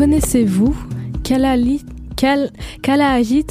Connaissez-vous 0.00 0.74
Kalaallit 1.22 1.84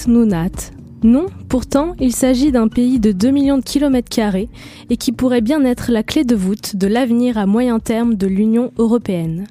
Nunat? 0.07 0.71
Non, 1.04 1.27
pourtant, 1.47 1.93
il 2.00 2.11
s'agit 2.11 2.52
d'un 2.52 2.68
pays 2.68 3.00
de 3.00 3.11
2 3.11 3.29
millions 3.29 3.59
de 3.59 3.64
kilomètres 3.64 4.09
carrés 4.09 4.50
et 4.89 4.97
qui 4.97 5.11
pourrait 5.11 5.41
bien 5.41 5.64
être 5.64 5.91
la 5.91 6.01
clé 6.01 6.23
de 6.23 6.33
voûte 6.33 6.75
de 6.75 6.88
l'avenir 6.88 7.38
à 7.38 7.46
moyen 7.46 7.77
terme 7.77 8.15
de 8.15 8.25
l'Union 8.25 8.71
européenne. 8.79 9.46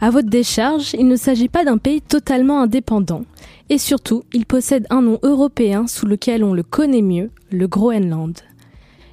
À 0.00 0.10
votre 0.10 0.30
décharge, 0.30 0.94
il 0.94 1.08
ne 1.08 1.16
s'agit 1.16 1.48
pas 1.48 1.64
d'un 1.64 1.78
pays 1.78 2.00
totalement 2.00 2.60
indépendant. 2.60 3.22
Et 3.68 3.78
surtout, 3.78 4.22
il 4.32 4.46
possède 4.46 4.86
un 4.88 5.02
nom 5.02 5.18
européen 5.24 5.88
sous 5.88 6.06
lequel 6.06 6.44
on 6.44 6.54
le 6.54 6.62
connaît 6.62 7.02
mieux, 7.02 7.30
le 7.50 7.66
Groenland. 7.66 8.34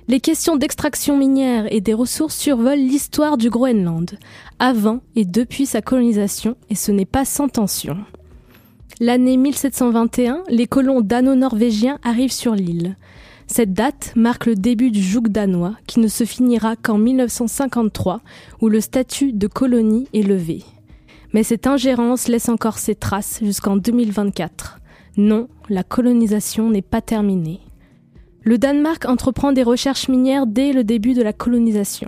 Les 0.10 0.22
questions 0.22 0.56
d'extraction 0.56 1.18
minière 1.18 1.68
et 1.70 1.82
des 1.82 1.94
ressources 1.94 2.38
survolent 2.38 2.80
l'histoire 2.80 3.36
du 3.36 3.50
Groenland, 3.50 4.18
avant 4.58 5.02
et 5.18 5.26
depuis 5.26 5.66
sa 5.66 5.82
colonisation, 5.82 6.56
et 6.70 6.76
ce 6.76 6.94
n'est 6.94 7.04
pas 7.04 7.26
sans 7.26 7.50
tension. 7.50 7.98
L'année 9.02 9.36
1721, 9.36 10.44
les 10.48 10.66
colons 10.66 11.02
dano-norvégiens 11.02 12.00
arrivent 12.04 12.32
sur 12.32 12.56
l'île. 12.56 12.96
Cette 13.48 13.74
date 13.74 14.14
marque 14.16 14.46
le 14.46 14.56
début 14.56 14.92
du 14.92 15.04
joug 15.04 15.28
danois, 15.28 15.76
qui 15.88 16.00
ne 16.00 16.08
se 16.08 16.24
finira 16.24 16.78
qu'en 16.78 16.98
1953, 16.98 18.22
où 18.62 18.70
le 18.70 18.80
statut 18.80 19.34
de 19.34 19.48
colonie 19.48 20.08
est 20.14 20.26
levé. 20.26 20.64
Mais 21.34 21.44
cette 21.44 21.68
ingérence 21.68 22.30
laisse 22.30 22.48
encore 22.48 22.78
ses 22.78 22.96
traces 22.96 23.40
jusqu'en 23.42 23.76
2024. 23.76 24.80
Non, 25.18 25.50
la 25.68 25.84
colonisation 25.84 26.70
n'est 26.70 26.82
pas 26.82 27.02
terminée. 27.02 27.60
Le 28.48 28.58
Danemark 28.58 29.04
entreprend 29.04 29.52
des 29.52 29.62
recherches 29.62 30.08
minières 30.08 30.48
dès 30.48 30.72
le 30.72 30.86
début 30.86 31.14
de 31.14 31.22
la 31.22 31.34
colonisation. 31.34 32.08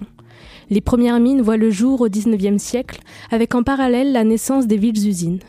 Les 0.69 0.79
premières 0.79 1.19
mines 1.19 1.41
voient 1.41 1.57
le 1.57 1.69
jour 1.69 1.99
au 1.99 2.07
XIXe 2.07 2.63
siècle, 2.63 3.01
avec 3.29 3.55
en 3.55 3.63
parallèle 3.63 4.13
la 4.13 4.23
naissance 4.23 4.65
des 4.65 4.77
villes-usines. 4.77 5.39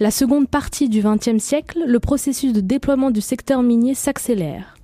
La 0.00 0.10
seconde 0.10 0.48
partie 0.48 0.88
du 0.88 1.02
XXe 1.02 1.36
siècle, 1.36 1.80
le 1.86 2.00
processus 2.00 2.54
de 2.54 2.62
déploiement 2.62 3.10
du 3.10 3.20
secteur 3.20 3.62
minier 3.62 3.92
s'accélère. 3.92 4.74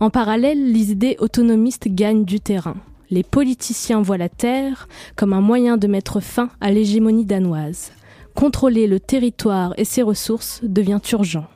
En 0.00 0.08
parallèle, 0.08 0.72
les 0.72 0.92
idées 0.92 1.16
autonomistes 1.18 1.88
gagnent 1.88 2.24
du 2.24 2.40
terrain. 2.40 2.76
Les 3.10 3.22
politiciens 3.22 4.00
voient 4.00 4.16
la 4.16 4.30
terre 4.30 4.88
comme 5.14 5.34
un 5.34 5.42
moyen 5.42 5.76
de 5.76 5.88
mettre 5.88 6.20
fin 6.20 6.48
à 6.62 6.70
l'hégémonie 6.70 7.26
danoise. 7.26 7.92
Contrôler 8.34 8.86
le 8.86 8.98
territoire 8.98 9.74
et 9.76 9.84
ses 9.84 10.00
ressources 10.00 10.60
devient 10.62 11.00
urgent. 11.12 11.48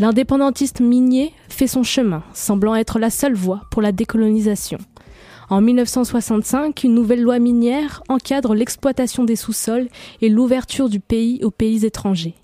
L'indépendantiste 0.00 0.80
minier 0.80 1.32
fait 1.48 1.66
son 1.66 1.82
chemin, 1.82 2.22
semblant 2.32 2.76
être 2.76 3.00
la 3.00 3.10
seule 3.10 3.34
voie 3.34 3.62
pour 3.72 3.82
la 3.82 3.90
décolonisation. 3.90 4.78
En 5.50 5.60
1965, 5.60 6.84
une 6.84 6.94
nouvelle 6.94 7.22
loi 7.22 7.40
minière 7.40 8.04
encadre 8.08 8.54
l'exploitation 8.54 9.24
des 9.24 9.34
sous-sols 9.34 9.88
et 10.20 10.28
l'ouverture 10.28 10.88
du 10.88 11.00
pays 11.00 11.42
aux 11.42 11.50
pays 11.50 11.84
étrangers. 11.84 12.36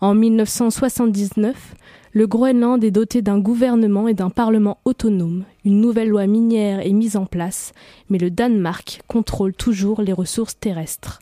En 0.00 0.14
1979, 0.14 1.74
le 2.12 2.26
Groenland 2.28 2.84
est 2.84 2.92
doté 2.92 3.20
d'un 3.20 3.40
gouvernement 3.40 4.06
et 4.06 4.14
d'un 4.14 4.30
parlement 4.30 4.78
autonome. 4.84 5.44
Une 5.64 5.80
nouvelle 5.80 6.08
loi 6.08 6.28
minière 6.28 6.86
est 6.86 6.92
mise 6.92 7.16
en 7.16 7.26
place, 7.26 7.72
mais 8.10 8.18
le 8.18 8.30
Danemark 8.30 9.00
contrôle 9.08 9.54
toujours 9.54 10.02
les 10.02 10.12
ressources 10.12 10.56
terrestres. 10.56 11.18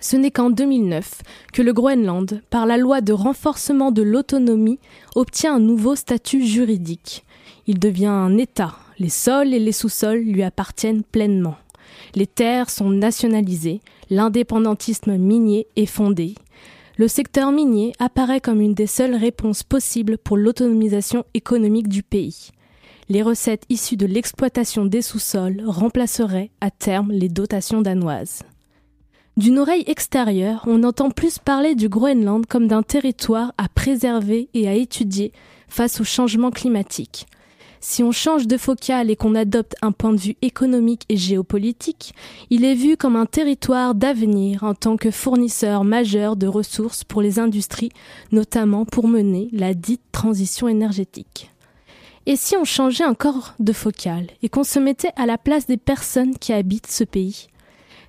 Ce 0.00 0.16
n'est 0.16 0.30
qu'en 0.30 0.50
2009 0.50 1.22
que 1.52 1.62
le 1.62 1.72
Groenland, 1.72 2.42
par 2.50 2.66
la 2.66 2.76
loi 2.76 3.00
de 3.00 3.12
renforcement 3.12 3.90
de 3.90 4.02
l'autonomie, 4.02 4.78
obtient 5.14 5.54
un 5.54 5.60
nouveau 5.60 5.94
statut 5.94 6.44
juridique. 6.44 7.24
Il 7.66 7.78
devient 7.78 8.06
un 8.06 8.36
État. 8.38 8.74
Les 8.98 9.08
sols 9.08 9.52
et 9.52 9.58
les 9.58 9.72
sous-sols 9.72 10.20
lui 10.20 10.42
appartiennent 10.42 11.02
pleinement. 11.02 11.56
Les 12.14 12.26
terres 12.26 12.70
sont 12.70 12.90
nationalisées, 12.90 13.80
l'indépendantisme 14.10 15.16
minier 15.16 15.66
est 15.76 15.86
fondé. 15.86 16.34
Le 16.96 17.08
secteur 17.08 17.52
minier 17.52 17.92
apparaît 17.98 18.40
comme 18.40 18.60
une 18.60 18.74
des 18.74 18.86
seules 18.86 19.14
réponses 19.14 19.62
possibles 19.62 20.16
pour 20.16 20.36
l'autonomisation 20.36 21.24
économique 21.34 21.88
du 21.88 22.02
pays. 22.02 22.50
Les 23.08 23.22
recettes 23.22 23.64
issues 23.68 23.96
de 23.96 24.06
l'exploitation 24.06 24.86
des 24.86 25.02
sous-sols 25.02 25.62
remplaceraient 25.66 26.50
à 26.60 26.70
terme 26.70 27.12
les 27.12 27.28
dotations 27.28 27.82
danoises. 27.82 28.42
D'une 29.36 29.58
oreille 29.58 29.84
extérieure, 29.86 30.62
on 30.66 30.82
entend 30.82 31.10
plus 31.10 31.38
parler 31.38 31.74
du 31.74 31.90
Groenland 31.90 32.46
comme 32.46 32.68
d'un 32.68 32.82
territoire 32.82 33.52
à 33.58 33.68
préserver 33.68 34.48
et 34.54 34.66
à 34.66 34.72
étudier 34.72 35.30
face 35.68 36.00
au 36.00 36.04
changement 36.04 36.50
climatique. 36.50 37.26
Si 37.80 38.02
on 38.02 38.12
change 38.12 38.46
de 38.46 38.56
focale 38.56 39.10
et 39.10 39.16
qu'on 39.16 39.34
adopte 39.34 39.74
un 39.82 39.92
point 39.92 40.14
de 40.14 40.18
vue 40.18 40.36
économique 40.40 41.02
et 41.10 41.18
géopolitique, 41.18 42.14
il 42.48 42.64
est 42.64 42.74
vu 42.74 42.96
comme 42.96 43.14
un 43.14 43.26
territoire 43.26 43.94
d'avenir 43.94 44.64
en 44.64 44.72
tant 44.72 44.96
que 44.96 45.10
fournisseur 45.10 45.84
majeur 45.84 46.36
de 46.36 46.46
ressources 46.46 47.04
pour 47.04 47.20
les 47.20 47.38
industries, 47.38 47.90
notamment 48.32 48.86
pour 48.86 49.06
mener 49.06 49.50
la 49.52 49.74
dite 49.74 50.00
transition 50.12 50.66
énergétique. 50.66 51.50
Et 52.24 52.36
si 52.36 52.56
on 52.56 52.64
changeait 52.64 53.04
encore 53.04 53.52
de 53.60 53.74
focale 53.74 54.28
et 54.42 54.48
qu'on 54.48 54.64
se 54.64 54.78
mettait 54.78 55.12
à 55.14 55.26
la 55.26 55.36
place 55.36 55.66
des 55.66 55.76
personnes 55.76 56.38
qui 56.38 56.54
habitent 56.54 56.90
ce 56.90 57.04
pays? 57.04 57.48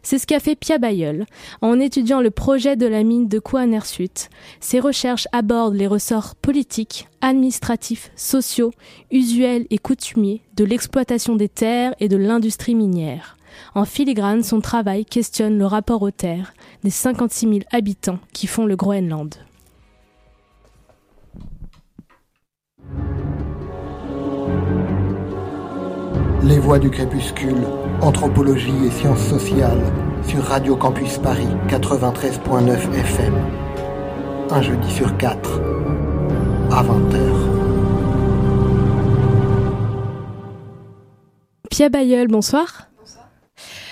C'est 0.08 0.20
ce 0.20 0.26
qu'a 0.26 0.40
fait 0.40 0.56
Pia 0.56 0.78
Bayeul 0.78 1.26
en 1.62 1.82
étudiant 1.82 2.22
le 2.22 2.32
projet 2.32 2.78
de 2.78 2.86
la 2.86 3.04
mine 3.04 3.28
de 3.28 3.40
Kouanersut. 3.40 4.30
Ses 4.62 4.80
recherches 4.80 5.28
abordent 5.34 5.76
les 5.76 5.86
ressorts 5.86 6.36
politiques, 6.36 7.10
administratifs, 7.20 8.10
sociaux, 8.16 8.72
usuels 9.12 9.68
et 9.70 9.78
coutumiers 9.78 10.44
de 10.56 10.64
l'exploitation 10.64 11.36
des 11.36 11.50
terres 11.50 11.94
et 12.00 12.08
de 12.08 12.16
l'industrie 12.16 12.74
minière. 12.74 13.36
En 13.76 13.84
filigrane, 13.84 14.44
son 14.44 14.62
travail 14.62 15.04
questionne 15.04 15.58
le 15.58 15.66
rapport 15.66 16.02
aux 16.02 16.12
terres 16.12 16.54
des 16.86 16.90
56 16.90 17.46
000 17.46 17.60
habitants 17.74 18.20
qui 18.32 18.48
font 18.48 18.66
le 18.66 18.78
Groenland. 18.78 19.36
Les 26.44 26.60
voix 26.60 26.80
du 26.80 26.90
crépuscule, 26.90 27.58
anthropologie 28.02 28.86
et 28.86 28.92
sciences 28.92 29.26
sociales 29.26 29.82
sur 30.28 30.44
Radio 30.44 30.76
Campus 30.76 31.18
Paris 31.18 31.48
93.9 31.68 32.94
FM. 32.94 33.34
Un 34.50 34.62
jeudi 34.62 34.92
sur 34.92 35.18
quatre, 35.18 35.62
à 36.72 36.84
20h. 36.84 37.58
Pia 41.70 41.90
Bayeul, 41.90 42.28
bonsoir. 42.28 42.88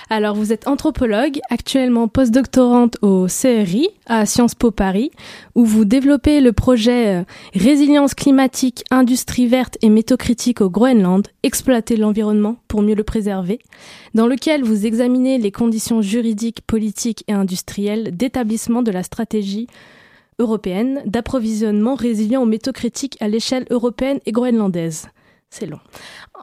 Alors, 0.08 0.36
vous 0.36 0.52
êtes 0.52 0.68
anthropologue, 0.68 1.40
actuellement 1.50 2.06
postdoctorante 2.06 2.96
au 3.02 3.26
CRI 3.26 3.88
à 4.06 4.24
Sciences 4.24 4.54
Po 4.54 4.70
Paris, 4.70 5.10
où 5.56 5.64
vous 5.64 5.84
développez 5.84 6.40
le 6.40 6.52
projet 6.52 7.16
euh, 7.16 7.24
Résilience 7.54 8.14
climatique, 8.14 8.84
industrie 8.92 9.48
verte 9.48 9.78
et 9.82 9.88
métaux 9.88 10.16
critiques 10.16 10.60
au 10.60 10.70
Groenland, 10.70 11.26
exploiter 11.42 11.96
l'environnement 11.96 12.56
pour 12.68 12.82
mieux 12.82 12.94
le 12.94 13.02
préserver, 13.02 13.58
dans 14.14 14.28
lequel 14.28 14.62
vous 14.62 14.86
examinez 14.86 15.38
les 15.38 15.50
conditions 15.50 16.02
juridiques, 16.02 16.60
politiques 16.64 17.24
et 17.26 17.32
industrielles 17.32 18.16
d'établissement 18.16 18.82
de 18.82 18.92
la 18.92 19.02
stratégie 19.02 19.66
européenne 20.38 21.02
d'approvisionnement 21.04 21.96
résilient 21.96 22.42
aux 22.42 22.46
métaux 22.46 22.72
critiques 22.72 23.16
à 23.20 23.26
l'échelle 23.26 23.66
européenne 23.70 24.20
et 24.24 24.30
groenlandaise. 24.30 25.08
C'est 25.58 25.64
long. 25.64 25.80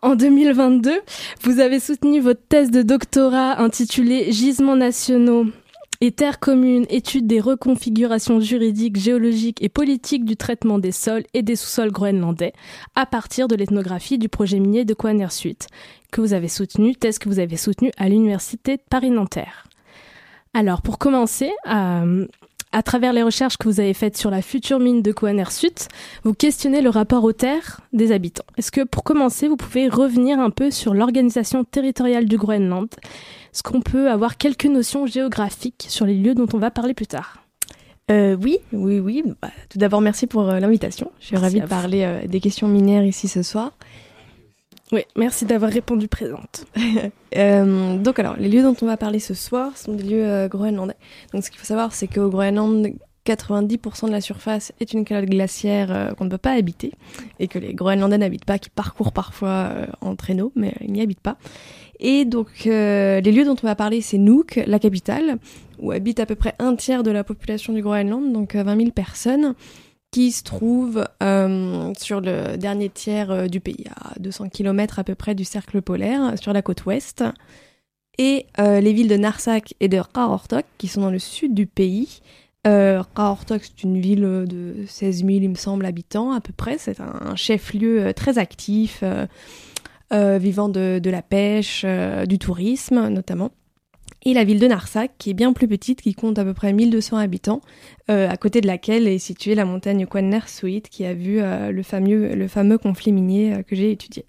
En 0.02 0.16
2022, 0.16 1.02
vous 1.44 1.60
avez 1.60 1.80
soutenu 1.80 2.20
votre 2.20 2.42
thèse 2.50 2.72
de 2.72 2.82
doctorat 2.82 3.62
intitulée 3.62 4.32
Gisements 4.32 4.76
nationaux 4.76 5.46
et 6.02 6.12
terres 6.12 6.40
communes, 6.40 6.88
étude 6.90 7.28
des 7.28 7.40
reconfigurations 7.40 8.40
juridiques, 8.40 8.98
géologiques 8.98 9.62
et 9.62 9.70
politiques 9.70 10.26
du 10.26 10.36
traitement 10.36 10.80
des 10.80 10.92
sols 10.92 11.26
et 11.36 11.44
des 11.44 11.56
sous-sols 11.56 11.92
groenlandais 11.92 12.54
à 12.96 13.06
partir 13.06 13.48
de 13.48 13.56
l'ethnographie 13.56 14.18
du 14.18 14.30
projet 14.30 14.58
minier 14.58 14.84
de 14.84 14.96
Suite, 15.30 15.68
que 16.12 16.20
vous 16.20 16.34
avez 16.34 16.48
soutenu, 16.48 16.96
thèse 16.96 17.20
que 17.20 17.30
vous 17.30 17.38
avez 17.38 17.58
soutenue 17.58 17.92
à 17.98 18.10
l'Université 18.10 18.78
de 18.78 18.84
Paris-Nanterre. 18.90 19.68
Alors, 20.56 20.82
pour 20.82 20.98
commencer, 20.98 21.52
euh, 21.72 22.26
à 22.74 22.84
travers 22.84 23.14
les 23.14 23.24
recherches 23.24 23.58
que 23.58 23.70
vous 23.70 23.80
avez 23.80 23.94
faites 23.94 24.18
sur 24.18 24.30
la 24.30 24.42
future 24.42 24.80
mine 24.80 25.02
de 25.02 25.14
Sud, 25.50 25.74
vous 26.24 26.34
questionnez 26.34 26.82
le 26.82 26.90
rapport 26.90 27.24
aux 27.24 27.32
terres 27.32 27.82
des 27.94 28.12
habitants. 28.12 28.44
Est-ce 28.58 28.72
que 28.72 28.84
pour 28.84 29.04
commencer, 29.04 29.48
vous 29.48 29.56
pouvez 29.56 29.88
revenir 29.88 30.40
un 30.40 30.50
peu 30.50 30.72
sur 30.72 30.94
l'organisation 30.94 31.64
territoriale 31.64 32.26
du 32.26 32.38
Groenland? 32.38 32.90
Est-ce 33.54 33.62
qu'on 33.64 33.82
peut 33.82 34.10
avoir 34.10 34.38
quelques 34.38 34.66
notions 34.66 35.06
géographiques 35.06 35.86
sur 35.88 36.06
les 36.06 36.16
lieux 36.16 36.34
dont 36.34 36.48
on 36.54 36.58
va 36.58 36.72
parler 36.72 36.96
plus 36.96 37.08
tard? 37.08 37.44
Euh, 38.12 38.36
oui, 38.42 38.58
oui, 38.74 39.00
oui. 39.00 39.24
Bah, 39.42 39.52
tout 39.70 39.78
d'abord, 39.78 40.02
merci 40.02 40.28
pour 40.28 40.50
euh, 40.50 40.60
l'invitation. 40.60 41.12
Je 41.20 41.28
suis 41.28 41.38
ravie 41.38 41.62
de 41.62 41.68
parler 41.68 42.04
euh, 42.04 42.28
des 42.28 42.40
questions 42.40 42.68
minières 42.68 43.06
ici 43.06 43.28
ce 43.28 43.44
soir. 43.44 43.72
Oui, 44.92 45.02
merci 45.16 45.46
d'avoir 45.46 45.72
répondu 45.72 46.08
présente. 46.08 46.66
Euh, 47.36 47.98
donc 47.98 48.20
alors, 48.20 48.36
les 48.38 48.48
lieux 48.48 48.62
dont 48.62 48.76
on 48.84 48.86
va 48.86 48.96
parler 48.96 49.18
ce 49.18 49.34
soir 49.34 49.76
sont 49.76 49.94
des 49.94 50.04
lieux 50.04 50.24
euh, 50.24 50.48
groenlandais. 50.48 50.94
Donc 51.34 51.44
ce 51.44 51.50
qu'il 51.50 51.60
faut 51.60 51.66
savoir, 51.66 51.92
c'est 51.92 52.06
qu'au 52.06 52.30
Groenland, 52.30 52.94
90% 53.26 54.06
de 54.06 54.12
la 54.12 54.22
surface 54.22 54.72
est 54.80 54.94
une 54.94 55.04
calotte 55.04 55.32
glaciaire 55.32 56.14
qu'on 56.16 56.26
ne 56.26 56.30
peut 56.30 56.38
pas 56.38 56.52
habiter 56.52 56.92
et 57.40 57.48
que 57.48 57.58
les 57.58 57.74
Groenlandais 57.74 58.20
n'habitent 58.20 58.46
pas, 58.46 58.60
qui 58.60 58.70
parcourent 58.70 59.14
parfois 59.14 59.72
en 60.02 60.16
traîneau, 60.16 60.52
mais 60.56 60.76
ils 60.82 60.92
n'y 60.92 61.02
habitent 61.02 61.22
pas. 61.22 61.38
Et 62.00 62.24
donc, 62.24 62.66
les 62.66 63.22
lieux 63.22 63.46
dont 63.46 63.56
on 63.64 63.66
va 63.66 63.74
parler, 63.74 64.02
c'est 64.02 64.20
Nuuk, 64.20 64.62
la 64.68 64.78
capitale, 64.78 65.40
où 65.80 65.92
habite 65.92 66.20
à 66.20 66.28
peu 66.28 66.36
près 66.36 66.54
un 66.60 66.76
tiers 66.76 67.02
de 67.02 67.10
la 67.10 67.24
population 67.24 67.74
du 67.74 67.82
Groenland, 67.82 68.32
donc 68.32 68.54
20 68.54 68.78
000 68.78 68.92
personnes 68.92 69.56
qui 70.14 70.32
se 70.32 70.44
trouve 70.44 71.04
euh, 71.24 71.92
sur 71.98 72.22
le 72.22 72.56
dernier 72.56 72.90
tiers 72.90 73.32
euh, 73.32 73.48
du 73.48 73.60
pays, 73.60 73.86
à 73.96 74.14
200 74.20 74.50
km 74.50 75.00
à 75.00 75.04
peu 75.04 75.16
près 75.16 75.34
du 75.34 75.44
cercle 75.44 75.82
polaire, 75.82 76.36
sur 76.40 76.54
la 76.54 76.62
côte 76.62 76.86
ouest. 76.86 77.24
Et 78.20 78.46
euh, 78.60 78.80
les 78.80 78.94
villes 78.94 79.08
de 79.08 79.18
Narsak 79.18 79.74
et 79.80 79.88
de 79.88 80.00
Qaortok, 80.14 80.66
qui 80.78 80.88
sont 80.88 81.02
dans 81.02 81.10
le 81.10 81.18
sud 81.18 81.56
du 81.56 81.66
pays. 81.66 82.22
Euh, 82.68 83.02
c'est 83.18 83.84
une 83.84 84.00
ville 84.00 84.22
de 84.22 84.86
16 84.88 85.26
000, 85.26 85.30
il 85.30 85.50
me 85.50 85.56
semble, 85.56 85.84
habitants 85.84 86.32
à 86.32 86.42
peu 86.42 86.54
près. 86.54 86.78
C'est 86.78 87.00
un 87.00 87.36
chef-lieu 87.36 88.14
très 88.14 88.38
actif, 88.38 89.04
vivant 90.12 90.70
de, 90.70 91.10
la 91.10 91.22
pêche, 91.24 91.86
du 92.28 92.38
tourisme 92.38 93.08
notamment 93.08 93.50
et 94.24 94.34
la 94.34 94.44
ville 94.44 94.60
de 94.60 94.68
Narsak, 94.68 95.12
qui 95.18 95.30
est 95.30 95.34
bien 95.34 95.54
plus 95.54 95.68
petite, 95.68 96.02
qui 96.02 96.14
compte 96.14 96.40
à 96.40 96.46
peu 96.46 96.54
près 96.54 96.74
1200 96.74 97.18
habitants, 97.18 97.62
euh, 98.10 98.30
à 98.30 98.38
côté 98.38 98.62
de 98.62 98.68
laquelle 98.68 99.08
est 99.08 99.20
située 99.20 99.54
la 99.54 99.66
montagne 99.66 100.08
Suit, 100.48 100.84
qui 100.90 101.06
a 101.06 101.14
vu 101.14 101.42
euh, 101.42 101.72
le, 101.72 101.84
fameux, 101.84 102.34
le 102.34 102.48
fameux 102.48 102.78
conflit 102.78 103.12
minier 103.12 103.54
euh, 103.54 103.64
que 103.64 103.76
j'ai 103.76 103.92
étudié. 103.92 104.26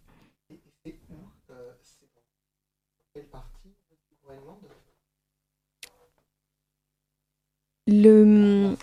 Le... 7.86 8.74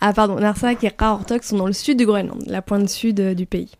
Ah 0.00 0.14
pardon, 0.14 0.36
Narsak 0.36 0.82
et 0.82 0.90
Qaortok 0.90 1.44
sont 1.44 1.58
dans 1.58 1.66
le 1.66 1.74
sud 1.74 1.98
du 1.98 2.06
Groenland, 2.06 2.42
la 2.46 2.62
pointe 2.62 2.88
sud 2.88 3.20
du 3.34 3.44
pays. 3.44 3.70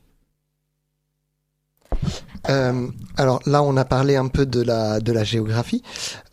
Euh, 2.49 2.89
alors 3.17 3.41
là, 3.47 3.63
on 3.63 3.77
a 3.77 3.85
parlé 3.85 4.17
un 4.17 4.29
peu 4.29 4.47
de 4.47 4.63
la, 4.63 5.01
de 5.01 5.13
la 5.13 5.25
géographie. 5.25 5.83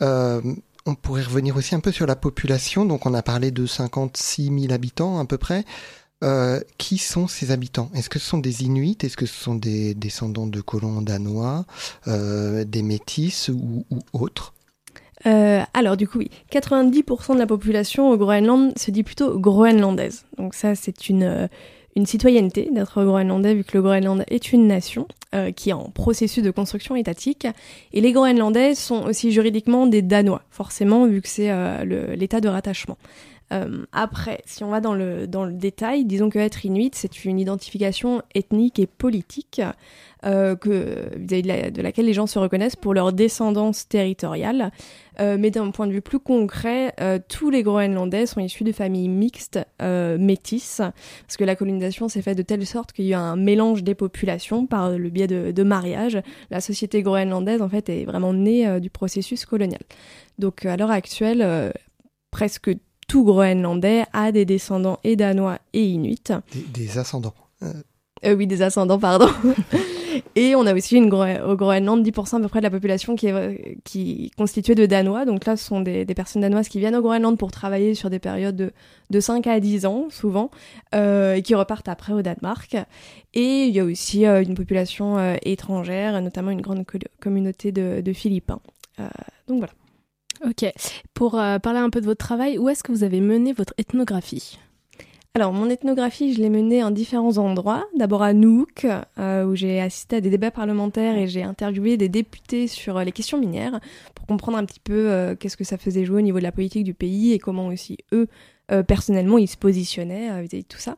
Euh, 0.01 0.41
on 0.85 0.95
pourrait 0.95 1.23
revenir 1.23 1.57
aussi 1.57 1.75
un 1.75 1.79
peu 1.79 1.91
sur 1.91 2.05
la 2.05 2.15
population. 2.15 2.85
Donc 2.85 3.05
on 3.05 3.13
a 3.13 3.21
parlé 3.21 3.51
de 3.51 3.65
56 3.65 4.45
000 4.61 4.73
habitants 4.73 5.19
à 5.19 5.25
peu 5.25 5.37
près. 5.37 5.65
Euh, 6.23 6.59
qui 6.79 6.97
sont 6.97 7.27
ces 7.27 7.51
habitants? 7.51 7.91
Est-ce 7.93 8.09
que 8.09 8.17
ce 8.17 8.25
sont 8.25 8.39
des 8.39 8.63
Inuits? 8.63 8.97
Est-ce 9.03 9.17
que 9.17 9.27
ce 9.27 9.35
sont 9.35 9.53
des 9.53 9.93
descendants 9.93 10.47
de 10.47 10.61
colons 10.61 11.01
danois, 11.03 11.65
des 12.07 12.81
métis 12.81 13.49
ou, 13.49 13.85
ou 13.91 13.99
autres? 14.13 14.53
Alors 15.23 15.97
du 15.97 16.07
coup 16.07 16.19
oui, 16.19 16.31
90% 16.51 17.33
de 17.33 17.39
la 17.39 17.45
population 17.45 18.09
au 18.09 18.17
Groenland 18.17 18.75
se 18.77 18.89
dit 18.89 19.03
plutôt 19.03 19.37
groenlandaise. 19.37 20.23
Donc 20.37 20.55
ça 20.55 20.73
c'est 20.73 21.09
une, 21.09 21.49
une 21.97 22.05
citoyenneté 22.05 22.69
d'être 22.71 23.03
groenlandais 23.03 23.55
vu 23.55 23.63
que 23.63 23.75
le 23.75 23.81
Groenland 23.81 24.23
est 24.27 24.53
une 24.53 24.67
nation 24.67 25.07
euh, 25.33 25.51
qui 25.51 25.71
est 25.71 25.73
en 25.73 25.89
processus 25.89 26.43
de 26.43 26.51
construction 26.51 26.95
étatique. 26.95 27.47
Et 27.91 28.01
les 28.01 28.11
Groenlandais 28.11 28.75
sont 28.75 29.03
aussi 29.05 29.31
juridiquement 29.31 29.87
des 29.87 30.03
Danois, 30.03 30.43
forcément 30.51 31.07
vu 31.07 31.23
que 31.23 31.27
c'est 31.27 31.49
euh, 31.49 32.15
l'état 32.15 32.39
de 32.39 32.49
rattachement. 32.49 32.97
Euh, 33.53 33.85
après, 33.91 34.41
si 34.45 34.63
on 34.63 34.69
va 34.69 34.81
dans 34.81 34.93
le, 34.93 35.27
dans 35.27 35.45
le 35.45 35.53
détail, 35.53 36.05
disons 36.05 36.29
que 36.29 36.39
être 36.39 36.65
inuit, 36.65 36.91
c'est 36.93 37.25
une 37.25 37.39
identification 37.39 38.21
ethnique 38.35 38.79
et 38.79 38.87
politique 38.87 39.61
euh, 40.25 40.55
que, 40.55 41.15
de, 41.17 41.81
laquelle 41.81 42.05
les 42.05 42.13
gens 42.13 42.27
se 42.27 42.39
reconnaissent 42.39 42.75
pour 42.75 42.93
leur 42.93 43.13
descendance 43.13 43.87
territoriale. 43.87 44.71
Euh, 45.19 45.37
mais 45.39 45.49
d'un 45.49 45.71
point 45.71 45.87
de 45.87 45.93
vue 45.93 46.01
plus 46.01 46.19
concret, 46.19 46.93
tous 47.29 47.49
les 47.49 47.63
Groenlandais 47.63 48.25
sont 48.25 48.39
issus 48.39 48.63
de 48.63 48.71
familles 48.71 49.09
mixtes 49.09 49.59
métisses, 49.79 50.81
parce 51.25 51.37
que 51.37 51.43
la 51.43 51.55
colonisation 51.55 52.09
s'est 52.09 52.21
faite 52.21 52.37
de 52.37 52.43
telle 52.43 52.65
sorte 52.65 52.91
qu'il 52.91 53.05
y 53.05 53.13
a 53.13 53.19
un 53.19 53.35
mélange 53.35 53.83
des 53.83 53.95
populations 53.95 54.67
par 54.67 54.91
le 54.91 55.09
biais 55.09 55.27
de, 55.27 55.51
de 55.51 55.63
mariage. 55.63 56.21
La 56.51 56.61
société 56.61 57.01
groenlandaise, 57.01 57.61
en 57.61 57.69
fait, 57.69 57.89
est 57.89 58.05
vraiment 58.05 58.33
née 58.33 58.79
du 58.79 58.89
processus 58.89 59.45
colonial. 59.45 59.81
Donc 60.37 60.65
à 60.65 60.77
l'heure 60.77 60.91
actuelle, 60.91 61.73
presque 62.29 62.69
tout 63.07 63.23
Groenlandais 63.23 64.03
a 64.13 64.31
des 64.31 64.45
descendants 64.45 64.99
et 65.03 65.15
danois 65.15 65.59
et 65.73 65.83
inuits. 65.83 66.23
Des, 66.73 66.97
ascendants. 66.97 67.33
Euh, 67.63 68.35
oui, 68.35 68.47
des 68.47 68.61
ascendants, 68.61 68.99
pardon. 68.99 69.29
et 70.35 70.55
on 70.55 70.65
a 70.65 70.73
aussi 70.73 70.95
une 70.95 71.11
au 71.13 71.55
Groenland 71.55 72.05
10% 72.05 72.37
à 72.37 72.39
peu 72.41 72.47
près 72.47 72.59
de 72.59 72.63
la 72.63 72.69
population 72.69 73.15
qui 73.15 73.27
est, 73.27 73.77
qui 73.83 74.31
constituée 74.37 74.75
de 74.75 74.85
Danois. 74.85 75.25
Donc 75.25 75.45
là, 75.45 75.55
ce 75.57 75.65
sont 75.65 75.81
des, 75.81 76.05
des, 76.05 76.13
personnes 76.13 76.41
danoises 76.41 76.67
qui 76.67 76.79
viennent 76.79 76.95
au 76.95 77.01
Groenland 77.01 77.37
pour 77.37 77.51
travailler 77.51 77.95
sur 77.95 78.09
des 78.09 78.19
périodes 78.19 78.55
de, 78.55 78.71
de 79.09 79.19
5 79.19 79.45
à 79.47 79.59
10 79.59 79.85
ans, 79.85 80.07
souvent, 80.09 80.51
euh, 80.95 81.35
et 81.35 81.41
qui 81.41 81.55
repartent 81.55 81.89
après 81.89 82.13
au 82.13 82.21
Danemark. 82.21 82.75
Et 83.33 83.65
il 83.65 83.73
y 83.73 83.79
a 83.79 83.85
aussi 83.85 84.25
euh, 84.25 84.41
une 84.41 84.55
population 84.55 85.17
euh, 85.17 85.35
étrangère, 85.43 86.21
notamment 86.21 86.51
une 86.51 86.61
grande 86.61 86.85
communauté 87.19 87.71
de, 87.71 88.01
de 88.01 88.13
Philippins. 88.13 88.59
donc 89.47 89.59
voilà. 89.59 89.73
Ok. 90.45 90.71
Pour 91.13 91.39
euh, 91.39 91.59
parler 91.59 91.79
un 91.79 91.89
peu 91.89 92.01
de 92.01 92.05
votre 92.05 92.23
travail, 92.23 92.57
où 92.57 92.69
est-ce 92.69 92.83
que 92.83 92.91
vous 92.91 93.03
avez 93.03 93.21
mené 93.21 93.53
votre 93.53 93.73
ethnographie? 93.77 94.59
Alors, 95.33 95.53
mon 95.53 95.69
ethnographie, 95.69 96.33
je 96.33 96.41
l'ai 96.41 96.49
menée 96.49 96.83
en 96.83 96.89
différents 96.89 97.37
endroits. 97.37 97.85
D'abord 97.95 98.23
à 98.23 98.33
Nuuk, 98.33 98.87
euh, 99.19 99.45
où 99.45 99.55
j'ai 99.55 99.79
assisté 99.79 100.15
à 100.17 100.21
des 100.21 100.31
débats 100.31 100.51
parlementaires 100.51 101.15
et 101.15 101.27
j'ai 101.27 101.43
interviewé 101.43 101.95
des 101.95 102.09
députés 102.09 102.67
sur 102.67 102.97
euh, 102.97 103.03
les 103.03 103.11
questions 103.11 103.39
minières 103.39 103.79
pour 104.15 104.25
comprendre 104.25 104.57
un 104.57 104.65
petit 104.65 104.79
peu 104.79 105.35
qu'est-ce 105.39 105.57
que 105.57 105.63
ça 105.63 105.77
faisait 105.77 106.05
jouer 106.05 106.17
au 106.17 106.21
niveau 106.21 106.39
de 106.39 106.43
la 106.43 106.51
politique 106.51 106.83
du 106.83 106.93
pays 106.93 107.33
et 107.33 107.39
comment 107.39 107.67
aussi 107.67 107.97
eux, 108.11 108.27
personnellement, 108.87 109.37
ils 109.37 109.47
se 109.47 109.55
positionnaient 109.55 110.41
vis-à-vis 110.41 110.63
de 110.63 110.67
tout 110.67 110.79
ça. 110.79 110.97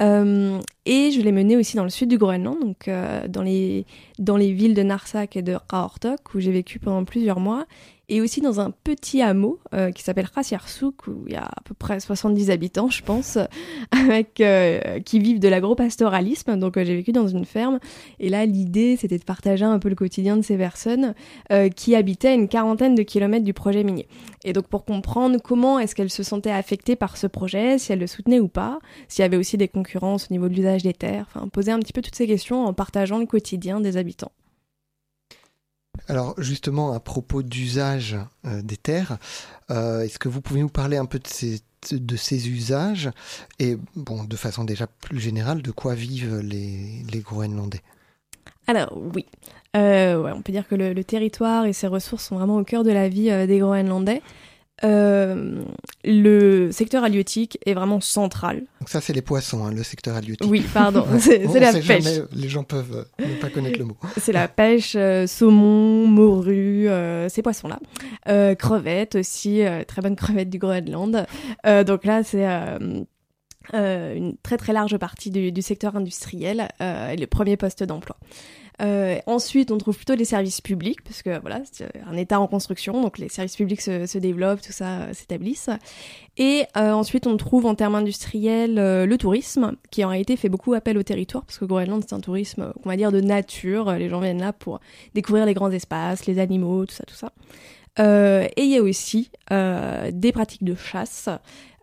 et 0.00 1.10
je 1.10 1.20
l'ai 1.20 1.32
menée 1.32 1.56
aussi 1.56 1.76
dans 1.76 1.84
le 1.84 1.90
sud 1.90 2.08
du 2.08 2.16
Groenland, 2.16 2.58
donc 2.58 2.88
dans, 3.28 3.42
les, 3.42 3.84
dans 4.18 4.38
les 4.38 4.52
villes 4.52 4.74
de 4.74 4.82
Narsak 4.82 5.36
et 5.36 5.42
de 5.42 5.58
Qaortok, 5.68 6.34
où 6.34 6.40
j'ai 6.40 6.52
vécu 6.52 6.78
pendant 6.78 7.04
plusieurs 7.04 7.40
mois 7.40 7.66
et 8.08 8.20
aussi 8.20 8.40
dans 8.40 8.60
un 8.60 8.70
petit 8.70 9.22
hameau 9.22 9.60
euh, 9.74 9.90
qui 9.90 10.02
s'appelle 10.02 10.28
Rassiarsuk, 10.34 11.06
où 11.06 11.24
il 11.26 11.32
y 11.32 11.36
a 11.36 11.44
à 11.44 11.60
peu 11.64 11.74
près 11.74 12.00
70 12.00 12.50
habitants, 12.50 12.90
je 12.90 13.02
pense, 13.02 13.38
avec, 13.90 14.40
euh, 14.40 15.00
qui 15.00 15.18
vivent 15.18 15.38
de 15.38 15.48
l'agro-pastoralisme. 15.48 16.58
Donc 16.58 16.76
euh, 16.76 16.84
j'ai 16.84 16.96
vécu 16.96 17.12
dans 17.12 17.28
une 17.28 17.44
ferme, 17.44 17.78
et 18.18 18.28
là 18.28 18.44
l'idée 18.44 18.96
c'était 18.96 19.18
de 19.18 19.24
partager 19.24 19.64
un 19.64 19.78
peu 19.78 19.88
le 19.88 19.94
quotidien 19.94 20.36
de 20.36 20.42
ces 20.42 20.56
personnes 20.56 21.14
qui 21.76 21.94
habitaient 21.94 22.28
à 22.28 22.34
une 22.34 22.48
quarantaine 22.48 22.94
de 22.94 23.02
kilomètres 23.02 23.44
du 23.44 23.52
projet 23.52 23.84
minier. 23.84 24.08
Et 24.44 24.52
donc 24.52 24.66
pour 24.66 24.84
comprendre 24.84 25.38
comment 25.42 25.78
est-ce 25.78 25.94
qu'elles 25.94 26.10
se 26.10 26.22
sentaient 26.22 26.50
affectées 26.50 26.96
par 26.96 27.16
ce 27.16 27.26
projet, 27.26 27.78
si 27.78 27.92
elles 27.92 27.98
le 27.98 28.06
soutenaient 28.06 28.40
ou 28.40 28.48
pas, 28.48 28.78
s'il 29.08 29.22
y 29.22 29.24
avait 29.24 29.36
aussi 29.36 29.56
des 29.56 29.68
concurrences 29.68 30.28
au 30.30 30.34
niveau 30.34 30.48
de 30.48 30.54
l'usage 30.54 30.82
des 30.82 30.94
terres, 30.94 31.26
enfin 31.34 31.48
poser 31.48 31.72
un 31.72 31.78
petit 31.78 31.92
peu 31.92 32.02
toutes 32.02 32.16
ces 32.16 32.26
questions 32.26 32.64
en 32.64 32.72
partageant 32.72 33.18
le 33.18 33.26
quotidien 33.26 33.80
des 33.80 33.96
habitants. 33.96 34.32
Alors 36.08 36.34
justement, 36.38 36.92
à 36.92 37.00
propos 37.00 37.42
d'usage 37.42 38.16
euh, 38.46 38.62
des 38.62 38.76
terres, 38.76 39.18
euh, 39.70 40.02
est-ce 40.02 40.18
que 40.18 40.28
vous 40.28 40.40
pouvez 40.40 40.60
nous 40.60 40.68
parler 40.68 40.96
un 40.96 41.06
peu 41.06 41.18
de 41.18 42.16
ces, 42.16 42.48
usages 42.48 43.10
et, 43.58 43.76
bon, 43.94 44.24
de 44.24 44.36
façon 44.36 44.64
déjà 44.64 44.86
plus 44.86 45.20
générale, 45.20 45.62
de 45.62 45.70
quoi 45.70 45.94
vivent 45.94 46.38
les, 46.38 47.20
Groenlandais? 47.20 47.82
Alors 48.66 48.96
oui, 49.14 49.26
euh, 49.76 50.32
on 50.34 50.42
peut 50.42 50.52
dire 50.52 50.66
que 50.66 50.74
le, 50.74 51.04
territoire 51.04 51.66
et 51.66 51.72
ses 51.72 51.86
ressources 51.86 52.24
sont 52.26 52.36
vraiment 52.36 52.56
au 52.56 52.64
cœur 52.64 52.84
de 52.84 52.90
la 52.90 53.08
vie 53.08 53.30
des 53.46 53.58
Groenlandais. 53.58 54.22
Euh, 54.84 55.62
le 56.04 56.72
secteur 56.72 57.04
halieutique 57.04 57.58
est 57.64 57.74
vraiment 57.74 58.00
central. 58.00 58.62
Donc 58.80 58.88
ça, 58.88 59.00
c'est 59.00 59.12
les 59.12 59.22
poissons, 59.22 59.64
hein, 59.64 59.72
le 59.72 59.82
secteur 59.82 60.16
halieutique. 60.16 60.50
Oui, 60.50 60.64
pardon, 60.74 61.06
c'est 61.18 61.46
la 61.60 61.72
pêche. 61.72 62.04
les 62.32 62.48
gens 62.48 62.64
peuvent 62.64 63.06
euh, 63.20 63.26
ne 63.26 63.40
pas 63.40 63.48
connaître 63.48 63.78
le 63.78 63.84
mot. 63.84 63.96
C'est 64.18 64.32
la 64.32 64.48
pêche, 64.48 64.94
euh, 64.96 65.26
saumon, 65.26 66.06
morue, 66.06 66.88
ces 67.28 67.42
poissons-là. 67.42 67.78
crevettes 68.56 69.16
aussi, 69.16 69.62
très 69.86 70.02
bonne 70.02 70.16
crevette 70.16 70.50
du 70.50 70.58
Groenland. 70.58 71.26
donc 71.86 72.04
là, 72.04 72.22
c'est... 72.24 72.46
une 73.72 74.36
très 74.42 74.56
très 74.56 74.72
large 74.72 74.96
partie 74.98 75.30
du, 75.30 75.62
secteur 75.62 75.96
industriel 75.96 76.68
et 76.80 77.16
le 77.16 77.26
premier 77.26 77.56
poste 77.56 77.82
d'emploi. 77.82 78.16
Euh, 78.80 79.18
ensuite, 79.26 79.70
on 79.70 79.78
trouve 79.78 79.96
plutôt 79.96 80.14
les 80.14 80.24
services 80.24 80.60
publics, 80.60 81.02
parce 81.04 81.22
que 81.22 81.40
voilà, 81.40 81.60
c'est 81.70 81.88
un 82.06 82.16
État 82.16 82.40
en 82.40 82.46
construction, 82.46 83.00
donc 83.00 83.18
les 83.18 83.28
services 83.28 83.56
publics 83.56 83.80
se, 83.80 84.06
se 84.06 84.18
développent, 84.18 84.60
tout 84.60 84.72
ça 84.72 85.02
euh, 85.02 85.12
s'établissent. 85.12 85.70
Et 86.36 86.64
euh, 86.76 86.92
ensuite, 86.92 87.26
on 87.26 87.36
trouve 87.36 87.66
en 87.66 87.74
termes 87.74 87.94
industriels 87.94 88.74
le 88.74 89.16
tourisme, 89.16 89.76
qui 89.90 90.04
en 90.04 90.08
réalité 90.08 90.36
fait 90.36 90.48
beaucoup 90.48 90.74
appel 90.74 90.96
au 90.98 91.02
territoire, 91.02 91.44
parce 91.44 91.58
que 91.58 91.64
Groenland, 91.64 92.02
c'est 92.06 92.14
un 92.14 92.20
tourisme, 92.20 92.72
on 92.84 92.88
va 92.88 92.96
dire, 92.96 93.12
de 93.12 93.20
nature. 93.20 93.92
Les 93.92 94.08
gens 94.08 94.20
viennent 94.20 94.40
là 94.40 94.52
pour 94.52 94.80
découvrir 95.14 95.46
les 95.46 95.54
grands 95.54 95.70
espaces, 95.70 96.26
les 96.26 96.38
animaux, 96.38 96.86
tout 96.86 96.94
ça, 96.94 97.04
tout 97.04 97.14
ça. 97.14 97.32
et 97.98 98.62
il 98.62 98.70
y 98.70 98.78
a 98.78 98.82
aussi 98.82 99.30
des 99.50 100.32
pratiques 100.32 100.64
de 100.64 100.74
chasse 100.74 101.28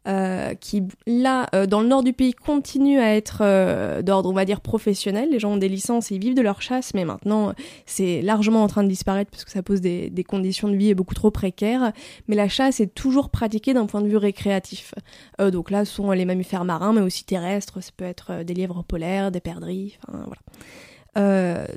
euh, 0.07 0.53
qui 0.55 0.83
là, 1.05 1.47
euh, 1.53 1.65
dans 1.65 1.81
le 1.81 1.87
nord 1.87 2.03
du 2.03 2.13
pays, 2.13 2.33
continue 2.33 2.99
à 2.99 3.15
être 3.15 3.39
euh, 3.41 4.01
d'ordre, 4.01 4.29
on 4.29 4.33
va 4.33 4.45
dire, 4.45 4.61
professionnel. 4.61 5.29
Les 5.29 5.39
gens 5.39 5.53
ont 5.53 5.57
des 5.57 5.67
licences 5.67 6.11
et 6.11 6.15
ils 6.15 6.21
vivent 6.21 6.35
de 6.35 6.41
leur 6.41 6.61
chasse, 6.61 6.93
mais 6.93 7.03
maintenant, 7.03 7.53
c'est 7.85 8.21
largement 8.21 8.63
en 8.63 8.67
train 8.67 8.83
de 8.83 8.87
disparaître 8.87 9.29
parce 9.29 9.43
que 9.43 9.51
ça 9.51 9.61
pose 9.61 9.81
des, 9.81 10.25
conditions 10.27 10.69
de 10.69 10.75
vie 10.75 10.93
beaucoup 10.93 11.15
trop 11.15 11.31
précaires. 11.31 11.91
Mais 12.27 12.35
la 12.35 12.47
chasse 12.47 12.79
est 12.79 12.93
toujours 12.93 13.29
pratiquée 13.29 13.73
d'un 13.73 13.87
point 13.87 14.01
de 14.01 14.07
vue 14.07 14.17
récréatif. 14.17 14.93
donc 15.39 15.71
là, 15.71 15.85
ce 15.85 15.93
sont 15.95 16.11
les 16.11 16.25
mammifères 16.25 16.65
marins, 16.65 16.93
mais 16.93 17.01
aussi 17.01 17.25
terrestres. 17.25 17.81
Ça 17.83 17.91
peut 17.95 18.05
être 18.05 18.43
des 18.43 18.53
lièvres 18.53 18.83
polaires, 18.83 19.31
des 19.31 19.39
perdrix, 19.41 19.97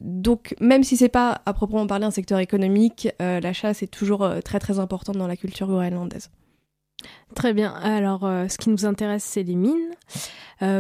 donc 0.03 0.55
même 0.61 0.85
si 0.85 0.97
c'est 0.97 1.09
pas 1.09 1.43
à 1.47 1.53
proprement 1.53 1.87
parler 1.87 2.05
un 2.05 2.11
secteur 2.11 2.39
économique, 2.39 3.09
la 3.19 3.53
chasse 3.53 3.83
est 3.83 3.89
toujours 3.89 4.29
très 4.45 4.61
très 4.61 4.79
importante 4.79 5.17
dans 5.17 5.27
la 5.27 5.37
culture 5.37 5.67
groenlandaise. 5.67 6.31
Très 7.35 7.53
bien. 7.53 7.73
Alors, 7.73 8.21
ce 8.23 8.57
qui 8.59 8.71
nous 8.71 8.85
intéresse, 8.85 9.25
c'est 9.25 9.43
les 9.43 9.55
mines. 9.57 9.91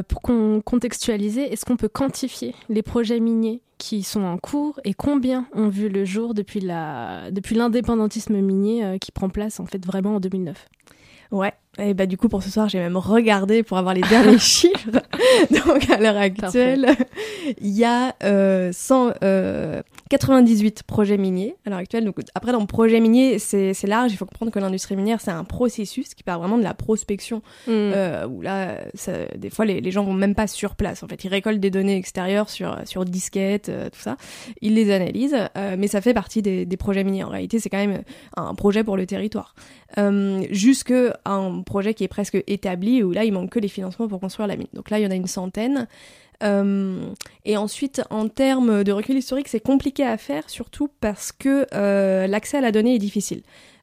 pour 0.09 0.23
qu'on 0.23 0.61
contextualiser, 0.64 1.52
est-ce 1.52 1.64
qu'on 1.64 1.76
peut 1.76 1.88
quantifier 1.88 2.55
les 2.69 2.83
projets 2.83 3.21
miniers 3.21 3.62
qui 3.79 4.02
sont 4.02 4.23
en 4.23 4.38
cours 4.38 4.79
et 4.85 4.95
combien 4.95 5.47
ont 5.55 5.69
vu 5.69 5.88
le 5.88 6.05
jour 6.05 6.35
depuis 6.35 6.61
l'indépendantisme 6.61 8.41
minier 8.41 8.99
qui 9.00 9.11
prend 9.12 9.29
place 9.29 9.59
en 9.61 9.67
fait 9.67 9.85
vraiment 9.85 10.17
en 10.17 10.21
2009 10.21 10.69
Ouais. 11.33 11.52
Et 11.79 11.95
bah 11.95 12.05
du 12.05 12.19
coup 12.19 12.29
pour 12.29 12.43
ce 12.43 12.50
soir 12.50 12.69
j'ai 12.69 12.79
même 12.79 12.99
regardé 12.99 13.62
pour 13.62 13.79
avoir 13.79 13.95
les 13.95 14.02
derniers 14.02 14.38
chiffres. 14.38 14.91
Donc 15.50 15.88
à 15.88 15.97
l'heure 15.97 16.19
actuelle, 16.19 16.95
il 17.62 17.71
y 17.71 17.85
a 17.85 18.14
euh, 18.25 18.71
100, 18.73 19.12
euh, 19.25 19.81
98 20.11 20.83
projets 20.83 21.17
miniers 21.17 21.57
à 21.64 21.71
l'heure 21.71 21.79
actuelle. 21.79 22.05
Donc 22.05 22.17
après 22.35 22.52
dans 22.52 22.61
le 22.61 22.67
projet 22.67 23.00
minier 23.00 23.38
c'est 23.38 23.87
large. 23.87 24.12
Il 24.12 24.19
faut 24.19 24.26
comprendre 24.26 24.52
que 24.52 24.59
l'industrie 24.59 24.97
minière 24.97 25.23
c'est 25.23 25.31
un 25.31 25.45
processus 25.45 26.12
qui 26.12 26.23
part 26.23 26.38
vraiment 26.38 26.59
de 26.59 26.62
la 26.62 26.75
prospection 26.75 27.38
mm. 27.67 27.71
euh, 27.71 28.26
où 28.26 28.43
là 28.43 28.76
ça, 28.93 29.12
des 29.35 29.49
fois 29.49 29.64
les, 29.64 29.81
les, 29.81 29.91
gens 29.91 30.05
vont 30.05 30.12
même 30.12 30.35
pas 30.35 30.47
sur 30.47 30.76
place. 30.76 31.02
En 31.02 31.09
fait 31.09 31.25
ils 31.25 31.29
récoltent 31.29 31.61
des 31.61 31.71
données 31.71 31.97
extérieures 31.97 32.50
sur 32.50 32.76
sur 32.85 33.07
disquettes 33.07 33.71
euh, 33.71 33.88
tout 33.88 34.00
ça. 34.00 34.19
Ils 34.61 34.75
les 34.75 34.91
analysent, 34.91 35.38
euh, 35.57 35.76
mais 35.79 35.88
ça 35.88 36.02
fait 36.02 36.12
partie 36.12 36.43
des, 36.43 36.67
des 36.67 36.76
projets 36.76 37.02
miniers. 37.02 37.25
En 37.25 37.31
réalité 37.31 37.59
c'est 37.61 37.71
quand 37.71 37.79
même 37.79 38.02
un 38.37 38.55
projet 38.55 38.85
pour 38.85 38.99
le 38.99 39.07
territoire. 39.07 39.55
Jusque 40.50 40.95
un 41.25 41.62
projet 41.62 41.95
qui 41.95 42.04
est 42.04 42.09
presque 42.09 42.42
établi, 42.47 43.02
où 43.02 43.12
là, 43.12 43.25
il 43.25 43.33
manque 43.33 43.50
que 43.50 43.59
les 43.59 43.69
financements 43.69 44.09
pour 44.09 44.21
construire 44.21 44.47
la 44.47 44.57
mine. 44.57 44.69
Donc 44.73 44.90
là, 44.90 44.99
il 44.99 45.02
y 45.02 45.07
en 45.07 45.11
a 45.11 45.14
une 45.14 45.26
centaine. 45.26 45.87
Euh, 46.42 47.07
et 47.45 47.57
ensuite, 47.57 48.02
en 48.11 48.28
termes 48.28 48.85
de 48.85 48.92
recul 48.92 49.16
historique, 49.16 49.49
c'est 49.49 49.61
compliqué 49.61 50.04
à 50.04 50.16
faire, 50.16 50.49
surtout 50.50 50.88
parce 51.00 51.33
que 51.33 51.66
euh, 51.75 52.26
l'accès 52.26 52.59
à 52.59 52.61
la 52.61 52.73
donnée 52.73 52.95
est 52.97 53.00
difficile. 53.00 53.42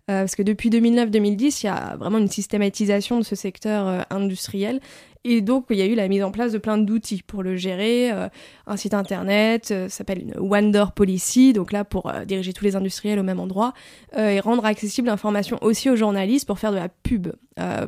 Euh, 0.09 0.21
parce 0.21 0.35
que 0.35 0.43
depuis 0.43 0.69
2009-2010, 0.69 1.61
il 1.61 1.65
y 1.67 1.69
a 1.69 1.95
vraiment 1.97 2.17
une 2.17 2.27
systématisation 2.27 3.19
de 3.19 3.23
ce 3.23 3.35
secteur 3.35 4.05
industriel 4.09 4.81
et 5.25 5.41
donc, 5.41 5.65
il 5.69 5.75
y 5.75 5.81
a 5.81 5.85
eu 5.85 5.95
la 5.95 6.07
mise 6.07 6.23
en 6.23 6.31
place 6.31 6.53
de 6.53 6.57
plein 6.57 6.77
d'outils 6.77 7.23
pour 7.23 7.43
le 7.43 7.57
gérer. 7.57 8.09
Euh, 8.09 8.29
un 8.67 8.77
site 8.77 8.93
internet, 8.93 9.69
euh, 9.71 9.89
s'appelle 9.89 10.23
une 10.23 10.71
Door 10.71 10.93
Policy, 10.93 11.51
donc 11.51 11.73
là 11.73 11.83
pour 11.83 12.09
euh, 12.09 12.23
diriger 12.23 12.53
tous 12.53 12.63
les 12.63 12.77
industriels 12.77 13.19
au 13.19 13.23
même 13.23 13.39
endroit, 13.39 13.73
et 14.15 14.39
rendre 14.39 14.65
accessible 14.65 15.07
l'information 15.07 15.57
aussi 15.61 15.89
aux 15.89 15.95
journalistes 15.95 16.47
pour 16.47 16.57
faire 16.57 16.71
de 16.71 16.77
la 16.77 16.89
pub, 16.89 17.27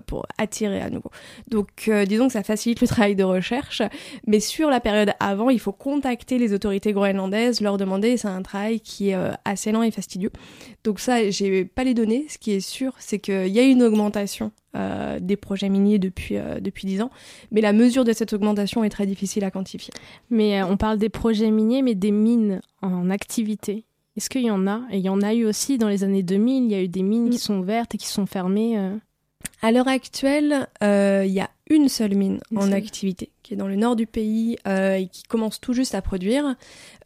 pour 0.06 0.26
attirer 0.38 0.82
à 0.82 0.90
nouveau. 0.90 1.10
Donc, 1.48 1.90
disons 2.08 2.28
que 2.28 2.34
ça 2.34 2.44
facilite 2.44 2.82
le 2.82 2.88
travail 2.88 3.16
de 3.16 3.24
recherche, 3.24 3.82
mais 4.28 4.40
sur 4.40 4.70
la 4.70 4.80
période 4.80 5.12
avant, 5.20 5.50
il 5.50 5.60
faut 5.60 5.72
contacter 5.72 6.38
les 6.38 6.54
autorités 6.54 6.92
groenlandaises, 6.92 7.62
leur 7.62 7.78
demander, 7.78 8.18
c'est 8.18 8.28
un 8.28 8.42
travail 8.42 8.82
qui 8.82 9.10
est 9.10 9.18
assez 9.46 9.72
lent 9.72 9.84
et 9.84 9.92
fastidieux. 9.92 10.32
Donc 10.84 11.00
ça, 11.00 11.30
j'ai 11.30 11.66
pas 11.66 11.84
les 11.84 11.94
données. 11.94 12.26
Ce 12.30 12.38
qui 12.38 12.52
est 12.52 12.60
sûr, 12.60 12.94
c'est 13.00 13.20
qu'il 13.20 13.48
y 13.48 13.60
a 13.60 13.64
une 13.64 13.82
augmentation 13.82 14.52
euh, 14.74 15.20
des 15.20 15.36
projets 15.36 15.68
miniers 15.68 16.00
depuis, 16.00 16.38
euh, 16.38 16.62
depuis 16.62 16.88
10 16.88 17.02
ans. 17.02 17.12
Mais 17.52 17.60
la 17.60 17.74
mesure 17.74 18.06
de 18.06 18.14
cette 18.14 18.32
augmentation 18.32 18.86
est 18.86 18.90
très 18.90 19.06
difficile 19.06 19.44
à 19.44 19.52
quantifier. 19.52 19.94
Mais 20.30 20.62
euh, 20.62 20.66
on 20.66 20.78
parle 20.78 20.98
des 20.98 21.10
projets 21.10 21.52
miniers, 21.52 21.82
mais 21.82 21.94
des 21.94 22.12
mines 22.12 22.62
en 22.82 23.10
activité. 23.10 23.84
Est-ce 24.16 24.30
qu'il 24.30 24.44
y 24.44 24.52
en 24.52 24.68
a? 24.68 24.84
Et 24.90 25.00
il 25.00 25.04
y 25.04 25.10
en 25.10 25.22
a 25.22 25.34
eu 25.34 25.46
aussi 25.46 25.78
dans 25.78 25.90
les 25.90 26.06
années 26.06 26.24
2000, 26.24 26.64
il 26.64 26.72
y 26.72 26.76
a 26.76 26.82
eu 26.82 26.88
des 26.88 27.04
mines 27.04 27.30
qui 27.30 27.36
mm. 27.36 27.40
sont 27.40 27.60
ouvertes 27.60 27.96
et 27.96 27.98
qui 27.98 28.08
sont 28.08 28.26
fermées. 28.26 28.78
À 29.62 29.74
l'heure 29.74 29.90
actuelle, 29.90 30.68
il 30.82 31.32
y 31.32 31.42
a 31.42 31.50
une 31.70 31.90
seule 31.90 32.16
mine 32.16 32.40
en 32.56 32.72
activité 32.72 33.30
qui 33.44 33.54
est 33.54 33.58
dans 33.58 33.68
le 33.68 33.76
nord 33.76 33.98
du 33.98 34.06
pays 34.06 34.58
et 34.66 35.08
qui 35.12 35.24
commence 35.24 35.60
tout 35.60 35.74
juste 35.74 35.96
à 35.96 36.02
produire. 36.02 36.56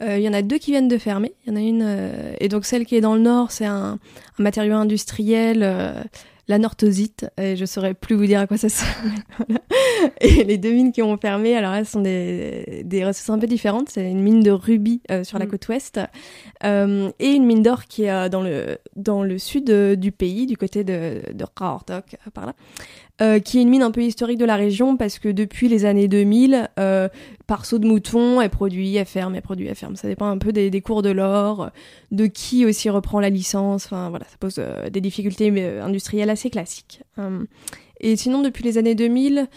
Il 0.02 0.20
y 0.20 0.30
en 0.30 0.34
a 0.34 0.42
deux 0.42 0.58
qui 0.58 0.72
viennent 0.72 0.88
de 0.88 0.98
fermer. 0.98 1.34
Il 1.46 1.50
y 1.50 1.54
en 1.54 1.56
a 1.58 1.62
une 1.62 2.36
et 2.40 2.48
donc 2.48 2.66
celle 2.66 2.86
qui 2.86 2.96
est 2.96 3.02
dans 3.02 3.16
le 3.16 3.22
nord, 3.22 3.52
c'est 3.52 3.66
un, 3.66 4.00
un, 4.40 4.44
matériau 4.44 4.76
industriel 4.76 5.64
la 6.48 6.60
northosite, 6.60 7.26
et 7.38 7.56
je 7.56 7.66
saurais 7.66 7.94
plus 7.94 8.16
vous 8.16 8.26
dire 8.26 8.40
à 8.40 8.48
quoi 8.48 8.58
ça 8.58 8.70
sert. 8.70 8.88
Et 10.22 10.44
les 10.44 10.58
deux 10.58 10.72
mines 10.72 10.92
qui 10.92 11.02
ont 11.02 11.18
fermé, 11.18 11.56
alors 11.56 11.74
elles 11.74 11.86
sont 11.86 12.02
des, 12.02 12.84
des 12.86 13.06
ressources 13.06 13.30
un 13.30 13.40
peu 13.40 13.48
différentes. 13.48 13.90
C'est 13.90 14.10
une 14.10 14.22
mine 14.22 14.42
de 14.42 14.52
rubis 14.52 15.02
euh, 15.10 15.24
sur 15.24 15.40
la 15.40 15.46
mm. 15.46 15.50
côte 15.50 15.68
ouest 15.70 16.00
euh, 16.64 17.12
et 17.20 17.32
une 17.32 17.46
mine 17.46 17.64
d'or 17.64 17.86
qui 17.86 18.04
est 18.04 18.12
euh, 18.12 18.30
dans, 18.30 18.42
le, 18.42 18.78
dans 18.96 19.24
le 19.24 19.38
sud 19.40 19.72
du 19.72 20.12
pays, 20.12 20.46
du 20.46 20.58
côté 20.58 20.84
de, 20.84 21.22
de 21.34 21.46
par 22.34 22.46
là. 22.46 22.54
Euh, 23.22 23.40
qui 23.40 23.60
est 23.60 23.62
une 23.62 23.70
mine 23.70 23.82
un 23.82 23.92
peu 23.92 24.04
historique 24.04 24.38
de 24.38 24.44
la 24.44 24.58
région 24.58 24.98
parce 24.98 25.20
que 25.20 25.30
depuis 25.30 25.70
les 25.70 25.86
années 25.86 26.10
2000, 26.10 26.70
euh, 26.80 27.08
par 27.48 27.66
saut 27.66 27.80
de 27.80 27.88
mouton, 27.88 28.42
elle 28.42 28.50
produit, 28.50 28.94
elle 28.98 29.06
ferme, 29.06 29.36
elle 29.36 29.42
produit, 29.42 29.68
elle 29.68 29.76
ferme. 29.76 29.96
Ça 29.96 30.10
dépend 30.10 30.26
un 30.26 30.38
peu 30.38 30.52
des, 30.52 30.70
des 30.70 30.82
cours 30.82 31.02
de 31.02 31.12
l'or, 31.12 31.70
de 32.12 32.26
qui 32.26 32.66
aussi 32.66 32.90
reprend 32.90 33.22
la 33.22 33.30
licence. 33.30 33.86
Enfin 33.86 34.10
voilà, 34.10 34.26
ça 34.26 34.36
pose 34.38 34.56
euh, 34.60 34.90
des 34.90 35.00
difficultés 35.00 35.48
industrielles 35.80 36.30
assez 36.30 36.50
classiques. 36.50 37.04
et 38.02 38.18
sinon, 38.18 38.42
depuis 38.42 38.66
les 38.66 38.78
années 38.78 38.96
2000, 38.96 39.48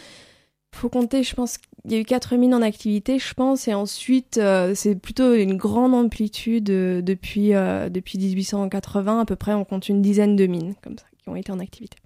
faut 0.73 0.89
compter, 0.89 1.25
je 1.25 1.35
pense 1.35 1.59
qu'il 1.59 1.91
y 1.91 1.95
a 1.97 1.99
eu 1.99 2.05
quatre 2.05 2.37
mines 2.37 2.55
en 2.55 2.63
activité, 2.63 3.19
je 3.19 3.35
pense, 3.35 3.67
et 3.67 3.75
ensuite 3.75 4.41
c'est 4.75 4.95
plutôt 4.95 5.35
une 5.35 5.57
grande 5.57 5.95
amplitude 5.95 6.65
depuis 6.65 7.51
depuis 7.91 8.19
1880 8.19 9.21
à 9.21 9.25
peu 9.25 9.35
près. 9.35 9.55
On 9.55 9.65
compte 9.65 9.89
une 9.89 10.01
dizaine 10.01 10.37
de 10.37 10.47
mines 10.47 10.75
comme 10.81 10.97
ça 10.97 11.07
qui 11.21 11.29
ont 11.29 11.35
été 11.35 11.51
en 11.51 11.59
activité. 11.59 11.97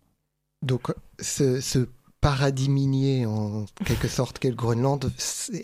Donc 0.62 0.92
ce, 1.20 1.86
paradis 2.20 2.68
minier, 2.68 3.26
en 3.26 3.66
quelque 3.84 4.08
sorte, 4.08 4.38
qu'est 4.38 4.50
le 4.50 4.54
Groenland, 4.54 5.12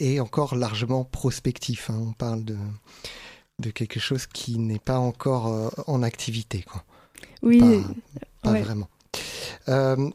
est 0.01 0.21
encore 0.21 0.57
largement 0.57 1.05
prospectif. 1.05 1.89
Hein. 1.91 1.99
On 2.09 2.13
parle 2.13 2.45
de, 2.45 2.57
de 3.61 3.71
quelque 3.71 4.01
chose 4.01 4.27
qui 4.27 4.59
n'est 4.59 4.81
pas 4.81 4.99
encore 4.99 5.47
euh, 5.49 5.69
en 5.87 6.03
activité. 6.03 6.63
Quoi. 6.63 6.85
Oui, 7.43 7.63
pas, 8.43 8.53
vraiment. 8.53 8.89
Euh, 9.69 10.11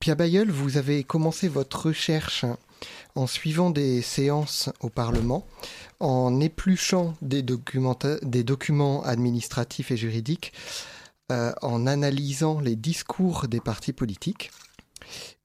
Pierre 0.00 0.16
Bayeul, 0.16 0.50
vous 0.50 0.78
avez 0.78 1.04
commencé 1.04 1.48
votre 1.48 1.86
recherche 1.86 2.44
en 3.14 3.26
suivant 3.26 3.70
des 3.70 4.02
séances 4.02 4.70
au 4.80 4.90
Parlement, 4.90 5.46
en 6.00 6.40
épluchant 6.40 7.14
des, 7.22 7.42
des 7.42 8.44
documents 8.44 9.02
administratifs 9.04 9.90
et 9.90 9.96
juridiques, 9.96 10.52
euh, 11.32 11.52
en 11.60 11.88
analysant 11.88 12.60
les 12.60 12.76
discours 12.76 13.48
des 13.48 13.60
partis 13.60 13.92
politiques. 13.92 14.52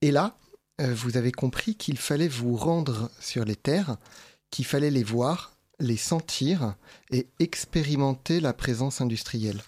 Et 0.00 0.12
là, 0.12 0.36
euh, 0.80 0.94
vous 0.94 1.16
avez 1.16 1.32
compris 1.32 1.74
qu'il 1.74 1.98
fallait 1.98 2.28
vous 2.28 2.56
rendre 2.56 3.10
sur 3.18 3.44
les 3.44 3.56
terres, 3.56 3.96
qu'il 4.50 4.64
fallait 4.64 4.90
les 4.90 5.02
voir, 5.02 5.56
les 5.80 5.96
sentir 5.96 6.76
et 7.10 7.26
expérimenter 7.40 8.38
la 8.38 8.52
présence 8.52 9.00
industrielle. 9.00 9.60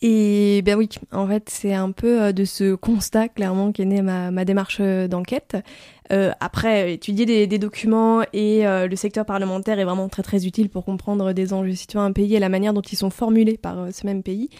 Et 0.00 0.62
ben 0.62 0.76
oui, 0.76 0.88
en 1.12 1.28
fait, 1.28 1.50
c'est 1.50 1.74
un 1.74 1.92
peu 1.92 2.22
euh, 2.22 2.32
de 2.32 2.46
ce 2.46 2.74
constat 2.74 3.28
clairement 3.28 3.70
qu'est 3.70 3.84
née 3.84 4.00
ma, 4.00 4.30
ma 4.30 4.46
démarche 4.46 4.80
d'enquête. 4.80 5.58
Euh, 6.10 6.32
après, 6.40 6.94
étudier 6.94 7.26
des, 7.26 7.46
des 7.46 7.58
documents 7.58 8.22
et 8.32 8.66
euh, 8.66 8.88
le 8.88 8.96
secteur 8.96 9.24
parlementaire 9.24 9.78
est 9.78 9.84
vraiment 9.84 10.08
très 10.08 10.22
très 10.22 10.46
utile 10.46 10.68
pour 10.68 10.84
comprendre 10.84 11.32
des 11.32 11.52
enjeux 11.52 11.74
situés 11.74 12.00
un 12.00 12.12
pays 12.12 12.34
et 12.34 12.40
la 12.40 12.48
manière 12.48 12.72
dont 12.72 12.82
ils 12.82 12.96
sont 12.96 13.10
formulés 13.10 13.56
par 13.56 13.78
euh, 13.78 13.90
ce 13.92 14.04
même 14.04 14.22
pays. 14.22 14.50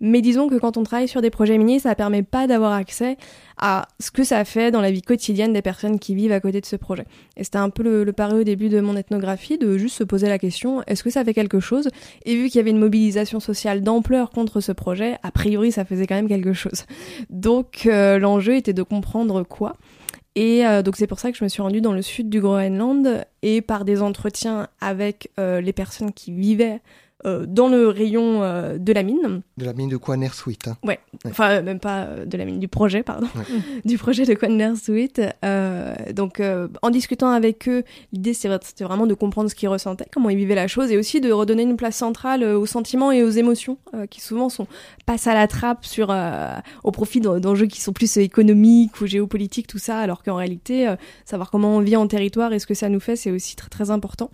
Mais 0.00 0.20
disons 0.20 0.48
que 0.48 0.56
quand 0.56 0.76
on 0.76 0.82
travaille 0.82 1.08
sur 1.08 1.22
des 1.22 1.30
projets 1.30 1.56
miniers, 1.56 1.78
ça 1.78 1.94
permet 1.94 2.22
pas 2.22 2.46
d'avoir 2.46 2.72
accès 2.72 3.16
à 3.58 3.86
ce 4.00 4.10
que 4.10 4.24
ça 4.24 4.44
fait 4.44 4.70
dans 4.70 4.80
la 4.80 4.90
vie 4.90 5.02
quotidienne 5.02 5.52
des 5.52 5.62
personnes 5.62 5.98
qui 5.98 6.14
vivent 6.14 6.32
à 6.32 6.40
côté 6.40 6.60
de 6.60 6.66
ce 6.66 6.76
projet. 6.76 7.04
Et 7.36 7.44
c'était 7.44 7.58
un 7.58 7.70
peu 7.70 7.82
le, 7.82 8.04
le 8.04 8.12
pari 8.12 8.40
au 8.40 8.44
début 8.44 8.68
de 8.68 8.80
mon 8.80 8.96
ethnographie, 8.96 9.58
de 9.58 9.78
juste 9.78 9.96
se 9.96 10.04
poser 10.04 10.28
la 10.28 10.38
question, 10.38 10.82
est-ce 10.86 11.02
que 11.02 11.10
ça 11.10 11.24
fait 11.24 11.34
quelque 11.34 11.60
chose? 11.60 11.88
Et 12.24 12.36
vu 12.36 12.48
qu'il 12.48 12.56
y 12.56 12.60
avait 12.60 12.70
une 12.70 12.78
mobilisation 12.78 13.40
sociale 13.40 13.82
d'ampleur 13.82 14.30
contre 14.30 14.60
ce 14.60 14.72
projet, 14.72 15.16
a 15.22 15.30
priori 15.30 15.72
ça 15.72 15.84
faisait 15.84 16.06
quand 16.06 16.14
même 16.14 16.28
quelque 16.28 16.52
chose. 16.52 16.84
Donc 17.30 17.84
l'enjeu 17.84 18.56
était 18.56 18.72
de 18.72 18.82
comprendre 18.82 19.42
quoi? 19.42 19.74
Et 20.34 20.66
euh, 20.66 20.82
donc 20.82 20.96
c'est 20.96 21.06
pour 21.06 21.18
ça 21.18 21.32
que 21.32 21.38
je 21.38 21.44
me 21.44 21.48
suis 21.48 21.62
rendue 21.62 21.80
dans 21.80 21.92
le 21.92 22.02
sud 22.02 22.28
du 22.28 22.40
Groenland 22.40 23.24
et 23.42 23.60
par 23.60 23.84
des 23.84 24.02
entretiens 24.02 24.68
avec 24.80 25.30
euh, 25.38 25.60
les 25.60 25.72
personnes 25.72 26.12
qui 26.12 26.32
vivaient 26.32 26.80
euh, 27.26 27.46
dans 27.48 27.66
le 27.66 27.88
rayon 27.88 28.44
euh, 28.44 28.78
de 28.78 28.92
la 28.92 29.02
mine. 29.02 29.42
De 29.56 29.64
la 29.64 29.72
mine 29.72 29.88
de 29.88 29.96
Quanersuit. 29.96 30.56
Hein. 30.68 30.76
Ouais. 30.84 31.00
enfin 31.26 31.50
euh, 31.50 31.62
même 31.62 31.80
pas 31.80 32.06
de 32.24 32.38
la 32.38 32.44
mine, 32.44 32.60
du 32.60 32.68
projet, 32.68 33.02
pardon, 33.02 33.26
du 33.84 33.98
projet 33.98 34.24
de 34.24 34.34
Quanersuit. 34.34 35.10
donc 36.14 36.40
en 36.82 36.90
discutant 36.90 37.30
avec 37.30 37.68
eux, 37.68 37.82
l'idée 38.12 38.34
c'était 38.34 38.84
vraiment 38.84 39.08
de 39.08 39.14
comprendre 39.14 39.50
ce 39.50 39.56
qu'ils 39.56 39.68
ressentaient, 39.68 40.06
comment 40.12 40.30
ils 40.30 40.36
vivaient 40.36 40.54
la 40.54 40.68
chose, 40.68 40.92
et 40.92 40.96
aussi 40.96 41.20
de 41.20 41.32
redonner 41.32 41.64
une 41.64 41.76
place 41.76 41.96
centrale 41.96 42.44
aux 42.44 42.66
sentiments 42.66 43.10
et 43.10 43.24
aux 43.24 43.30
émotions, 43.30 43.78
qui 44.10 44.20
souvent 44.20 44.48
sont 44.48 44.68
passent 45.04 45.26
à 45.26 45.34
la 45.34 45.48
trappe 45.48 45.84
sur, 45.84 46.14
au 46.84 46.90
profit 46.92 47.20
d'enjeux 47.20 47.66
qui 47.66 47.80
sont 47.80 47.92
plus 47.92 48.16
économiques 48.18 49.00
ou 49.00 49.06
géopolitiques, 49.06 49.66
tout 49.66 49.78
ça, 49.78 49.98
alors 49.98 50.22
qu'en 50.22 50.36
réalité, 50.36 50.94
savoir 51.24 51.50
comment 51.50 51.76
on 51.76 51.80
vit 51.80 51.96
en 51.96 52.06
territoire 52.06 52.52
et 52.52 52.60
ce 52.60 52.66
que 52.66 52.74
ça 52.74 52.88
nous 52.88 53.00
fait, 53.00 53.16
c'est 53.16 53.32
aussi 53.32 53.56
très 53.56 53.68
très 53.68 53.90
important. 53.90 54.30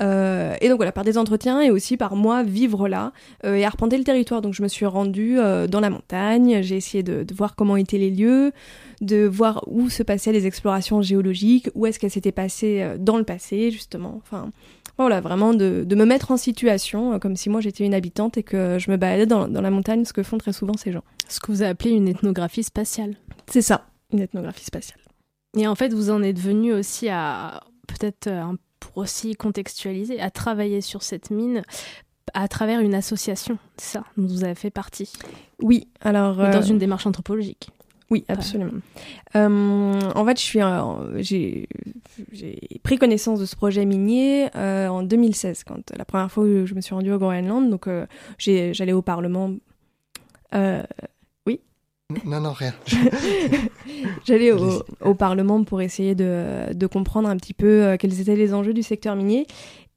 Euh, 0.00 0.54
et 0.60 0.68
donc 0.68 0.76
voilà, 0.76 0.92
par 0.92 1.04
des 1.04 1.18
entretiens 1.18 1.60
et 1.60 1.70
aussi 1.70 1.96
par 1.96 2.16
moi 2.16 2.42
vivre 2.42 2.88
là 2.88 3.12
euh, 3.44 3.56
et 3.56 3.64
arpenter 3.64 3.98
le 3.98 4.04
territoire. 4.04 4.40
Donc 4.40 4.54
je 4.54 4.62
me 4.62 4.68
suis 4.68 4.86
rendue 4.86 5.38
euh, 5.38 5.66
dans 5.66 5.80
la 5.80 5.90
montagne, 5.90 6.62
j'ai 6.62 6.76
essayé 6.76 7.02
de, 7.02 7.26
voir 7.34 7.54
comment 7.56 7.76
étaient 7.76 7.98
les 7.98 8.10
lieux, 8.10 8.52
de 9.00 9.26
voir 9.26 9.64
où 9.66 9.90
se 9.90 10.02
passaient 10.02 10.32
les 10.32 10.46
explorations 10.46 11.02
géologiques, 11.02 11.68
où 11.74 11.86
est-ce 11.86 11.98
qu'elles 11.98 12.10
s'étaient 12.10 12.32
passées 12.32 12.86
dans 12.98 13.18
le 13.18 13.24
passé 13.24 13.70
justement. 13.70 14.20
Enfin 14.22 14.50
voilà, 14.98 15.20
vraiment 15.20 15.54
de, 15.54 15.86
me 15.90 16.04
mettre 16.04 16.30
en 16.30 16.36
situation 16.36 17.18
comme 17.18 17.36
si 17.36 17.48
moi 17.50 17.60
j'étais 17.60 17.84
une 17.84 17.94
habitante 17.94 18.38
et 18.38 18.42
que 18.42 18.78
je 18.78 18.90
me 18.90 18.96
baladais 18.96 19.26
dans, 19.26 19.48
dans 19.48 19.60
la 19.60 19.70
montagne, 19.70 20.04
ce 20.04 20.12
que 20.12 20.22
font 20.22 20.38
très 20.38 20.52
souvent 20.52 20.74
ces 20.76 20.92
gens. 20.92 21.04
Ce 21.28 21.40
que 21.40 21.50
vous 21.50 21.62
appelez 21.62 21.90
une 21.90 22.08
ethnographie 22.08 22.62
spatiale. 22.62 23.16
C'est 23.46 23.62
ça, 23.62 23.86
une 24.12 24.20
ethnographie 24.20 24.64
spatiale. 24.64 25.00
Et 25.56 25.66
en 25.66 25.74
fait, 25.74 25.92
vous 25.92 26.10
en 26.10 26.22
êtes 26.22 26.38
venu 26.38 26.72
aussi 26.72 27.08
à 27.10 27.62
peut-être 27.86 28.28
un 28.28 28.56
pour 28.82 28.98
aussi 28.98 29.34
contextualiser, 29.34 30.20
à 30.20 30.30
travailler 30.30 30.80
sur 30.80 31.02
cette 31.02 31.30
mine 31.30 31.62
à 32.34 32.48
travers 32.48 32.80
une 32.80 32.94
association, 32.94 33.58
c'est 33.76 33.98
ça, 33.98 34.04
dont 34.16 34.26
vous 34.26 34.44
avez 34.44 34.54
fait 34.54 34.70
partie. 34.70 35.12
Oui, 35.60 35.88
alors... 36.00 36.36
Dans 36.36 36.44
euh, 36.44 36.62
une 36.62 36.78
démarche 36.78 37.06
anthropologique. 37.06 37.70
Oui, 38.10 38.24
absolument. 38.28 38.72
Euh, 39.36 40.00
en 40.14 40.24
fait, 40.26 40.38
je 40.38 40.42
suis, 40.42 40.60
j'ai, 41.20 41.68
pris 42.82 42.98
connaissance 42.98 43.40
de 43.40 43.46
ce 43.46 43.56
projet 43.56 43.86
minier 43.86 44.48
euh, 44.54 44.88
en 44.88 45.02
2016, 45.02 45.64
quand 45.64 45.92
la 45.96 46.04
première 46.04 46.30
fois 46.30 46.44
où 46.44 46.66
je 46.66 46.74
me 46.74 46.80
suis 46.80 46.94
rendue 46.94 47.12
au 47.12 47.18
Groenland. 47.18 47.70
Donc, 47.70 47.88
j'allais 48.38 48.92
au 48.92 49.02
Parlement 49.02 49.54
non, 52.24 52.40
non, 52.40 52.52
rien. 52.52 52.74
J'allais 54.24 54.52
au, 54.52 55.14
Parlement 55.14 55.62
pour 55.64 55.80
essayer 55.82 56.14
de, 56.14 56.86
comprendre 56.86 57.28
un 57.28 57.36
petit 57.36 57.54
peu 57.54 57.82
euh, 57.82 57.96
quels 57.96 58.20
étaient 58.20 58.36
les 58.36 58.54
enjeux 58.54 58.74
du 58.74 58.82
secteur 58.82 59.16
minier. 59.16 59.46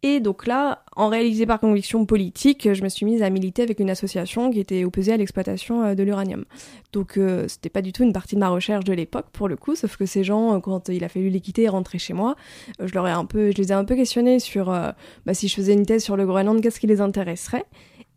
Et 0.04 0.20
donc 0.20 0.46
là, 0.46 0.84
en 0.96 1.08
réalisé 1.08 1.48
par 1.48 1.60
conviction 1.60 2.06
politique, 2.06 2.72
je 2.74 2.84
me 2.84 2.90
suis 2.90 3.08
mise 3.08 3.24
à 3.24 3.30
militer 3.32 3.64
avec 3.64 3.80
une 3.80 3.90
association 3.90 4.52
qui 4.52 4.60
était 4.60 4.84
opposée 4.84 5.14
à 5.14 5.18
l'exploitation 5.18 5.84
euh, 5.84 5.96
de 5.96 6.04
l'uranium. 6.04 6.46
Donc 6.94 7.18
euh, 7.18 7.48
c'était 7.48 7.70
pas 7.70 7.82
du 7.82 7.92
tout 7.92 8.04
une 8.04 8.14
partie 8.14 8.36
de 8.36 8.40
ma 8.40 8.50
recherche 8.50 8.84
de 8.84 8.94
l'époque 8.94 9.28
pour 9.32 9.48
le 9.48 9.56
coup, 9.56 9.76
sauf 9.76 9.98
que 9.98 10.06
ces 10.06 10.24
gens, 10.24 10.60
quand 10.60 10.90
il 10.90 11.04
a 11.04 11.10
fallu 11.10 11.30
les 11.30 11.40
quitter 11.40 11.64
et 11.64 11.70
rentrer 11.70 11.98
chez 11.98 12.14
moi, 12.14 12.36
je 12.80 12.94
leur 12.94 13.08
ai 13.08 13.12
un 13.12 13.26
peu, 13.26 13.52
je 13.52 13.58
les 13.58 13.70
ai 13.70 13.74
un 13.74 13.86
peu 13.86 13.96
questionnés 13.96 14.40
sur 14.40 14.66
bah, 14.66 15.34
si 15.34 15.48
je 15.48 15.56
faisais 15.56 15.74
une 15.74 15.86
thèse 15.86 16.04
sur 16.04 16.18
le 16.18 16.26
Groenland, 16.26 16.62
qu'est-ce 16.62 16.80
qui 16.80 16.88
les 16.88 17.02
intéresserait? 17.02 17.66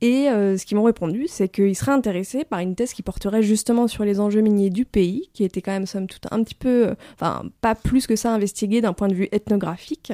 Et 0.00 0.28
euh, 0.28 0.56
ce 0.56 0.64
qu'ils 0.64 0.76
m'ont 0.76 0.84
répondu, 0.84 1.26
c'est 1.28 1.48
qu'ils 1.48 1.74
seraient 1.74 1.92
intéressés 1.92 2.44
par 2.44 2.60
une 2.60 2.76
thèse 2.76 2.92
qui 2.92 3.02
porterait 3.02 3.42
justement 3.42 3.88
sur 3.88 4.04
les 4.04 4.20
enjeux 4.20 4.40
miniers 4.40 4.70
du 4.70 4.84
pays, 4.84 5.28
qui 5.32 5.42
était 5.42 5.60
quand 5.60 5.72
même 5.72 5.86
somme 5.86 6.06
toute 6.06 6.26
un 6.30 6.42
petit 6.44 6.54
peu, 6.54 6.88
euh, 6.88 6.94
enfin 7.14 7.44
pas 7.60 7.74
plus 7.74 8.06
que 8.06 8.14
ça 8.14 8.32
investigué 8.32 8.80
d'un 8.80 8.92
point 8.92 9.08
de 9.08 9.14
vue 9.14 9.28
ethnographique. 9.32 10.12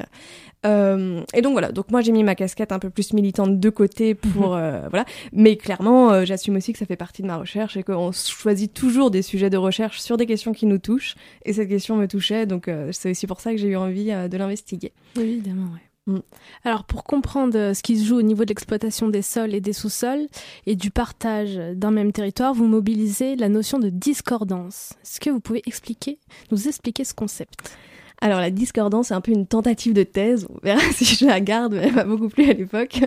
Euh, 0.65 1.21
et 1.35 1.43
donc 1.43 1.51
voilà, 1.51 1.71
donc 1.71 1.91
moi 1.91 2.01
j'ai 2.01 2.11
mis 2.11 2.23
ma 2.23 2.33
casquette 2.33 2.71
un 2.71 2.79
peu 2.79 2.89
plus 2.89 3.13
militante 3.13 3.59
de 3.59 3.69
côté 3.69 4.15
pour 4.15 4.49
voilà, 4.89 5.05
mais 5.31 5.57
clairement 5.57 6.25
j'assume 6.25 6.55
aussi 6.55 6.73
que 6.73 6.79
ça 6.79 6.87
fait 6.87 6.95
partie 6.95 7.21
de 7.21 7.27
ma 7.27 7.37
recherche 7.37 7.77
et 7.77 7.83
qu'on 7.83 8.11
choisit 8.11 8.73
toujours 8.73 9.11
des 9.11 9.21
sujets 9.21 9.51
de 9.51 9.57
recherche 9.57 9.99
sur 9.99 10.17
des 10.17 10.25
questions 10.25 10.53
qui 10.53 10.65
nous 10.65 10.79
touchent. 10.79 11.15
Et 11.43 11.53
cette 11.53 11.69
question 11.69 11.95
me 11.95 12.07
touchait, 12.07 12.47
donc 12.47 12.71
c'est 12.91 13.11
aussi 13.11 13.27
pour 13.27 13.41
ça 13.41 13.51
que 13.51 13.57
j'ai 13.57 13.67
eu 13.67 13.75
envie 13.75 14.05
de 14.05 14.37
l'investiguer. 14.37 14.91
Évidemment, 15.15 15.71
ouais. 15.73 15.94
Mm. 16.07 16.19
Alors 16.63 16.83
pour 16.83 17.03
comprendre 17.03 17.57
euh, 17.57 17.73
ce 17.73 17.81
qui 17.81 17.97
se 17.97 18.05
joue 18.05 18.17
au 18.17 18.21
niveau 18.21 18.43
de 18.43 18.49
l'exploitation 18.49 19.07
des 19.07 19.23
sols 19.23 19.55
et 19.55 19.61
des 19.61 19.73
sous-sols 19.73 20.27
et 20.67 20.75
du 20.75 20.91
partage 20.91 21.55
d'un 21.55 21.91
même 21.91 22.11
territoire, 22.11 22.53
vous 22.53 22.67
mobilisez 22.67 23.35
la 23.35 23.49
notion 23.49 23.79
de 23.79 23.89
discordance. 23.89 24.93
Est-ce 25.03 25.19
que 25.19 25.29
vous 25.29 25.39
pouvez 25.39 25.63
expliquer, 25.65 26.19
nous 26.51 26.67
expliquer 26.67 27.03
ce 27.03 27.13
concept? 27.13 27.75
Alors 28.21 28.39
la 28.39 28.49
discordance, 28.49 29.07
c'est 29.07 29.13
un 29.13 29.21
peu 29.21 29.31
une 29.31 29.45
tentative 29.45 29.93
de 29.93 30.03
thèse. 30.03 30.47
On 30.49 30.59
verra 30.63 30.79
si 30.91 31.05
je 31.05 31.25
la 31.25 31.39
garde, 31.41 31.73
mais 31.73 31.87
elle 31.87 31.93
m'a 31.93 32.03
beaucoup 32.05 32.29
plu 32.29 32.49
à 32.49 32.53
l'époque. 32.53 32.99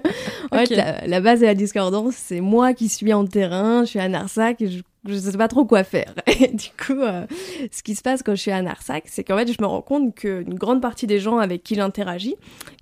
En 0.50 0.58
fait, 0.58 0.70
la, 1.06 1.20
base 1.20 1.40
de 1.40 1.46
la 1.46 1.54
discordance, 1.54 2.14
c'est 2.14 2.40
moi 2.40 2.74
qui 2.74 2.88
suis 2.88 3.12
en 3.12 3.26
terrain, 3.26 3.84
je 3.84 3.90
suis 3.90 3.98
à 4.00 4.08
Narsac 4.08 4.60
et 4.60 4.68
je 4.68 4.82
je 5.06 5.14
sais 5.16 5.36
pas 5.36 5.48
trop 5.48 5.64
quoi 5.64 5.84
faire. 5.84 6.14
Et 6.26 6.48
du 6.48 6.68
coup, 6.70 7.00
euh, 7.00 7.26
ce 7.70 7.82
qui 7.82 7.94
se 7.94 8.02
passe 8.02 8.22
quand 8.22 8.34
je 8.34 8.40
suis 8.40 8.50
à 8.50 8.60
Narsac, 8.62 9.04
c'est 9.06 9.24
qu'en 9.24 9.36
fait, 9.36 9.50
je 9.52 9.60
me 9.60 9.66
rends 9.66 9.82
compte 9.82 10.14
qu'une 10.14 10.54
grande 10.54 10.82
partie 10.82 11.06
des 11.06 11.20
gens 11.20 11.38
avec 11.38 11.62
qui 11.62 11.74
j'interagis, 11.74 12.36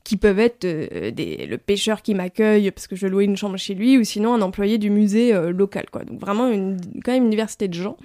qui 0.05 0.17
peuvent 0.17 0.39
être 0.39 0.65
euh, 0.65 1.11
des, 1.11 1.47
le 1.47 1.59
pêcheur 1.59 2.03
qui 2.03 2.15
m'accueille 2.15 2.71
parce 2.71 2.87
que 2.87 2.97
je 2.97 3.07
louais 3.07 3.25
une 3.25 3.37
chambre 3.37 3.57
chez 3.57 3.75
lui, 3.75 3.99
ou 3.99 4.05
sinon 4.05 4.35
un 4.35 4.43
employé 4.43 4.79
du 4.79 4.91
musée 4.91 5.35
euh, 5.35 5.51
local, 5.51 5.87
quoi. 5.91 6.05
Donc 6.05 6.21
vraiment, 6.21 6.51
quand 7.05 7.13
même 7.13 7.25
une 7.25 7.31
diversité 7.31 7.69
de 7.69 7.75
gens. 7.75 7.97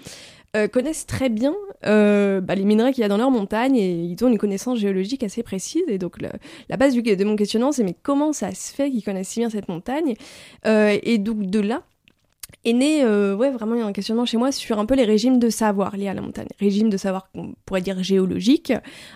connaissent 0.73 1.05
très 1.05 1.29
bien 1.29 1.55
bah, 1.83 2.55
les 2.55 2.65
minerais 2.65 2.91
qu'il 2.91 3.01
y 3.01 3.05
a 3.05 3.07
dans 3.07 3.17
leur 3.17 3.31
montagne 3.31 3.77
et 3.77 3.91
ils 3.91 4.23
ont 4.23 4.27
une 4.27 4.37
connaissance 4.37 4.79
géologique 4.79 5.23
assez 5.23 5.43
précise. 5.43 5.83
Et 5.87 5.97
donc 5.97 6.17
la 6.21 6.77
base 6.77 6.95
de 6.95 7.23
mon 7.23 7.35
questionnement, 7.35 7.71
c'est 7.71 7.83
mais 7.83 7.95
comment 8.03 8.33
ça 8.33 8.53
se 8.53 8.73
fait 8.73 8.91
qu'ils 8.91 9.03
connaissent 9.03 9.29
si 9.29 9.39
bien 9.39 9.49
cette 9.49 9.69
montagne? 9.69 10.15
Et 10.65 11.17
donc 11.17 11.45
de 11.45 11.59
là, 11.59 11.83
est 12.63 12.73
né 12.73 13.03
euh, 13.03 13.35
ouais, 13.35 13.49
vraiment 13.49 13.85
un 13.85 13.91
questionnement 13.91 14.25
chez 14.25 14.37
moi 14.37 14.51
sur 14.51 14.79
un 14.79 14.85
peu 14.85 14.95
les 14.95 15.05
régimes 15.05 15.39
de 15.39 15.49
savoir 15.49 15.95
liés 15.97 16.07
à 16.07 16.13
la 16.13 16.21
montagne. 16.21 16.47
Régime 16.59 16.89
de 16.89 16.97
savoir 16.97 17.31
qu'on 17.31 17.53
pourrait 17.65 17.81
dire 17.81 18.01
géologique, 18.03 18.73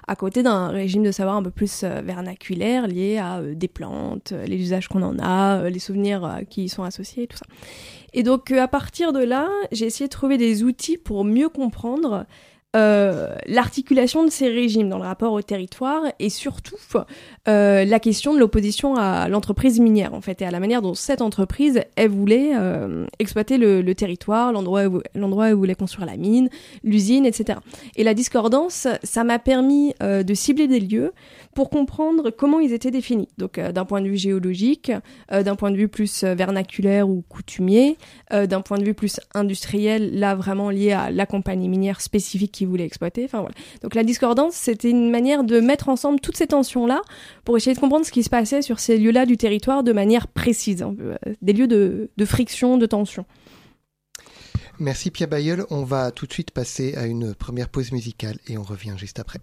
à 0.07 0.15
côté 0.15 0.43
d'un 0.43 0.69
régime 0.69 1.03
de 1.03 1.11
savoir 1.11 1.35
un 1.35 1.43
peu 1.43 1.51
plus 1.51 1.83
euh, 1.83 2.01
vernaculaire 2.01 2.87
lié 2.87 3.17
à 3.17 3.37
euh, 3.39 3.55
des 3.55 3.67
plantes, 3.67 4.33
les 4.47 4.57
usages 4.57 4.87
qu'on 4.87 5.03
en 5.03 5.19
a, 5.19 5.69
les 5.69 5.79
souvenirs 5.79 6.41
qui 6.49 6.65
y 6.65 6.69
sont 6.69 6.83
associés 6.83 7.27
tout 7.27 7.37
ça. 7.37 7.45
Et 8.13 8.23
donc 8.23 8.51
à 8.51 8.67
partir 8.67 9.13
de 9.13 9.23
là, 9.23 9.49
j'ai 9.71 9.85
essayé 9.85 10.07
de 10.07 10.13
trouver 10.13 10.37
des 10.37 10.63
outils 10.63 10.97
pour 10.97 11.23
mieux 11.23 11.49
comprendre 11.49 12.25
euh, 12.75 13.35
l'articulation 13.45 14.25
de 14.25 14.29
ces 14.29 14.49
régimes 14.49 14.89
dans 14.89 14.97
le 14.97 15.05
rapport 15.05 15.31
au 15.31 15.41
territoire 15.41 16.01
et 16.19 16.29
surtout 16.29 16.75
euh, 17.47 17.85
la 17.85 17.99
question 17.99 18.33
de 18.33 18.39
l'opposition 18.39 18.95
à 18.95 19.29
l'entreprise 19.29 19.79
minière 19.79 20.13
en 20.13 20.19
fait 20.19 20.41
et 20.41 20.45
à 20.45 20.51
la 20.51 20.59
manière 20.59 20.81
dont 20.81 20.93
cette 20.93 21.21
entreprise 21.21 21.81
elle 21.95 22.09
voulait 22.09 22.51
euh, 22.55 23.05
exploiter 23.19 23.57
le, 23.57 23.95
territoire, 23.95 24.51
l'endroit 24.51 24.87
où, 24.87 25.01
l'endroit 25.15 25.45
où 25.45 25.47
elle 25.47 25.53
voulait 25.53 25.75
construire 25.75 26.05
la 26.05 26.17
mine, 26.17 26.49
l'usine, 26.83 27.25
etc. 27.25 27.59
Et 27.95 28.03
la 28.03 28.13
discordance, 28.13 28.87
ça 29.03 29.23
m'a 29.23 29.39
permis 29.39 29.93
de 30.01 30.33
cibler 30.33 30.67
des 30.67 30.81
lieux 30.81 31.13
pour 31.55 31.71
comprendre 31.71 32.29
comment 32.29 32.59
ils 32.59 32.73
étaient 32.73 32.91
définis. 32.91 33.29
Donc 33.39 33.59
d'un 33.59 33.85
point 33.85 34.01
de 34.01 34.07
vue 34.07 34.17
géologique, 34.17 34.91
d'un 35.31 35.55
point 35.55 35.71
de 35.71 35.77
vue 35.77 35.87
plus 35.87 36.23
vernaculaire 36.23 37.09
ou 37.09 37.23
coutumier, 37.27 37.97
d'un 38.31 38.61
point 38.61 38.77
de 38.77 38.83
vue 38.83 38.93
plus 38.93 39.19
industriel, 39.33 40.19
là 40.19 40.35
vraiment 40.35 40.69
lié 40.69 40.91
à 40.91 41.09
la 41.09 41.25
compagnie 41.25 41.69
minière 41.69 42.01
spécifique 42.01 42.51
qui 42.51 42.65
voulait 42.65 42.85
exploiter. 42.85 43.25
Enfin 43.25 43.39
voilà. 43.39 43.55
Donc 43.81 43.95
la 43.95 44.03
discordance, 44.03 44.53
c'était 44.53 44.89
une 44.89 45.09
manière 45.09 45.43
de 45.43 45.59
mettre 45.59 45.89
ensemble 45.89 46.19
toutes 46.19 46.37
ces 46.37 46.47
tensions-là 46.47 47.01
pour 47.43 47.57
essayer 47.57 47.73
de 47.73 47.79
comprendre 47.79 48.05
ce 48.05 48.11
qui 48.11 48.23
se 48.23 48.29
passait 48.29 48.61
sur 48.61 48.79
ces 48.79 48.97
lieux-là 48.97 49.25
du 49.25 49.37
territoire 49.37 49.83
de 49.83 49.93
manière 49.93 50.27
précise, 50.27 50.83
euh, 50.83 51.15
des 51.41 51.53
lieux 51.53 51.67
de, 51.67 52.25
friction, 52.25 52.77
de 52.77 52.85
tension. 52.85 53.25
Merci 54.79 55.11
Pierre 55.11 55.29
Bayeul. 55.29 55.65
On 55.69 55.83
va 55.83 56.11
tout 56.11 56.25
de 56.25 56.33
suite 56.33 56.51
passer 56.51 56.95
à 56.95 57.05
une 57.05 57.33
première 57.33 57.69
pause 57.69 57.91
musicale 57.91 58.37
et 58.47 58.57
on 58.57 58.63
revient 58.63 58.95
juste 58.97 59.19
après. 59.19 59.39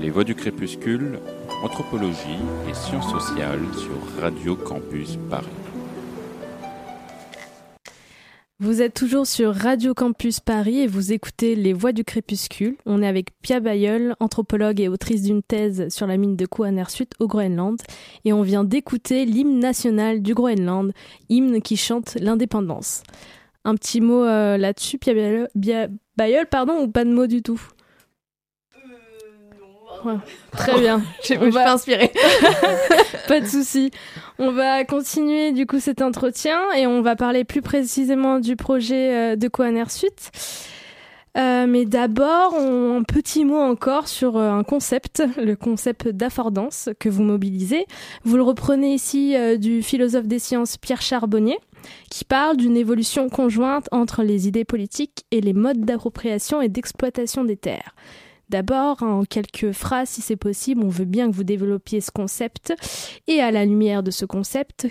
Les 0.00 0.08
Voix 0.08 0.24
du 0.24 0.34
Crépuscule, 0.34 1.18
Anthropologie 1.62 2.40
et 2.68 2.72
Sciences 2.72 3.10
sociales 3.10 3.60
sur 3.76 4.22
Radio 4.22 4.56
Campus 4.56 5.18
Paris. 5.28 5.46
Vous 8.58 8.80
êtes 8.80 8.94
toujours 8.94 9.26
sur 9.26 9.54
Radio 9.54 9.92
Campus 9.92 10.40
Paris 10.40 10.80
et 10.80 10.86
vous 10.86 11.12
écoutez 11.12 11.54
Les 11.54 11.74
Voix 11.74 11.92
du 11.92 12.04
Crépuscule. 12.04 12.76
On 12.86 13.02
est 13.02 13.06
avec 13.06 13.38
Pia 13.42 13.60
Bayeul, 13.60 14.14
anthropologue 14.18 14.80
et 14.80 14.88
autrice 14.88 15.22
d'une 15.22 15.42
thèse 15.42 15.88
sur 15.90 16.06
la 16.06 16.16
mine 16.16 16.36
de 16.36 16.46
Koanersut 16.46 17.08
au 17.18 17.26
Groenland. 17.26 17.78
Et 18.24 18.32
on 18.32 18.42
vient 18.42 18.64
d'écouter 18.64 19.26
l'hymne 19.26 19.58
national 19.58 20.22
du 20.22 20.32
Groenland, 20.32 20.92
hymne 21.28 21.60
qui 21.60 21.76
chante 21.76 22.16
l'indépendance. 22.20 23.02
Un 23.64 23.74
petit 23.74 24.00
mot 24.00 24.24
euh, 24.24 24.56
là-dessus, 24.56 24.98
Pia 24.98 25.12
Bayeul, 26.16 26.46
pardon, 26.46 26.80
ou 26.82 26.88
pas 26.88 27.04
de 27.04 27.12
mot 27.12 27.26
du 27.26 27.42
tout? 27.42 27.60
Très 30.52 30.78
bien. 30.78 31.02
Je 31.24 31.34
me 31.34 31.50
va... 31.50 31.72
inspirée. 31.72 32.12
pas 33.28 33.40
de 33.40 33.46
souci. 33.46 33.90
On 34.38 34.50
va 34.50 34.84
continuer 34.84 35.52
du 35.52 35.66
coup 35.66 35.80
cet 35.80 36.02
entretien 36.02 36.60
et 36.76 36.86
on 36.86 37.02
va 37.02 37.16
parler 37.16 37.44
plus 37.44 37.62
précisément 37.62 38.38
du 38.38 38.56
projet 38.56 39.14
euh, 39.14 39.36
de 39.36 39.48
Coaner 39.48 39.88
Suite. 39.88 40.30
Euh, 41.38 41.66
mais 41.66 41.86
d'abord, 41.86 42.54
un 42.54 43.02
petit 43.04 43.46
mot 43.46 43.56
encore 43.56 44.06
sur 44.06 44.36
euh, 44.36 44.50
un 44.50 44.64
concept, 44.64 45.22
le 45.38 45.56
concept 45.56 46.08
d'affordance 46.08 46.90
que 46.98 47.08
vous 47.08 47.22
mobilisez. 47.22 47.86
Vous 48.24 48.36
le 48.36 48.42
reprenez 48.42 48.92
ici 48.92 49.34
du 49.58 49.82
philosophe 49.82 50.26
des 50.26 50.38
sciences 50.38 50.76
Pierre 50.76 51.00
Charbonnier, 51.00 51.58
qui 52.10 52.24
parle 52.26 52.58
d'une 52.58 52.76
évolution 52.76 53.30
conjointe 53.30 53.88
entre 53.92 54.22
les 54.22 54.46
idées 54.46 54.66
politiques 54.66 55.24
et 55.30 55.40
les 55.40 55.54
modes 55.54 55.80
d'appropriation 55.80 56.60
et 56.60 56.68
d'exploitation 56.68 57.44
des 57.44 57.56
terres. 57.56 57.94
D'abord, 58.52 59.02
en 59.02 59.24
quelques 59.24 59.72
phrases, 59.72 60.10
si 60.10 60.20
c'est 60.20 60.36
possible, 60.36 60.84
on 60.84 60.90
veut 60.90 61.06
bien 61.06 61.30
que 61.30 61.34
vous 61.34 61.42
développiez 61.42 62.02
ce 62.02 62.10
concept. 62.10 62.74
Et 63.26 63.40
à 63.40 63.50
la 63.50 63.64
lumière 63.64 64.02
de 64.02 64.10
ce 64.10 64.26
concept, 64.26 64.88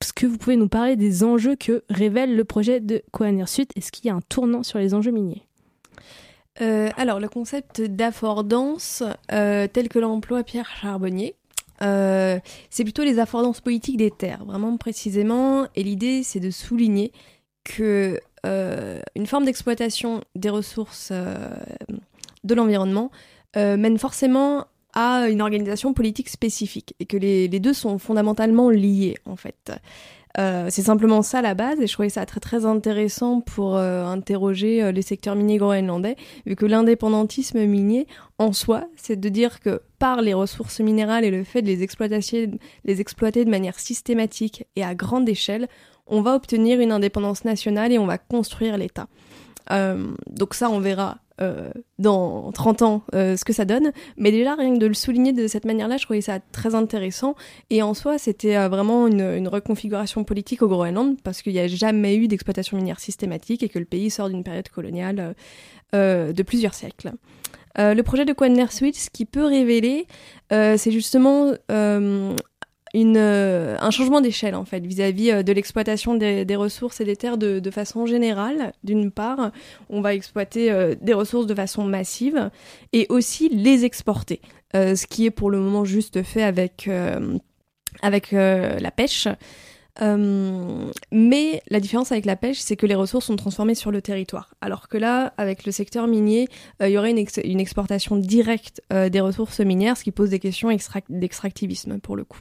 est-ce 0.00 0.14
que 0.14 0.24
vous 0.24 0.38
pouvez 0.38 0.56
nous 0.56 0.68
parler 0.68 0.96
des 0.96 1.22
enjeux 1.22 1.54
que 1.54 1.84
révèle 1.90 2.34
le 2.34 2.44
projet 2.44 2.80
de 2.80 3.02
Coanersut 3.10 3.66
Est-ce 3.76 3.92
qu'il 3.92 4.06
y 4.06 4.08
a 4.08 4.14
un 4.14 4.22
tournant 4.22 4.62
sur 4.62 4.78
les 4.78 4.94
enjeux 4.94 5.10
miniers? 5.10 5.46
Euh, 6.62 6.88
alors, 6.96 7.20
le 7.20 7.28
concept 7.28 7.82
d'affordance, 7.82 9.02
euh, 9.32 9.66
tel 9.70 9.90
que 9.90 9.98
l'emploie 9.98 10.42
Pierre 10.42 10.70
Charbonnier, 10.80 11.34
euh, 11.82 12.38
c'est 12.70 12.84
plutôt 12.84 13.04
les 13.04 13.18
affordances 13.18 13.60
politiques 13.60 13.98
des 13.98 14.10
terres, 14.10 14.46
vraiment 14.46 14.78
précisément. 14.78 15.66
Et 15.76 15.82
l'idée, 15.82 16.22
c'est 16.22 16.40
de 16.40 16.50
souligner 16.50 17.12
que 17.64 18.18
une 19.14 19.26
forme 19.26 19.44
d'exploitation 19.44 20.22
des 20.34 20.50
ressources 20.50 21.12
de 22.44 22.54
l'environnement 22.54 23.10
euh, 23.56 23.76
mène 23.76 23.98
forcément 23.98 24.64
à 24.94 25.28
une 25.28 25.42
organisation 25.42 25.92
politique 25.92 26.28
spécifique 26.28 26.94
et 27.00 27.06
que 27.06 27.16
les, 27.16 27.48
deux 27.48 27.72
sont 27.72 27.98
fondamentalement 27.98 28.70
liés 28.70 29.18
en 29.26 29.36
fait. 29.36 29.72
Euh, 30.38 30.68
c'est 30.70 30.82
simplement 30.82 31.20
ça 31.20 31.42
la 31.42 31.52
base 31.52 31.78
et 31.80 31.86
je 31.86 31.92
trouvais 31.92 32.08
ça 32.08 32.24
très 32.24 32.40
très 32.40 32.64
intéressant 32.64 33.42
pour 33.42 33.76
euh, 33.76 34.06
interroger 34.06 34.90
les 34.90 35.02
secteurs 35.02 35.34
miniers 35.34 35.58
groenlandais 35.58 36.16
vu 36.46 36.56
que 36.56 36.64
l'indépendantisme 36.64 37.62
minier 37.66 38.06
en 38.38 38.54
soi 38.54 38.84
c'est 38.96 39.20
de 39.20 39.28
dire 39.28 39.60
que 39.60 39.82
par 39.98 40.22
les 40.22 40.32
ressources 40.32 40.80
minérales 40.80 41.24
et 41.24 41.30
le 41.30 41.44
fait 41.44 41.60
de 41.60 41.66
les 41.66 41.82
exploiter 41.82 43.44
de 43.44 43.50
manière 43.50 43.78
systématique 43.78 44.64
et 44.76 44.82
à 44.82 44.94
grande 44.94 45.28
échelle 45.28 45.68
on 46.06 46.22
va 46.22 46.34
obtenir 46.34 46.80
une 46.80 46.92
indépendance 46.92 47.44
nationale 47.44 47.92
et 47.92 47.98
on 47.98 48.06
va 48.06 48.16
construire 48.16 48.78
l'État. 48.78 49.08
donc 49.70 50.54
ça 50.54 50.70
on 50.70 50.80
verra 50.80 51.18
euh, 51.42 51.70
dans 51.98 52.52
30 52.52 52.82
ans 52.82 53.02
euh, 53.14 53.36
ce 53.36 53.44
que 53.44 53.52
ça 53.52 53.64
donne. 53.64 53.92
Mais 54.16 54.30
déjà, 54.30 54.54
rien 54.54 54.74
que 54.74 54.78
de 54.78 54.86
le 54.86 54.94
souligner 54.94 55.32
de 55.32 55.46
cette 55.46 55.64
manière-là, 55.64 55.96
je 55.96 56.04
trouvais 56.04 56.20
ça 56.20 56.38
très 56.52 56.74
intéressant. 56.74 57.34
Et 57.70 57.82
en 57.82 57.94
soi, 57.94 58.18
c'était 58.18 58.56
euh, 58.56 58.68
vraiment 58.68 59.06
une, 59.08 59.48
reconfiguration 59.48 60.24
politique 60.24 60.62
au 60.62 60.68
Groenland, 60.68 61.20
parce 61.22 61.42
qu'il 61.42 61.52
n'y 61.52 61.58
a 61.58 61.66
jamais 61.66 62.16
eu 62.16 62.28
d'exploitation 62.28 62.76
minière 62.76 63.00
systématique 63.00 63.62
et 63.62 63.68
que 63.68 63.78
le 63.78 63.84
pays 63.84 64.10
sort 64.10 64.28
d'une 64.28 64.44
période 64.44 64.68
coloniale 64.68 65.34
de 65.92 66.42
plusieurs 66.42 66.72
siècles. 66.72 67.12
le 67.76 68.00
projet 68.02 68.24
de 68.24 68.34
Switch, 68.70 68.96
ce 68.96 69.10
qui 69.10 69.26
peut 69.26 69.44
révéler, 69.44 70.06
c'est 70.50 70.90
justement 70.90 71.52
euh, 72.94 73.76
un 73.80 73.90
changement 73.90 74.20
d'échelle 74.20 74.54
en 74.54 74.64
fait 74.64 74.84
vis-à-vis 74.84 75.30
euh, 75.30 75.42
de 75.42 75.52
l'exploitation 75.52 76.14
des, 76.14 76.56
ressources 76.56 77.00
et 77.00 77.04
des 77.04 77.16
terres 77.16 77.38
de, 77.38 77.70
façon 77.70 78.06
générale. 78.06 78.72
D'une 78.84 79.10
part, 79.10 79.50
on 79.88 80.00
va 80.00 80.14
exploiter 80.14 80.70
euh, 80.70 80.94
des 81.00 81.14
ressources 81.14 81.46
de 81.46 81.54
façon 81.54 81.84
massive 81.84 82.50
et 82.92 83.06
aussi 83.08 83.48
les 83.48 83.84
exporter, 83.84 84.40
ce 84.74 85.06
qui 85.06 85.26
est 85.26 85.30
pour 85.30 85.50
le 85.50 85.58
moment 85.58 85.84
juste 85.84 86.22
fait 86.22 86.42
avec, 86.42 86.88
avec 88.02 88.32
la 88.32 88.90
pêche. 88.90 89.28
Euh, 90.00 90.90
mais 91.10 91.62
la 91.68 91.80
différence 91.80 92.12
avec 92.12 92.24
la 92.24 92.36
pêche, 92.36 92.58
c'est 92.58 92.76
que 92.76 92.86
les 92.86 92.94
ressources 92.94 93.26
sont 93.26 93.36
transformées 93.36 93.74
sur 93.74 93.90
le 93.90 94.00
territoire. 94.00 94.54
Alors 94.60 94.88
que 94.88 94.96
là, 94.96 95.34
avec 95.36 95.66
le 95.66 95.72
secteur 95.72 96.06
minier, 96.06 96.48
euh, 96.80 96.88
il 96.88 96.92
y 96.92 96.98
aurait 96.98 97.10
une, 97.10 97.60
exportation 97.60 98.16
directe 98.16 98.82
euh, 98.92 99.10
des 99.10 99.20
ressources 99.20 99.60
minières, 99.60 99.96
ce 99.96 100.04
qui 100.04 100.10
pose 100.10 100.30
des 100.30 100.38
questions 100.38 100.70
d'extractivisme 101.10 101.98
pour 101.98 102.16
le 102.16 102.24
coup. 102.24 102.40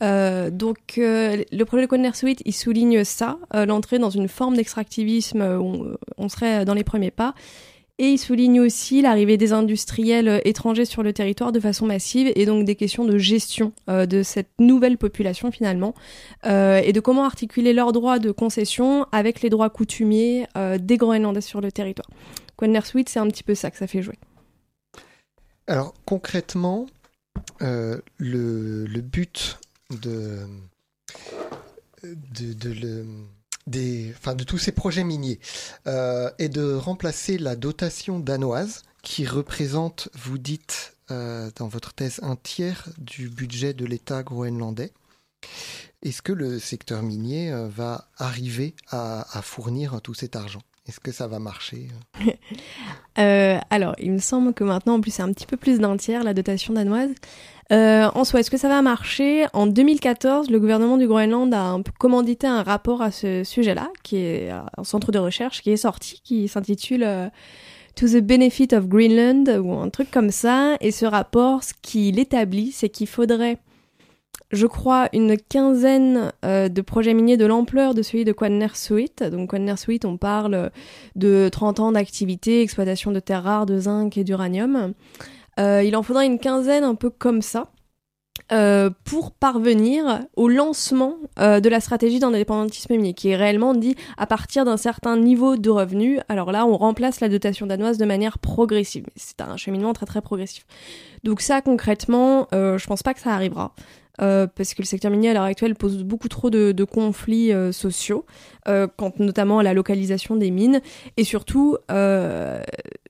donc 0.00 0.78
le 0.96 1.64
projet 1.64 1.86
de 1.86 2.14
Suite, 2.14 2.42
il 2.44 2.52
souligne 2.52 3.04
ça, 3.04 3.38
l'entrée 3.52 3.98
dans 3.98 4.10
une 4.10 4.28
forme 4.28 4.56
d'extractivisme 4.56 5.42
où 5.42 5.86
on 6.18 6.28
serait 6.28 6.64
dans 6.64 6.74
les 6.74 6.84
premiers 6.84 7.10
pas. 7.10 7.34
Et 7.98 8.10
il 8.10 8.18
souligne 8.18 8.60
aussi 8.60 9.00
l'arrivée 9.00 9.38
des 9.38 9.54
industriels 9.54 10.28
euh, 10.28 10.40
étrangers 10.44 10.84
sur 10.84 11.02
le 11.02 11.14
territoire 11.14 11.50
de 11.50 11.60
façon 11.60 11.86
massive 11.86 12.30
et 12.36 12.44
donc 12.44 12.66
des 12.66 12.76
questions 12.76 13.06
de 13.06 13.16
gestion 13.16 13.72
euh, 13.88 14.04
de 14.04 14.22
cette 14.22 14.50
nouvelle 14.58 14.98
population 14.98 15.50
finalement 15.50 15.94
euh, 16.44 16.76
et 16.84 16.92
de 16.92 17.00
comment 17.00 17.24
articuler 17.24 17.72
leurs 17.72 17.92
droits 17.92 18.18
de 18.18 18.32
concession 18.32 19.06
avec 19.12 19.40
les 19.40 19.48
droits 19.48 19.70
coutumiers 19.70 20.46
des 20.78 20.96
Groenlandais 20.96 21.40
sur 21.40 21.60
le 21.60 21.72
territoire. 21.72 22.08
Suite, 22.84 23.08
c'est 23.08 23.18
un 23.18 23.28
petit 23.28 23.42
peu 23.42 23.54
ça 23.54 23.70
que 23.70 23.76
ça 23.76 23.86
fait 23.86 24.02
jouer. 24.02 24.18
Alors 25.66 25.94
concrètement, 26.04 26.86
le, 27.60 28.02
le, 28.18 29.00
but 29.00 29.58
de, 29.90 30.46
de, 32.02 32.52
de 32.52 32.70
le 32.70 33.04
des, 33.66 34.12
enfin, 34.16 34.34
de 34.34 34.44
tous 34.44 34.58
ces 34.58 34.72
projets 34.72 35.04
miniers 35.04 35.40
euh, 35.86 36.30
et 36.38 36.48
de 36.48 36.74
remplacer 36.74 37.38
la 37.38 37.56
dotation 37.56 38.18
danoise 38.18 38.82
qui 39.02 39.26
représente, 39.26 40.08
vous 40.14 40.38
dites 40.38 40.96
euh, 41.10 41.50
dans 41.56 41.68
votre 41.68 41.92
thèse, 41.94 42.20
un 42.22 42.36
tiers 42.36 42.88
du 42.98 43.28
budget 43.28 43.74
de 43.74 43.84
l'État 43.84 44.22
groenlandais. 44.22 44.92
Est-ce 46.02 46.22
que 46.22 46.32
le 46.32 46.58
secteur 46.58 47.02
minier 47.02 47.52
euh, 47.52 47.68
va 47.68 48.08
arriver 48.16 48.74
à, 48.88 49.38
à 49.38 49.42
fournir 49.42 50.00
tout 50.02 50.14
cet 50.14 50.36
argent? 50.36 50.62
Est-ce 50.86 51.00
que 51.00 51.10
ça 51.10 51.26
va 51.26 51.38
marcher 51.38 51.88
euh, 53.18 53.58
Alors, 53.70 53.94
il 53.98 54.12
me 54.12 54.18
semble 54.18 54.54
que 54.54 54.62
maintenant, 54.62 54.94
en 54.94 55.00
plus, 55.00 55.10
c'est 55.10 55.22
un 55.22 55.32
petit 55.32 55.46
peu 55.46 55.56
plus 55.56 55.78
d'un 55.78 55.96
tiers 55.96 56.22
la 56.22 56.32
dotation 56.32 56.74
danoise. 56.74 57.10
Euh, 57.72 58.08
en 58.14 58.24
soi, 58.24 58.40
est-ce 58.40 58.50
que 58.50 58.56
ça 58.56 58.68
va 58.68 58.80
marcher? 58.82 59.46
En 59.52 59.66
2014, 59.66 60.50
le 60.50 60.60
gouvernement 60.60 60.96
du 60.96 61.08
Groenland 61.08 61.52
a 61.52 61.76
commandité 61.98 62.46
un 62.46 62.62
rapport 62.62 63.02
à 63.02 63.10
ce 63.10 63.42
sujet-là, 63.42 63.88
qui 64.04 64.18
est 64.18 64.50
un 64.50 64.84
centre 64.84 65.10
de 65.10 65.18
recherche 65.18 65.62
qui 65.62 65.72
est 65.72 65.76
sorti, 65.76 66.20
qui 66.22 66.46
s'intitule 66.46 67.02
euh, 67.02 67.28
To 67.96 68.06
the 68.06 68.20
Benefit 68.20 68.68
of 68.72 68.86
Greenland 68.86 69.48
ou 69.60 69.72
un 69.72 69.88
truc 69.88 70.10
comme 70.12 70.30
ça. 70.30 70.76
Et 70.80 70.92
ce 70.92 71.06
rapport, 71.06 71.64
ce 71.64 71.72
qu'il 71.82 72.20
établit, 72.20 72.70
c'est 72.70 72.88
qu'il 72.88 73.08
faudrait, 73.08 73.58
je 74.52 74.66
crois, 74.66 75.08
une 75.12 75.36
quinzaine 75.36 76.32
euh, 76.44 76.68
de 76.68 76.80
projets 76.80 77.14
miniers 77.14 77.36
de 77.36 77.46
l'ampleur 77.46 77.94
de 77.94 78.02
celui 78.02 78.24
de 78.24 78.34
Suite. 78.74 79.22
Donc 79.22 79.54
Suite, 79.76 80.04
on 80.04 80.16
parle 80.16 80.70
de 81.16 81.48
30 81.50 81.80
ans 81.80 81.92
d'activité, 81.92 82.62
exploitation 82.62 83.10
de 83.10 83.20
terres 83.20 83.42
rares, 83.42 83.66
de 83.66 83.78
zinc 83.78 84.16
et 84.16 84.24
d'uranium. 84.24 84.94
Euh, 85.58 85.82
il 85.82 85.96
en 85.96 86.02
faudra 86.02 86.24
une 86.24 86.38
quinzaine 86.38 86.84
un 86.84 86.94
peu 86.94 87.10
comme 87.10 87.42
ça. 87.42 87.70
Euh, 88.52 88.90
pour 89.04 89.32
parvenir 89.32 90.20
au 90.36 90.48
lancement 90.48 91.16
euh, 91.38 91.58
de 91.58 91.70
la 91.70 91.80
stratégie 91.80 92.18
d'indépendantisme 92.18 92.94
minier, 92.94 93.14
qui 93.14 93.30
est 93.30 93.36
réellement 93.36 93.74
dit 93.74 93.96
à 94.18 94.26
partir 94.26 94.66
d'un 94.66 94.76
certain 94.76 95.16
niveau 95.16 95.56
de 95.56 95.70
revenus. 95.70 96.20
Alors 96.28 96.52
là, 96.52 96.66
on 96.66 96.76
remplace 96.76 97.20
la 97.20 97.30
dotation 97.30 97.66
danoise 97.66 97.96
de 97.96 98.04
manière 98.04 98.38
progressive. 98.38 99.06
C'est 99.16 99.40
un 99.40 99.56
cheminement 99.56 99.94
très 99.94 100.04
très 100.04 100.20
progressif. 100.20 100.66
Donc 101.24 101.40
ça, 101.40 101.62
concrètement, 101.62 102.46
je 102.52 102.86
pense 102.86 103.02
pas 103.02 103.14
que 103.14 103.20
ça 103.20 103.32
arrivera. 103.32 103.74
Euh, 104.22 104.46
parce 104.46 104.74
que 104.74 104.82
le 104.82 104.86
secteur 104.86 105.10
minier 105.10 105.30
à 105.30 105.34
l'heure 105.34 105.42
actuelle 105.42 105.74
pose 105.74 106.02
beaucoup 106.02 106.28
trop 106.28 106.50
de, 106.50 106.84
conflits 106.84 107.52
euh, 107.52 107.72
sociaux, 107.72 108.24
euh, 108.68 108.86
quant 108.96 109.12
notamment 109.18 109.58
à 109.58 109.62
la 109.62 109.74
localisation 109.74 110.36
des 110.36 110.50
mines, 110.50 110.80
et 111.16 111.24
surtout, 111.24 111.76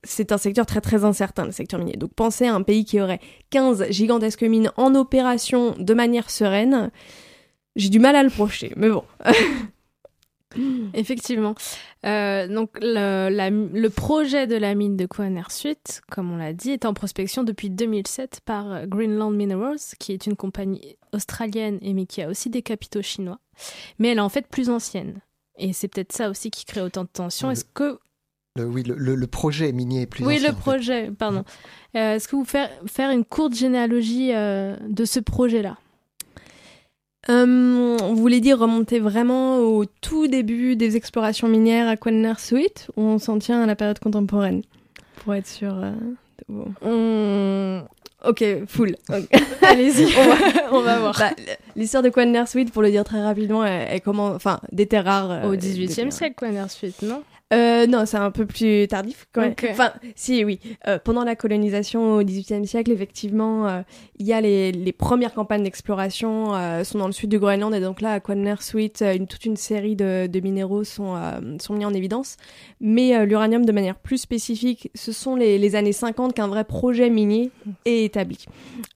c'est 0.03 0.33
un 0.33 0.39
secteur 0.39 0.67
très 0.67 0.81
très 0.81 1.05
incertain, 1.05 1.45
le 1.45 1.53
secteur 1.53 1.81
minier. 1.81 1.97
Donc 1.97 2.13
pensez 2.15 2.47
à 2.47 2.55
un 2.55 2.63
pays 2.63 2.85
qui 2.85 3.01
aurait 3.01 3.21
15 3.51 3.91
gigantesques 3.91 4.43
mines 4.43 4.71
en 4.77 4.95
opération 4.95 5.75
de 5.79 5.95
manière 5.95 6.31
sereine, 6.31 6.91
j'ai 7.77 7.89
du 7.91 7.99
mal 7.99 8.17
à 8.17 8.23
le 8.23 8.31
projeter, 8.31 8.73
mais 8.77 8.89
bon. 8.89 9.05
Effectivement. 10.95 11.55
Euh, 12.05 12.47
donc 12.49 12.71
le, 12.81 13.29
le, 13.31 13.91
projet 13.91 14.47
de 14.47 14.57
la 14.57 14.75
mine 14.75 14.97
de 14.97 15.09
Suite, 15.49 16.03
comme 16.11 16.31
on 16.33 16.37
l'a 16.37 16.53
dit, 16.53 16.71
est 16.71 16.85
en 16.85 16.95
prospection 16.95 17.45
depuis 17.45 17.71
2007 17.71 18.41
par 18.45 18.87
Greenland 18.87 19.35
Minerals, 19.35 19.79
qui 19.99 20.13
est 20.13 20.27
une 20.27 20.37
compagnie 20.37 20.97
australienne 21.13 21.79
et 21.83 21.95
mais 21.95 22.07
qui 22.07 22.23
a 22.23 22.29
aussi 22.29 22.51
des 22.51 22.63
capitaux 22.63 23.03
chinois. 23.03 23.39
Mais 23.99 24.09
elle 24.09 24.19
est 24.19 24.23
en 24.23 24.29
fait 24.29 24.47
plus 24.47 24.71
ancienne. 24.71 25.21
Et 25.59 25.73
c'est 25.73 25.89
peut-être 25.89 26.13
ça 26.13 26.29
aussi 26.29 26.51
qui 26.51 26.65
crée 26.65 26.83
autant 26.83 27.05
de 27.05 27.09
tensions. 27.09 27.51
Est-ce 27.51 27.65
que 27.65 27.99
oui, 28.59 28.83
le, 28.85 29.27
projet 29.27 29.73
minier 29.73 30.03
est 30.03 30.07
plus 30.07 30.25
Oui, 30.25 30.39
le 30.39 30.53
projet, 30.53 31.11
pardon. 31.11 31.45
Euh, 31.95 32.15
est-ce 32.15 32.29
que 32.29 32.37
vous 32.37 32.45
faire, 32.45 32.71
faire 32.87 33.11
une 33.11 33.25
courte 33.25 33.55
généalogie 33.55 34.33
euh, 34.35 34.77
de 34.89 35.05
ce 35.05 35.21
projet-là? 35.21 35.77
Euh, 37.29 37.97
on 38.03 38.15
voulait 38.15 38.41
dire 38.41 38.59
remonter 38.59 38.99
vraiment 38.99 39.59
au 39.59 39.85
tout 39.85 40.29
début 40.29 40.77
des 40.77 40.97
explorations 40.97 41.49
minières 41.49 41.89
à 41.89 41.97
Quenner 41.97 42.35
Suite, 42.39 42.89
où 42.97 43.03
on 43.03 43.19
s'en 43.19 43.39
tient 43.39 43.63
à 43.63 43.67
la 43.67 43.77
période 43.77 43.99
contemporaine, 43.99 44.63
pour 45.17 45.35
être 45.35 45.47
sûr. 45.47 45.75
Ok, 48.25 48.45
full. 48.67 48.97
Allez-y, 49.63 50.07
on, 50.73 50.81
va 50.81 50.99
voir. 50.99 51.17
Bah, 51.19 51.31
l'histoire 51.77 52.03
de 52.03 52.09
Quenner 52.09 52.47
Suite, 52.47 52.73
pour 52.73 52.83
le 52.83 52.91
dire 52.91 53.05
très 53.05 53.23
rapidement, 53.23 53.65
elle, 53.65 54.01
commence, 54.01 54.35
enfin, 54.35 54.61
des 54.73 54.87
terres 54.87 55.05
rares. 55.05 55.45
Au 55.45 55.55
XVIIIe 55.55 56.11
siècle, 56.11 56.35
Quenner 56.37 56.69
Suite, 56.69 57.03
non? 57.03 57.23
Euh, 57.55 57.87
non, 57.87 58.07
c'est 58.07 58.17
un 58.17 58.33
peu 58.33 58.45
plus 58.45 58.89
tardif 58.89 59.27
quand 59.33 59.43
même. 59.43 59.55
Enfin, 59.71 59.93
si, 60.17 60.45
oui. 60.45 60.59
Euh, 60.89 60.99
pendant 61.03 61.23
la 61.23 61.37
colonisation 61.37 62.17
au 62.17 62.25
XVIIIe 62.25 62.67
siècle, 62.67 62.91
effectivement, 62.91 63.69
euh, 63.69 63.83
il 64.19 64.27
y 64.27 64.33
a 64.33 64.41
les, 64.41 64.73
les, 64.73 64.93
premières 64.93 65.33
campagnes 65.33 65.63
d'exploration 65.63 66.55
sont 66.83 66.99
dans 66.99 67.07
le 67.07 67.13
sud 67.13 67.31
du 67.31 67.39
Groenland 67.39 67.73
et 67.73 67.81
donc 67.81 68.01
là, 68.01 68.15
à 68.15 68.21
Quannersuit, 68.21 68.93
une, 69.01 69.29
toute 69.29 69.45
une 69.45 69.57
série 69.57 69.95
de, 69.95 70.27
de 70.27 70.41
minéraux 70.41 70.83
sont, 70.83 71.15
sont 71.61 71.75
mis 71.75 71.85
en 71.85 71.95
évidence. 71.95 72.37
Mais 72.81 73.25
l'uranium, 73.27 73.65
de 73.65 73.73
manière 73.73 73.97
plus 73.97 74.19
spécifique, 74.19 74.91
ce 74.95 75.13
sont 75.13 75.37
les, 75.37 75.59
les 75.59 75.77
années 75.77 75.93
50 75.93 76.35
qu'un 76.35 76.49
vrai 76.49 76.65
projet 76.65 77.11
minier 77.11 77.51
est 77.85 78.05
établi. 78.05 78.47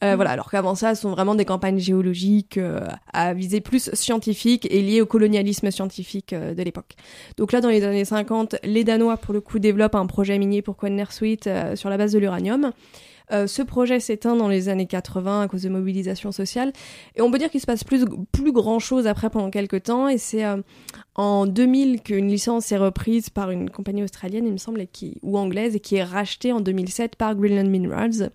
Mm. 0.02 0.14
Voilà, 0.14 0.30
alors 0.30 0.50
qu'avant 0.50 0.74
ça, 0.74 0.94
ce 0.94 1.02
sont 1.02 1.10
vraiment 1.10 1.34
des 1.34 1.44
campagnes 1.44 1.78
géologiques 1.78 2.58
à 3.12 3.34
visée 3.34 3.60
plus 3.60 3.90
scientifique 3.92 4.66
et 4.70 4.82
liées 4.82 5.02
au 5.02 5.06
colonialisme 5.06 5.70
scientifique 5.70 6.34
de 6.34 6.62
l'époque. 6.62 6.96
Donc 7.36 7.52
là, 7.52 7.60
dans 7.60 7.68
les 7.68 7.84
années 7.84 8.04
50, 8.04 8.39
les 8.62 8.84
Danois, 8.84 9.16
pour 9.16 9.34
le 9.34 9.40
coup, 9.40 9.58
développent 9.58 9.94
un 9.94 10.06
projet 10.06 10.38
minier 10.38 10.62
pour 10.62 10.76
Quenner-Suite 10.76 11.46
euh, 11.46 11.76
sur 11.76 11.90
la 11.90 11.96
base 11.96 12.12
de 12.12 12.18
l'uranium. 12.18 12.72
Euh, 13.32 13.46
ce 13.46 13.62
projet 13.62 14.00
s'éteint 14.00 14.34
dans 14.34 14.48
les 14.48 14.68
années 14.68 14.86
80 14.86 15.42
à 15.42 15.48
cause 15.48 15.62
de 15.62 15.68
mobilisation 15.68 16.32
sociale. 16.32 16.72
Et 17.14 17.22
on 17.22 17.30
peut 17.30 17.38
dire 17.38 17.50
qu'il 17.50 17.60
se 17.60 17.66
passe 17.66 17.84
plus, 17.84 18.04
plus 18.32 18.52
grand 18.52 18.78
chose 18.78 19.06
après 19.06 19.30
pendant 19.30 19.50
quelques 19.50 19.84
temps. 19.84 20.08
Et 20.08 20.18
c'est 20.18 20.44
euh, 20.44 20.56
en 21.14 21.46
2000 21.46 22.02
qu'une 22.02 22.28
licence 22.28 22.72
est 22.72 22.76
reprise 22.76 23.30
par 23.30 23.50
une 23.50 23.70
compagnie 23.70 24.02
australienne, 24.02 24.46
il 24.46 24.52
me 24.52 24.58
semble, 24.58 24.86
qui, 24.86 25.18
ou 25.22 25.38
anglaise, 25.38 25.76
et 25.76 25.80
qui 25.80 25.96
est 25.96 26.04
rachetée 26.04 26.52
en 26.52 26.60
2007 26.60 27.16
par 27.16 27.34
Greenland 27.34 27.68
Minerals. 27.68 28.30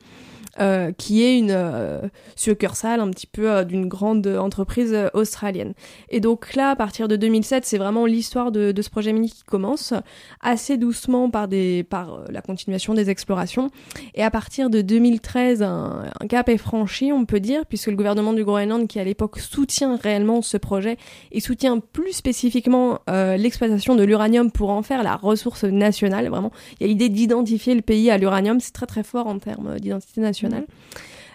Euh, 0.61 0.93
qui 0.97 1.21
est 1.21 1.37
une 1.37 1.51
euh, 1.51 1.99
succursale 2.37 3.01
un 3.01 3.09
petit 3.09 3.27
peu 3.27 3.51
euh, 3.51 3.65
d'une 3.65 3.89
grande 3.89 4.25
entreprise 4.25 4.93
euh, 4.93 5.09
australienne. 5.13 5.73
Et 6.07 6.21
donc 6.21 6.55
là, 6.55 6.69
à 6.69 6.77
partir 6.77 7.09
de 7.09 7.17
2007, 7.17 7.65
c'est 7.65 7.77
vraiment 7.77 8.05
l'histoire 8.05 8.53
de, 8.53 8.71
de, 8.71 8.81
ce 8.81 8.89
projet 8.89 9.11
mini 9.11 9.29
qui 9.29 9.43
commence, 9.43 9.93
assez 10.39 10.77
doucement 10.77 11.29
par, 11.29 11.49
des, 11.49 11.83
par 11.83 12.21
la 12.29 12.41
continuation 12.41 12.93
des 12.93 13.09
explorations. 13.09 13.69
Et 14.13 14.23
à 14.23 14.31
partir 14.31 14.69
de 14.69 14.79
2013, 14.79 15.61
un, 15.61 16.05
un 16.21 16.27
cap 16.27 16.47
est 16.47 16.57
franchi, 16.57 17.11
on 17.11 17.25
peut 17.25 17.41
dire, 17.41 17.65
puisque 17.65 17.87
le 17.87 17.97
gouvernement 17.97 18.31
du 18.31 18.45
Groenland, 18.45 18.87
qui 18.87 18.97
à 19.01 19.03
l'époque 19.03 19.39
soutient 19.39 19.97
réellement 19.97 20.41
ce 20.41 20.55
projet, 20.55 20.95
et 21.33 21.41
soutient 21.41 21.79
plus 21.79 22.13
spécifiquement 22.13 22.99
l'exploitation 23.07 23.95
de 23.95 24.03
l'uranium 24.03 24.51
pour 24.51 24.69
en 24.69 24.83
faire 24.83 25.03
la 25.03 25.17
ressource 25.17 25.65
nationale, 25.65 26.29
vraiment, 26.29 26.51
il 26.79 26.83
y 26.83 26.85
a 26.85 26.87
l'idée 26.87 27.09
d'identifier 27.09 27.75
le 27.75 27.81
pays 27.81 28.09
à 28.09 28.17
l'uranium, 28.17 28.61
c'est 28.61 28.71
très 28.71 28.85
très 28.85 29.03
fort 29.03 29.27
en 29.27 29.37
termes 29.37 29.79
d'identité 29.79 30.21
nationale 30.21 30.44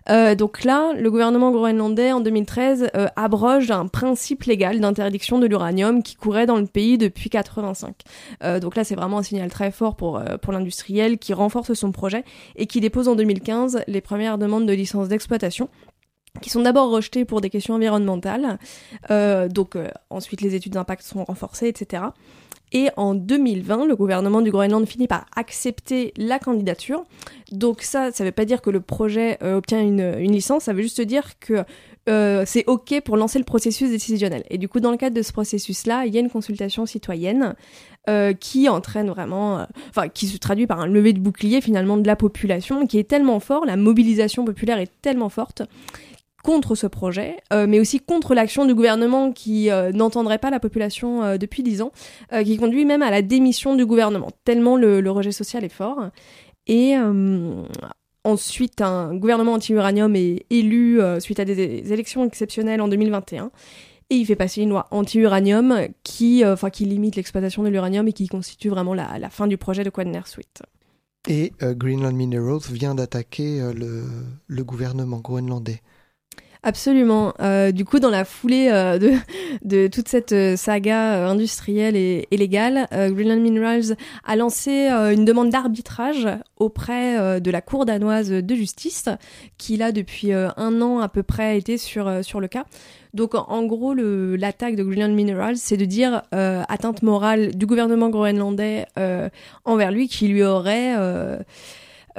euh, 0.08 0.34
donc 0.34 0.64
là, 0.64 0.92
le 0.94 1.10
gouvernement 1.10 1.50
groenlandais 1.50 2.12
en 2.12 2.20
2013 2.20 2.90
euh, 2.94 3.06
abroge 3.16 3.70
un 3.70 3.86
principe 3.86 4.44
légal 4.44 4.80
d'interdiction 4.80 5.38
de 5.38 5.46
l'uranium 5.46 6.02
qui 6.02 6.16
courait 6.16 6.46
dans 6.46 6.56
le 6.56 6.66
pays 6.66 6.98
depuis 6.98 7.30
85. 7.30 7.94
Euh, 8.42 8.60
donc 8.60 8.76
là, 8.76 8.84
c'est 8.84 8.94
vraiment 8.94 9.18
un 9.18 9.22
signal 9.22 9.50
très 9.50 9.70
fort 9.70 9.96
pour, 9.96 10.22
pour 10.42 10.52
l'industriel 10.52 11.18
qui 11.18 11.32
renforce 11.32 11.74
son 11.74 11.92
projet 11.92 12.24
et 12.56 12.66
qui 12.66 12.80
dépose 12.80 13.08
en 13.08 13.14
2015 13.14 13.84
les 13.86 14.00
premières 14.00 14.38
demandes 14.38 14.66
de 14.66 14.72
licence 14.72 15.08
d'exploitation 15.08 15.68
qui 16.40 16.48
sont 16.48 16.62
d'abord 16.62 16.90
rejetées 16.90 17.24
pour 17.24 17.40
des 17.40 17.50
questions 17.50 17.74
environnementales. 17.74 18.58
donc 19.50 19.76
ensuite, 20.10 20.40
les 20.42 20.54
études 20.54 20.74
d'impact 20.74 21.02
sont 21.02 21.24
renforcées, 21.24 21.66
etc. 21.66 22.04
Et 22.72 22.88
en 22.96 23.14
2020, 23.14 23.86
le 23.86 23.96
gouvernement 23.96 24.40
du 24.42 24.50
Groenland 24.50 24.86
finit 24.86 25.08
par 25.08 25.26
accepter 25.34 26.12
la 26.16 26.38
candidature. 26.38 27.04
Donc 27.50 27.82
ça, 27.82 28.12
ça 28.12 28.22
ne 28.22 28.28
veut 28.28 28.32
pas 28.32 28.44
dire 28.44 28.62
que 28.62 28.70
le 28.70 28.80
projet 28.80 29.38
euh, 29.42 29.56
obtient 29.56 29.80
une, 29.80 30.30
licence, 30.30 30.64
ça 30.64 30.72
veut 30.72 30.82
juste 30.82 31.00
dire 31.00 31.38
que 31.40 31.64
euh, 32.08 32.44
c'est 32.46 32.64
OK 32.66 33.00
pour 33.04 33.16
lancer 33.16 33.38
le 33.38 33.44
processus 33.44 33.90
décisionnel. 33.90 34.44
Et 34.50 34.58
du 34.58 34.68
coup, 34.68 34.78
dans 34.78 34.92
le 34.92 34.96
cadre 34.96 35.16
de 35.16 35.22
ce 35.22 35.32
processus-là, 35.32 36.06
il 36.06 36.14
y 36.14 36.16
a 36.16 36.20
une 36.20 36.30
consultation 36.30 36.86
citoyenne 36.86 37.54
euh, 38.08 38.32
qui 38.32 38.68
entraîne 38.68 39.08
vraiment, 39.08 39.66
enfin, 39.88 40.08
qui 40.08 40.26
se 40.26 40.38
traduit 40.38 40.66
par 40.68 40.80
un 40.80 40.86
lever 40.86 41.12
de 41.12 41.20
bouclier 41.20 41.60
finalement 41.60 41.96
de 41.96 42.06
la 42.06 42.16
population, 42.16 42.86
qui 42.86 42.98
est 42.98 43.04
tellement 43.04 43.40
fort, 43.40 43.66
la 43.66 43.76
mobilisation 43.76 44.44
populaire 44.44 44.78
est 44.78 44.92
tellement 45.02 45.28
forte 45.28 45.62
contre 46.42 46.74
ce 46.74 46.86
projet, 46.86 47.38
euh, 47.52 47.66
mais 47.68 47.80
aussi 47.80 48.00
contre 48.00 48.34
l'action 48.34 48.64
du 48.64 48.74
gouvernement 48.74 49.32
qui 49.32 49.70
euh, 49.70 49.92
n'entendrait 49.92 50.38
pas 50.38 50.50
la 50.50 50.60
population 50.60 51.22
euh, 51.22 51.36
depuis 51.36 51.62
dix 51.62 51.82
ans, 51.82 51.92
qui 52.44 52.56
conduit 52.56 52.84
même 52.84 53.02
à 53.02 53.10
la 53.10 53.22
démission 53.22 53.76
du 53.76 53.84
gouvernement, 53.86 54.30
tellement 54.44 54.76
le, 54.76 55.10
rejet 55.10 55.32
social 55.32 55.64
est 55.64 55.68
fort. 55.68 56.08
Et 56.66 56.94
ensuite, 58.24 58.80
un 58.80 59.14
gouvernement 59.16 59.54
anti-uranium 59.54 60.14
est 60.14 60.46
élu 60.50 61.00
suite 61.18 61.40
à 61.40 61.44
des, 61.44 61.92
élections 61.92 62.24
exceptionnelles 62.24 62.80
en 62.80 62.88
2021. 62.88 63.50
Et 64.10 64.16
il 64.16 64.26
fait 64.26 64.36
passer 64.36 64.62
une 64.62 64.70
loi 64.70 64.86
anti-uranium 64.90 65.88
qui, 66.04 66.44
enfin, 66.44 66.70
qui 66.70 66.84
limite 66.84 67.16
l'exploitation 67.16 67.64
de 67.64 67.68
l'uranium 67.68 68.06
et 68.06 68.12
qui 68.12 68.28
constitue 68.28 68.68
vraiment 68.68 68.94
la, 68.94 69.30
fin 69.30 69.48
du 69.48 69.56
projet 69.56 69.82
de 69.82 69.90
Quadner 69.90 70.22
Suite. 70.26 70.62
Et 71.28 71.52
Greenland 71.60 72.14
Minerals 72.14 72.62
vient 72.70 72.94
d'attaquer 72.94 73.60
le 73.74 74.64
gouvernement 74.64 75.18
groenlandais. 75.18 75.80
Absolument. 76.62 77.32
Euh, 77.40 77.72
du 77.72 77.86
coup, 77.86 78.00
dans 78.00 78.10
la 78.10 78.26
foulée 78.26 78.68
euh, 78.70 78.98
de, 78.98 79.12
de, 79.62 79.86
toute 79.86 80.08
cette 80.08 80.32
euh, 80.32 80.56
saga 80.56 81.14
euh, 81.14 81.28
industrielle 81.28 81.96
et, 81.96 82.28
et 82.30 82.36
légale, 82.36 82.86
euh, 82.92 83.08
Greenland 83.10 83.40
Minerals 83.40 83.96
a 84.26 84.36
lancé 84.36 84.88
une 84.88 85.24
demande 85.24 85.48
d'arbitrage 85.48 86.28
auprès 86.58 87.40
de 87.40 87.50
la 87.50 87.62
Cour 87.62 87.86
danoise 87.86 88.30
de 88.30 88.54
justice, 88.54 89.08
qui 89.56 89.78
là 89.78 89.92
depuis 89.92 90.32
un 90.32 90.82
an 90.82 90.98
à 90.98 91.08
peu 91.08 91.22
près 91.22 91.56
été 91.56 91.78
sur 91.78 92.22
sur 92.22 92.40
le 92.40 92.48
cas. 92.48 92.64
Donc 93.14 93.34
en 93.34 93.64
gros, 93.64 93.94
l'attaque 93.94 94.76
de 94.76 94.82
Greenland 94.82 95.14
Minerals, 95.14 95.56
c'est 95.56 95.76
de 95.76 95.84
dire 95.84 96.22
atteinte 96.32 97.02
morale 97.02 97.54
du 97.54 97.66
gouvernement 97.66 98.10
groenlandais 98.10 98.86
envers 99.64 99.90
lui, 99.90 100.08
qui 100.08 100.28
lui 100.28 100.44
aurait 100.44 100.94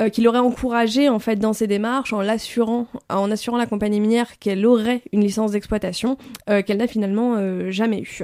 euh, 0.01 0.09
qu'il 0.09 0.27
aurait 0.27 0.39
encouragé 0.39 1.09
en 1.09 1.19
fait 1.19 1.35
dans 1.35 1.53
ses 1.53 1.67
démarches 1.67 2.11
en 2.13 2.21
l'assurant, 2.21 2.87
en 3.09 3.29
assurant 3.29 3.57
la 3.57 3.67
compagnie 3.67 3.99
minière 3.99 4.39
qu'elle 4.39 4.65
aurait 4.65 5.01
une 5.11 5.21
licence 5.21 5.51
d'exploitation 5.51 6.17
euh, 6.49 6.63
qu'elle 6.63 6.77
n'a 6.77 6.87
finalement 6.87 7.35
euh, 7.37 7.69
jamais 7.69 7.99
eue. 7.99 8.23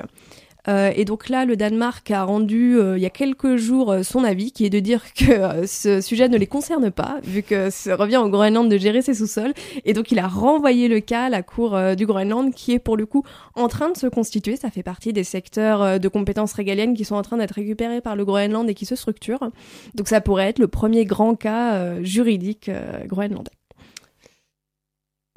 Euh, 0.70 0.92
et 0.96 1.06
donc 1.06 1.30
là, 1.30 1.46
le 1.46 1.56
Danemark 1.56 2.10
a 2.12 2.24
rendu 2.24 2.78
il 2.96 3.02
y 3.02 3.06
a 3.06 3.10
quelques 3.10 3.56
jours 3.56 3.96
son 4.04 4.24
avis, 4.24 4.52
qui 4.52 4.66
est 4.66 4.70
de 4.70 4.80
dire 4.80 5.14
que 5.14 5.66
ce 5.66 6.02
sujet 6.02 6.30
ne 6.30 6.38
les 6.38 6.48
concerne 6.48 6.92
pas, 6.92 7.20
vu 7.24 7.44
que 7.44 7.70
ça 7.70 7.96
revient 7.96 8.18
au 8.18 8.30
Groenland 8.30 8.70
de 8.70 8.78
gérer 8.78 9.02
ses 9.02 9.14
sous-sols. 9.14 9.54
Et 9.86 9.94
donc 9.94 10.12
il 10.12 10.20
a 10.20 10.28
renvoyé 10.28 10.88
le 10.88 11.00
cas 11.00 11.26
à 11.26 11.30
la 11.30 11.44
Cour 11.44 11.78
du 11.96 12.06
Groenland, 12.06 12.54
qui 12.54 12.74
est 12.74 12.80
pour 12.80 12.98
le 12.98 13.06
coup 13.06 13.24
en 13.56 13.68
train 13.68 13.92
de 13.92 13.98
se 13.98 14.08
constituer. 14.08 14.56
Ça 14.56 14.70
fait 14.70 14.84
partie 14.84 15.14
des 15.14 15.24
secteurs 15.24 16.00
de 16.00 16.08
compétences 16.08 16.54
régaliennes 16.54 16.94
qui 16.96 17.06
sont 17.06 17.16
en 17.16 17.22
train 17.22 17.38
d'être 17.38 17.56
récupérés 17.56 18.02
par 18.02 18.16
le 18.16 18.26
Groenland 18.26 18.70
et 18.70 18.74
qui 18.74 18.86
se 18.86 18.96
structurent. 18.96 19.52
Donc 19.96 20.08
ça 20.08 20.22
pourrait 20.22 20.50
être 20.50 20.60
le 20.60 20.68
premier 20.68 21.06
grand 21.06 21.36
cas 21.36 22.02
juridique 22.04 22.70
groenlandais. 23.06 23.52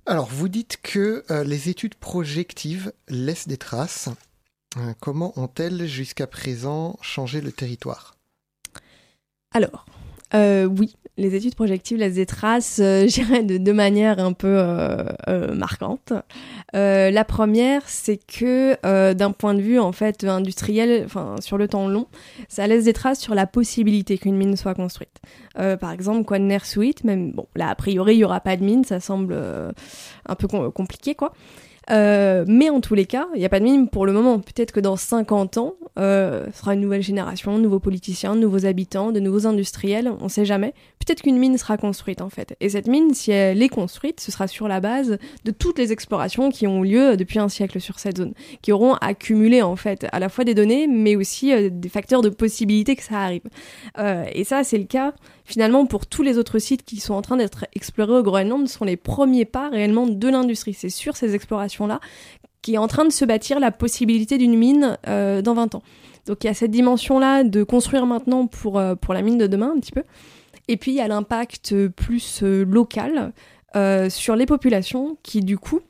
Alors, 0.06 0.26
vous 0.26 0.48
dites 0.48 0.78
que 0.82 1.22
les 1.44 1.68
études 1.68 1.94
projectives 1.94 2.92
laissent 3.08 3.46
des 3.46 3.58
traces. 3.58 4.08
Euh, 4.76 4.92
comment 5.00 5.32
ont-elles 5.36 5.86
jusqu'à 5.86 6.26
présent 6.26 6.96
changé 7.02 7.40
le 7.40 7.50
territoire? 7.50 8.16
Alors, 9.52 9.84
euh, 10.32 10.64
oui, 10.66 10.94
les 11.16 11.34
études 11.34 11.56
projectives 11.56 11.98
laissent 11.98 12.14
des 12.14 12.26
traces, 12.26 12.78
euh, 12.80 13.04
de, 13.42 13.58
de, 13.58 13.72
manière 13.72 14.20
un 14.20 14.32
peu 14.32 14.46
euh, 14.46 15.04
euh 15.28 15.54
marquante. 15.54 16.12
la 16.72 17.24
première, 17.24 17.82
c'est 17.88 18.18
que 18.24 19.12
d'un 19.12 19.32
point 19.32 19.54
de 19.54 19.60
vue 19.60 19.80
en 19.80 19.90
fait 19.90 20.22
industriel, 20.22 21.08
sur 21.40 21.58
le 21.58 21.66
temps 21.66 21.88
long, 21.88 22.06
ça 22.48 22.66
laisse 22.68 22.84
des 22.84 22.92
traces 22.92 23.18
sur 23.18 23.34
la 23.34 23.46
possibilité 23.46 24.18
qu'une 24.18 24.36
mine 24.36 24.56
soit 24.56 24.74
construite. 24.74 25.20
par 25.54 25.90
exemple, 25.90 26.24
Quadner 26.24 26.60
Suite, 26.62 27.02
même 27.02 27.32
bon, 27.32 27.46
là 27.56 27.70
a 27.70 27.74
priori 27.74 28.14
il 28.14 28.18
y 28.18 28.24
aura 28.24 28.40
pas 28.40 28.56
de 28.56 28.64
mine, 28.64 28.84
ça 28.84 29.00
semble 29.00 29.34
un 29.34 30.34
peu 30.36 30.46
compliqué 30.46 31.16
quoi. 31.16 31.32
Euh, 31.90 32.44
mais 32.46 32.70
en 32.70 32.80
tous 32.80 32.94
les 32.94 33.06
cas, 33.06 33.28
il 33.34 33.40
n'y 33.40 33.44
a 33.44 33.48
pas 33.48 33.58
de 33.58 33.64
mine 33.64 33.88
pour 33.88 34.06
le 34.06 34.12
moment. 34.12 34.38
Peut-être 34.38 34.72
que 34.72 34.80
dans 34.80 34.96
50 34.96 35.58
ans, 35.58 35.74
euh, 35.98 36.46
ce 36.52 36.58
sera 36.58 36.74
une 36.74 36.80
nouvelle 36.80 37.02
génération, 37.02 37.56
de 37.56 37.62
nouveaux 37.62 37.80
politiciens, 37.80 38.36
de 38.36 38.40
nouveaux 38.40 38.64
habitants, 38.64 39.10
de 39.12 39.20
nouveaux 39.20 39.46
industriels, 39.46 40.12
on 40.20 40.28
sait 40.28 40.44
jamais. 40.44 40.72
Peut-être 40.98 41.22
qu'une 41.22 41.38
mine 41.38 41.58
sera 41.58 41.76
construite 41.76 42.20
en 42.20 42.30
fait. 42.30 42.56
Et 42.60 42.68
cette 42.68 42.86
mine, 42.86 43.12
si 43.12 43.32
elle 43.32 43.62
est 43.62 43.68
construite, 43.68 44.20
ce 44.20 44.30
sera 44.30 44.46
sur 44.46 44.68
la 44.68 44.80
base 44.80 45.18
de 45.44 45.50
toutes 45.50 45.78
les 45.78 45.92
explorations 45.92 46.50
qui 46.50 46.66
ont 46.66 46.84
eu 46.84 46.90
lieu 46.90 47.16
depuis 47.16 47.38
un 47.38 47.48
siècle 47.48 47.80
sur 47.80 47.98
cette 47.98 48.18
zone, 48.18 48.34
qui 48.62 48.72
auront 48.72 48.94
accumulé 48.94 49.62
en 49.62 49.76
fait 49.76 50.06
à 50.12 50.20
la 50.20 50.28
fois 50.28 50.44
des 50.44 50.54
données, 50.54 50.86
mais 50.86 51.16
aussi 51.16 51.52
euh, 51.52 51.70
des 51.72 51.88
facteurs 51.88 52.22
de 52.22 52.28
possibilité 52.28 52.94
que 52.94 53.02
ça 53.02 53.18
arrive. 53.20 53.42
Et 54.32 54.44
ça, 54.44 54.64
c'est 54.64 54.78
le 54.78 54.84
cas 54.84 55.12
finalement 55.50 55.84
pour 55.86 56.06
tous 56.06 56.22
les 56.22 56.38
autres 56.38 56.58
sites 56.58 56.84
qui 56.84 57.00
sont 57.00 57.14
en 57.14 57.22
train 57.22 57.36
d'être 57.36 57.66
explorés 57.74 58.18
au 58.18 58.22
Groenland, 58.22 58.68
sont 58.68 58.84
les 58.84 58.96
premiers 58.96 59.44
pas 59.44 59.68
réellement 59.68 60.06
de 60.06 60.28
l'industrie. 60.28 60.74
C'est 60.74 60.90
sur 60.90 61.16
ces 61.16 61.34
explorations-là 61.34 62.00
qui 62.62 62.74
est 62.74 62.78
en 62.78 62.86
train 62.86 63.04
de 63.04 63.12
se 63.12 63.24
bâtir 63.24 63.58
la 63.58 63.70
possibilité 63.70 64.38
d'une 64.38 64.56
mine 64.56 64.98
euh, 65.08 65.42
dans 65.42 65.54
20 65.54 65.74
ans. 65.74 65.82
Donc 66.26 66.44
il 66.44 66.46
y 66.46 66.50
a 66.50 66.54
cette 66.54 66.70
dimension-là 66.70 67.42
de 67.42 67.62
construire 67.62 68.06
maintenant 68.06 68.46
pour, 68.46 68.78
euh, 68.78 68.94
pour 68.94 69.14
la 69.14 69.22
mine 69.22 69.38
de 69.38 69.46
demain 69.46 69.72
un 69.74 69.80
petit 69.80 69.92
peu. 69.92 70.04
Et 70.68 70.76
puis 70.76 70.92
il 70.92 70.96
y 70.96 71.00
a 71.00 71.08
l'impact 71.08 71.88
plus 71.88 72.42
euh, 72.42 72.64
local 72.64 73.32
sur 74.08 74.34
les 74.34 74.46
populations 74.46 75.16
qui 75.22 75.42
du 75.42 75.56
coup 75.56 75.80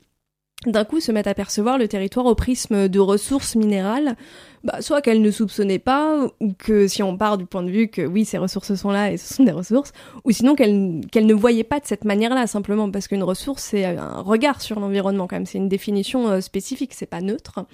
d'un 0.67 0.85
coup 0.85 0.99
se 0.99 1.11
mettent 1.11 1.25
à 1.25 1.33
percevoir 1.33 1.79
le 1.79 1.87
territoire 1.87 2.27
au 2.27 2.35
prisme 2.35 2.87
de 2.87 2.99
ressources 2.99 3.55
minérales 3.55 4.15
bah, 4.63 4.81
soit 4.81 5.01
qu'elle 5.01 5.21
ne 5.21 5.31
soupçonnait 5.31 5.79
pas, 5.79 6.27
ou 6.39 6.53
que 6.53 6.87
si 6.87 7.01
on 7.01 7.17
part 7.17 7.37
du 7.37 7.45
point 7.45 7.63
de 7.63 7.71
vue 7.71 7.87
que 7.87 8.03
oui, 8.03 8.25
ces 8.25 8.37
ressources 8.37 8.75
sont 8.75 8.91
là 8.91 9.11
et 9.11 9.17
ce 9.17 9.33
sont 9.33 9.43
des 9.43 9.51
ressources, 9.51 9.91
ou 10.23 10.31
sinon 10.31 10.55
qu'elle 10.55 11.01
qu'elle 11.11 11.25
ne 11.25 11.33
voyait 11.33 11.63
pas 11.63 11.79
de 11.79 11.85
cette 11.85 12.05
manière-là, 12.05 12.45
simplement 12.47 12.91
parce 12.91 13.07
qu'une 13.07 13.23
ressource, 13.23 13.63
c'est 13.63 13.85
un 13.85 14.21
regard 14.21 14.61
sur 14.61 14.79
l'environnement 14.79 15.27
quand 15.27 15.35
même, 15.35 15.45
c'est 15.45 15.57
une 15.57 15.69
définition 15.69 16.27
euh, 16.27 16.41
spécifique, 16.41 16.93
c'est 16.93 17.07
pas 17.07 17.21
neutre. 17.21 17.65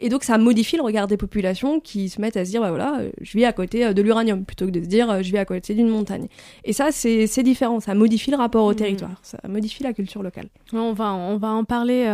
Et 0.00 0.08
donc 0.08 0.24
ça 0.24 0.38
modifie 0.38 0.76
le 0.76 0.82
regard 0.82 1.06
des 1.08 1.16
populations 1.16 1.80
qui 1.80 2.08
se 2.08 2.20
mettent 2.20 2.36
à 2.36 2.44
se 2.44 2.50
dire, 2.50 2.62
bah 2.62 2.70
voilà, 2.70 3.00
euh, 3.00 3.10
je 3.20 3.36
vis 3.36 3.44
à 3.44 3.52
côté 3.52 3.84
euh, 3.84 3.92
de 3.92 4.00
l'uranium, 4.00 4.44
plutôt 4.44 4.66
que 4.66 4.70
de 4.70 4.82
se 4.82 4.88
dire, 4.88 5.22
je 5.22 5.30
vis 5.30 5.38
à 5.38 5.44
côté 5.44 5.74
d'une 5.74 5.88
montagne. 5.88 6.28
Et 6.64 6.72
ça, 6.72 6.90
c'est 6.90 7.42
différent, 7.42 7.80
ça 7.80 7.94
modifie 7.94 8.30
le 8.30 8.36
rapport 8.38 8.64
au 8.64 8.72
mmh. 8.72 8.76
territoire, 8.76 9.20
ça 9.22 9.38
modifie 9.46 9.82
la 9.82 9.92
culture 9.92 10.22
locale. 10.22 10.48
On 10.72 10.92
va, 10.92 11.12
on 11.12 11.36
va 11.36 11.48
en 11.48 11.64
parler 11.64 12.06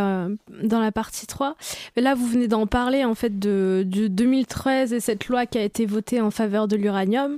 dans 0.63 0.79
la 0.79 0.91
partie 0.91 1.27
3. 1.27 1.55
Mais 1.95 2.01
là, 2.01 2.15
vous 2.15 2.25
venez 2.25 2.47
d'en 2.47 2.67
parler, 2.67 3.05
en 3.05 3.15
fait, 3.15 3.39
de, 3.39 3.85
de 3.87 4.07
2013 4.17 4.93
et 4.93 4.99
cette 4.99 5.27
loi 5.27 5.45
qui 5.45 5.57
a 5.57 5.63
été 5.63 5.85
votée 5.85 6.19
en 6.19 6.31
faveur 6.31 6.67
de 6.67 6.75
l'uranium, 6.75 7.37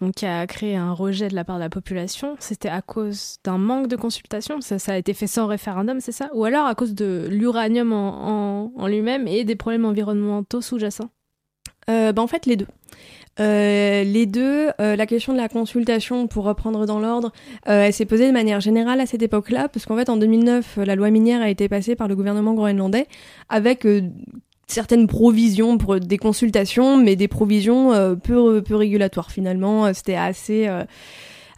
donc 0.00 0.14
qui 0.14 0.26
a 0.26 0.46
créé 0.46 0.76
un 0.76 0.92
rejet 0.92 1.28
de 1.28 1.34
la 1.34 1.44
part 1.44 1.56
de 1.56 1.62
la 1.62 1.70
population, 1.70 2.36
c'était 2.38 2.68
à 2.68 2.82
cause 2.82 3.38
d'un 3.44 3.58
manque 3.58 3.88
de 3.88 3.96
consultation? 3.96 4.60
Ça, 4.60 4.76
a 4.92 4.96
été 4.96 5.14
fait 5.14 5.26
sans 5.26 5.46
référendum, 5.46 6.00
c'est 6.00 6.12
ça? 6.12 6.30
Ou 6.34 6.44
alors 6.44 6.66
à 6.66 6.74
cause 6.74 6.94
de 6.94 7.26
l'uranium 7.30 7.92
en, 7.92 8.72
en, 8.76 8.86
lui-même 8.86 9.26
et 9.26 9.44
des 9.44 9.56
problèmes 9.56 9.84
environnementaux 9.84 10.60
sous-jacents? 10.60 11.10
Euh, 11.88 12.12
ben, 12.12 12.22
En 12.22 12.26
fait, 12.26 12.46
les 12.46 12.56
deux. 12.56 12.68
Euh, 13.38 14.04
les 14.04 14.26
deux, 14.26 14.70
euh, 14.80 14.96
la 14.96 15.06
question 15.06 15.32
de 15.32 15.38
la 15.38 15.48
consultation, 15.48 16.26
pour 16.26 16.44
reprendre 16.44 16.84
dans 16.84 16.98
l'ordre, 16.98 17.32
euh, 17.68 17.84
elle 17.84 17.92
s'est 17.92 18.04
posée 18.04 18.26
de 18.26 18.32
manière 18.32 18.60
générale 18.60 19.00
à 19.00 19.06
cette 19.06 19.22
époque-là, 19.22 19.68
parce 19.68 19.86
qu'en 19.86 19.96
fait, 19.96 20.10
en 20.10 20.16
2009, 20.16 20.78
la 20.78 20.94
loi 20.94 21.10
minière 21.10 21.40
a 21.40 21.48
été 21.48 21.68
passée 21.68 21.94
par 21.94 22.08
le 22.08 22.16
gouvernement 22.16 22.54
groenlandais 22.54 23.06
avec 23.48 23.86
certaines 24.70 25.06
provisions 25.06 25.78
pour 25.78 26.00
des 26.00 26.18
consultations, 26.18 26.96
mais 26.96 27.16
des 27.16 27.28
provisions 27.28 27.92
euh, 27.92 28.14
peu, 28.14 28.62
peu 28.62 28.76
régulatoires 28.76 29.30
finalement. 29.30 29.86
Euh, 29.86 29.92
c'était 29.94 30.16
assez 30.16 30.68
euh, 30.68 30.84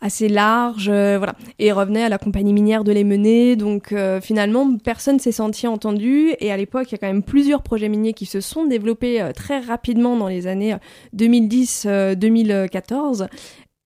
assez 0.05 0.29
large, 0.29 0.89
voilà, 0.89 1.37
et 1.61 1.71
revenait 1.71 2.03
à 2.03 2.09
la 2.09 2.19
compagnie 2.19 2.53
minière 2.53 2.83
de 2.83 2.91
les 2.91 3.05
mener. 3.05 3.55
Donc 3.55 3.95
finalement, 4.21 4.77
personne 4.77 5.21
s'est 5.21 5.31
senti 5.31 5.69
entendu. 5.69 6.35
Et 6.41 6.51
à 6.51 6.57
l'époque, 6.57 6.91
il 6.91 6.93
y 6.93 6.97
a 6.97 6.99
quand 6.99 7.07
même 7.07 7.23
plusieurs 7.23 7.63
projets 7.63 7.89
miniers 7.89 8.13
qui 8.13 8.27
se 8.27 8.41
sont 8.41 8.67
développés 8.67 9.25
très 9.33 9.61
rapidement 9.61 10.17
dans 10.17 10.27
les 10.27 10.49
années 10.49 10.75
2010-2014. 11.17 13.29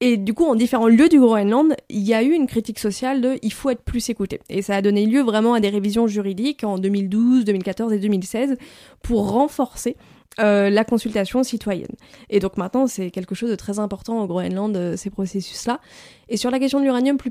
Et 0.02 0.18
du 0.18 0.34
coup, 0.34 0.44
en 0.44 0.54
différents 0.54 0.88
lieux 0.88 1.08
du 1.08 1.18
Groenland, 1.18 1.74
il 1.88 2.02
y 2.02 2.12
a 2.12 2.22
eu 2.22 2.32
une 2.32 2.46
critique 2.46 2.78
sociale 2.78 3.22
de 3.22 3.38
il 3.40 3.52
faut 3.52 3.70
être 3.70 3.82
plus 3.82 4.10
écouté. 4.10 4.40
Et 4.50 4.60
ça 4.60 4.76
a 4.76 4.82
donné 4.82 5.06
lieu 5.06 5.22
vraiment 5.22 5.54
à 5.54 5.60
des 5.60 5.70
révisions 5.70 6.06
juridiques 6.06 6.64
en 6.64 6.76
2012, 6.76 7.46
2014 7.46 7.94
et 7.94 7.98
2016 7.98 8.58
pour 9.02 9.30
renforcer 9.30 9.96
euh, 10.38 10.68
la 10.68 10.84
consultation 10.84 11.42
citoyenne. 11.42 11.94
Et 12.28 12.40
donc 12.40 12.56
maintenant, 12.58 12.86
c'est 12.86 13.10
quelque 13.10 13.34
chose 13.34 13.50
de 13.50 13.54
très 13.54 13.78
important 13.78 14.22
au 14.22 14.26
Groenland, 14.26 14.76
euh, 14.76 14.96
ces 14.96 15.08
processus-là. 15.08 15.80
Et 16.28 16.36
sur 16.36 16.50
la 16.50 16.58
question 16.58 16.78
de 16.78 16.84
l'uranium 16.84 17.16
plus, 17.16 17.30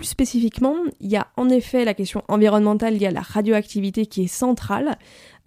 spécifiquement, 0.00 0.74
il 1.00 1.10
y 1.10 1.16
a 1.16 1.26
en 1.36 1.50
effet 1.50 1.84
la 1.84 1.92
question 1.92 2.22
environnementale, 2.28 2.96
y 2.96 3.06
a 3.06 3.10
la 3.10 3.20
radioactivité 3.20 4.06
qui 4.06 4.24
est 4.24 4.28
centrale. 4.28 4.96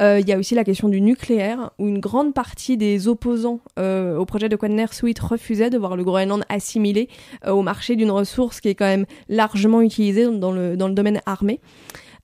Euh, 0.02 0.20
il 0.20 0.28
y 0.28 0.34
a 0.34 0.38
aussi 0.38 0.56
la 0.56 0.64
question 0.64 0.90
du 0.90 1.02
nucléaire, 1.02 1.72
où 1.80 1.88
une 1.88 2.00
grande 2.00 2.34
partie 2.34 2.78
des 2.78 3.08
opposants 3.08 3.62
euh, 3.80 4.18
au 4.18 4.26
projet 4.26 4.50
de 4.50 4.56
Quadner-Sweet 4.56 5.20
refusaient 5.20 5.70
de 5.70 5.78
voir 5.78 5.96
le 5.96 6.04
Groenland 6.04 6.44
assimilé 6.50 7.08
au 7.48 7.62
marché 7.62 7.96
d'une 7.96 8.12
ressource 8.12 8.62
qui 8.62 8.70
est 8.70 8.76
quand 8.76 8.86
même 8.86 9.06
largement 9.30 9.82
utilisée 9.82 10.26
dans 10.26 10.52
le, 10.52 10.78
dans 10.78 10.88
le 10.88 10.94
domaine 10.94 11.22
armé. 11.26 11.60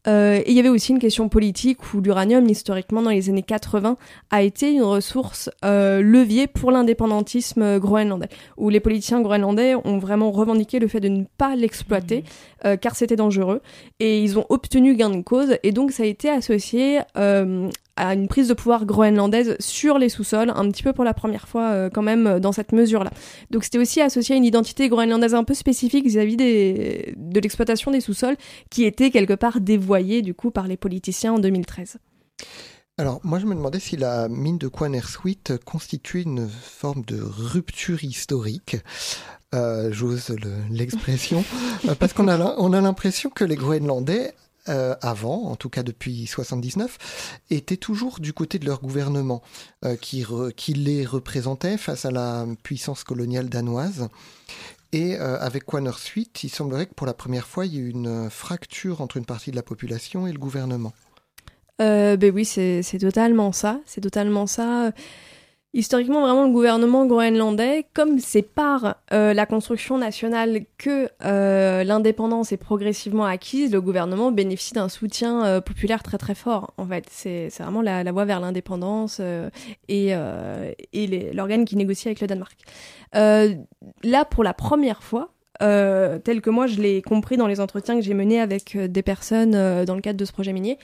Euh, 0.07 0.37
et 0.45 0.51
il 0.51 0.55
y 0.55 0.59
avait 0.59 0.69
aussi 0.69 0.91
une 0.91 0.99
question 0.99 1.29
politique 1.29 1.93
où 1.93 2.01
l'uranium, 2.01 2.47
historiquement, 2.47 3.01
dans 3.01 3.09
les 3.09 3.29
années 3.29 3.43
80, 3.43 3.97
a 4.31 4.41
été 4.41 4.71
une 4.71 4.83
ressource 4.83 5.49
euh, 5.65 6.01
levier 6.01 6.47
pour 6.47 6.71
l'indépendantisme 6.71 7.79
groenlandais, 7.79 8.29
où 8.57 8.69
les 8.69 8.79
politiciens 8.79 9.21
groenlandais 9.21 9.75
ont 9.75 9.97
vraiment 9.97 10.31
revendiqué 10.31 10.79
le 10.79 10.87
fait 10.87 10.99
de 10.99 11.09
ne 11.09 11.23
pas 11.37 11.55
l'exploiter, 11.55 12.19
mmh. 12.19 12.67
euh, 12.67 12.77
car 12.77 12.95
c'était 12.95 13.15
dangereux, 13.15 13.61
et 13.99 14.21
ils 14.21 14.39
ont 14.39 14.45
obtenu 14.49 14.95
gain 14.95 15.09
de 15.09 15.21
cause, 15.21 15.57
et 15.63 15.71
donc 15.71 15.91
ça 15.91 16.03
a 16.03 16.05
été 16.05 16.29
associé 16.29 16.99
euh, 17.17 17.69
à 17.97 18.13
une 18.13 18.27
prise 18.27 18.47
de 18.47 18.53
pouvoir 18.53 18.85
groenlandaise 18.85 19.55
sur 19.59 19.97
les 19.97 20.09
sous-sols, 20.09 20.51
un 20.55 20.69
petit 20.69 20.83
peu 20.83 20.93
pour 20.93 21.03
la 21.03 21.13
première 21.13 21.47
fois 21.47 21.71
euh, 21.71 21.89
quand 21.89 22.01
même 22.01 22.27
euh, 22.27 22.39
dans 22.39 22.51
cette 22.51 22.71
mesure-là. 22.71 23.11
Donc 23.51 23.63
c'était 23.63 23.79
aussi 23.79 24.01
associé 24.01 24.35
à 24.35 24.37
une 24.37 24.45
identité 24.45 24.87
groenlandaise 24.87 25.33
un 25.33 25.43
peu 25.43 25.53
spécifique 25.53 26.05
vis-à-vis 26.05 26.37
de 26.37 27.39
l'exploitation 27.39 27.91
des 27.91 28.01
sous-sols, 28.01 28.37
qui 28.69 28.85
était 28.85 29.09
quelque 29.09 29.33
part 29.33 29.59
dévoyée 29.59 30.21
du 30.21 30.33
coup 30.33 30.51
par 30.51 30.67
les 30.67 30.77
politiciens 30.77 31.33
en 31.33 31.39
2013. 31.39 31.97
Alors, 32.99 33.19
moi, 33.23 33.37
je 33.37 33.45
me 33.45 33.53
demandais 33.53 33.79
si 33.79 33.95
la 33.95 34.27
mine 34.27 34.57
de 34.57 34.67
Quanersweet 34.67 35.53
constitue 35.65 36.23
une 36.23 36.49
forme 36.49 37.03
de 37.05 37.21
rupture 37.21 38.03
historique. 38.03 38.77
Euh, 39.53 39.91
J'ose 39.91 40.35
l'expression, 40.71 41.45
parce 41.99 42.13
qu'on 42.13 42.27
a, 42.27 42.55
on 42.57 42.73
a 42.73 42.81
l'impression 42.81 43.29
que 43.29 43.43
les 43.43 43.55
Groenlandais 43.55 44.33
euh, 44.69 44.95
avant, 45.01 45.45
en 45.45 45.55
tout 45.55 45.69
cas 45.69 45.83
depuis 45.83 46.27
79, 46.27 47.39
étaient 47.49 47.77
toujours 47.77 48.19
du 48.19 48.33
côté 48.33 48.59
de 48.59 48.65
leur 48.65 48.81
gouvernement, 48.81 49.41
euh, 49.85 49.95
qui, 49.95 50.73
les 50.73 51.05
représentait 51.05 51.77
face 51.77 52.05
à 52.05 52.11
la 52.11 52.45
puissance 52.63 53.03
coloniale 53.03 53.49
danoise. 53.49 54.09
Et 54.93 55.15
euh, 55.15 55.39
avec 55.39 55.63
Suite, 55.97 56.43
il 56.43 56.49
semblerait 56.49 56.85
que 56.85 56.93
pour 56.93 57.07
la 57.07 57.13
première 57.13 57.47
fois, 57.47 57.65
il 57.65 57.75
y 57.75 57.77
ait 57.77 57.89
une 57.89 58.29
fracture 58.29 59.01
entre 59.01 59.17
une 59.17 59.25
partie 59.25 59.51
de 59.51 59.55
la 59.55 59.63
population 59.63 60.27
et 60.27 60.31
le 60.31 60.39
gouvernement. 60.39 60.93
ben 61.79 62.31
oui, 62.33 62.45
c'est 62.45 62.99
totalement 62.99 63.51
ça. 63.51 63.79
C'est 63.85 64.01
totalement 64.01 64.47
ça. 64.47 64.91
Historiquement, 65.73 66.21
vraiment, 66.21 66.45
le 66.45 66.53
gouvernement 66.53 67.05
groenlandais, 67.05 67.85
comme 67.93 68.19
c'est 68.19 68.41
par 68.41 68.95
euh, 69.11 69.33
la 69.33 69.45
construction 69.45 69.97
nationale 69.97 70.61
que 70.77 71.09
euh, 71.25 71.83
l'indépendance 71.83 72.53
est 72.53 72.57
progressivement 72.57 73.25
acquise, 73.25 73.73
le 73.73 73.81
gouvernement 73.81 74.31
bénéficie 74.31 74.73
d'un 74.73 74.87
soutien 74.87 75.45
euh, 75.45 75.61
populaire 75.61 76.03
très 76.03 76.17
très 76.17 76.35
fort. 76.35 76.73
En 76.77 76.87
fait, 76.87 77.05
c'est 77.11 77.49
vraiment 77.59 77.81
la, 77.81 78.05
la, 78.05 78.11
voie 78.13 78.23
vers 78.23 78.39
l'indépendance 78.39 79.21
et, 79.89 80.13
et 80.93 81.33
l'organe 81.33 81.65
qui 81.65 81.75
négocie 81.75 82.07
avec 82.07 82.21
le 82.21 82.27
Danemark. 82.27 82.57
là, 83.13 84.25
pour 84.25 84.45
la 84.45 84.53
première 84.53 85.03
fois, 85.03 85.33
tel 85.59 86.41
que 86.41 86.49
moi 86.49 86.67
je 86.67 86.81
l'ai 86.81 87.01
compris 87.01 87.35
dans 87.35 87.47
les 87.47 87.59
entretiens 87.59 87.95
que 87.95 88.01
j'ai 88.01 88.13
menés 88.13 88.39
avec 88.39 88.77
des 88.77 89.03
personnes 89.03 89.51
dans 89.83 89.95
le 89.95 90.01
cadre 90.01 90.17
de 90.17 90.25
ce 90.25 90.31
projet 90.31 90.53
minier, 90.53 90.77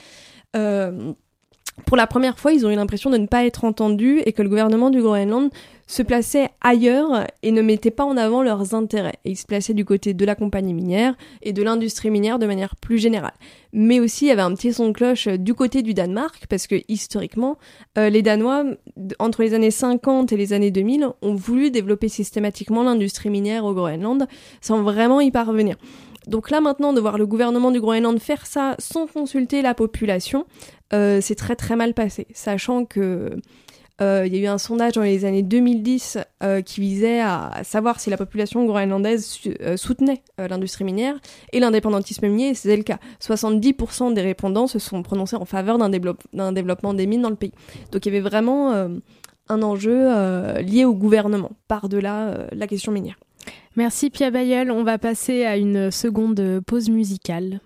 pour 1.86 1.98
la 1.98 2.08
première 2.08 2.40
fois, 2.40 2.54
ils 2.54 2.66
ont 2.66 2.70
eu 2.70 2.76
l'impression 2.76 3.10
de 3.10 3.18
ne 3.18 3.26
pas 3.26 3.46
être 3.46 3.66
entendus 3.66 4.22
et 4.26 4.34
que 4.34 4.42
le 4.42 4.50
gouvernement 4.50 4.90
du 4.90 5.02
Groenland 5.02 5.50
se 5.88 6.02
plaçait 6.02 6.50
ailleurs 6.62 7.28
et 7.42 7.52
ne 7.52 7.62
mettait 7.62 7.92
pas 7.92 8.06
en 8.06 8.16
avant 8.16 8.42
leurs 8.42 8.74
intérêts. 8.74 9.16
Et 9.26 9.32
ils 9.32 9.36
se 9.36 9.46
plaçaient 9.46 9.74
du 9.74 9.84
côté 9.84 10.14
de 10.14 10.26
la 10.26 10.36
compagnie 10.36 10.74
minière 10.74 11.16
et 11.42 11.52
de 11.52 11.62
l'industrie 11.62 12.10
minière 12.10 12.40
de 12.40 12.46
manière 12.46 12.76
plus 12.76 13.00
générale. 13.00 13.34
Mais 13.74 14.00
aussi, 14.00 14.26
il 14.26 14.28
y 14.30 14.32
avait 14.32 14.44
un 14.44 14.54
petit 14.54 14.72
son 14.72 14.90
de 14.90 14.94
cloche 14.94 15.28
du 15.28 15.54
côté 15.54 15.82
du 15.82 15.94
Danemark, 15.94 16.46
parce 16.48 16.68
que 16.68 16.82
historiquement, 16.88 17.58
euh, 17.98 18.10
les 18.10 18.22
Danois, 18.22 18.64
entre 19.20 19.42
les 19.42 19.54
années 19.54 19.72
50 19.72 20.32
et 20.32 20.38
les 20.38 20.54
années 20.54 20.72
2000, 20.72 21.08
ont 21.22 21.36
voulu 21.36 21.72
développer 21.72 22.08
systématiquement 22.08 22.84
l'industrie 22.84 23.30
minière 23.30 23.66
au 23.66 23.74
Groenland 23.74 24.28
sans 24.62 24.84
vraiment 24.84 25.22
y 25.22 25.32
parvenir. 25.32 25.76
Donc 26.28 26.50
là 26.50 26.62
maintenant, 26.62 26.94
de 26.94 27.02
voir 27.02 27.18
le 27.18 27.26
gouvernement 27.26 27.72
du 27.72 27.82
Groenland 27.82 28.20
faire 28.20 28.46
ça 28.46 28.76
sans 28.80 29.08
consulter 29.08 29.62
la 29.62 29.74
population, 29.74 30.46
euh, 30.94 31.20
c'est 31.22 31.36
très 31.36 31.56
très 31.56 31.76
mal 31.76 31.94
passé, 31.94 32.28
sachant 32.34 32.86
que 32.86 33.36
euh, 34.02 34.24
il 34.26 34.36
y 34.36 34.38
a 34.38 34.42
eu 34.42 34.48
un 34.48 34.58
sondage 34.58 34.94
dans 34.94 35.02
les 35.02 35.24
années 35.26 35.44
2010 35.44 36.18
euh, 36.42 36.62
qui 36.62 36.82
visait 36.82 37.20
à 37.20 37.62
savoir 37.64 38.00
si 38.00 38.10
la 38.10 38.18
population 38.18 38.66
groenlandaise 38.66 39.40
soutenait 39.76 40.24
l'industrie 40.38 40.84
minière 40.84 41.20
et 41.52 41.60
l'indépendantisme 41.60 42.28
minier, 42.28 42.50
et 42.50 42.54
c'était 42.54 42.78
le 42.78 42.84
cas. 42.84 43.00
70% 43.22 44.14
des 44.14 44.22
répondants 44.22 44.68
se 44.68 44.80
sont 44.80 45.04
prononcés 45.04 45.36
en 45.36 45.46
faveur 45.46 45.78
d'un 45.78 45.90
développement 45.90 46.94
des 46.94 47.06
mines 47.06 47.22
dans 47.22 47.30
le 47.30 47.36
pays. 47.36 47.54
Donc 47.92 48.06
il 48.06 48.14
y 48.14 48.16
avait 48.16 48.28
vraiment 48.28 48.72
un 49.50 49.62
enjeu 49.62 50.10
lié 50.62 50.86
au 50.86 50.94
gouvernement, 50.96 51.52
par-delà 51.68 52.48
la 52.52 52.68
question 52.68 52.92
minière. 52.92 53.18
Merci 53.76 54.10
Pia 54.10 54.32
Bayeul. 54.32 54.72
On 54.72 54.84
va 54.84 54.98
passer 54.98 55.46
à 55.46 55.58
une 55.58 55.92
seconde 55.92 56.62
pause 56.66 56.90
musicale. 56.90 57.60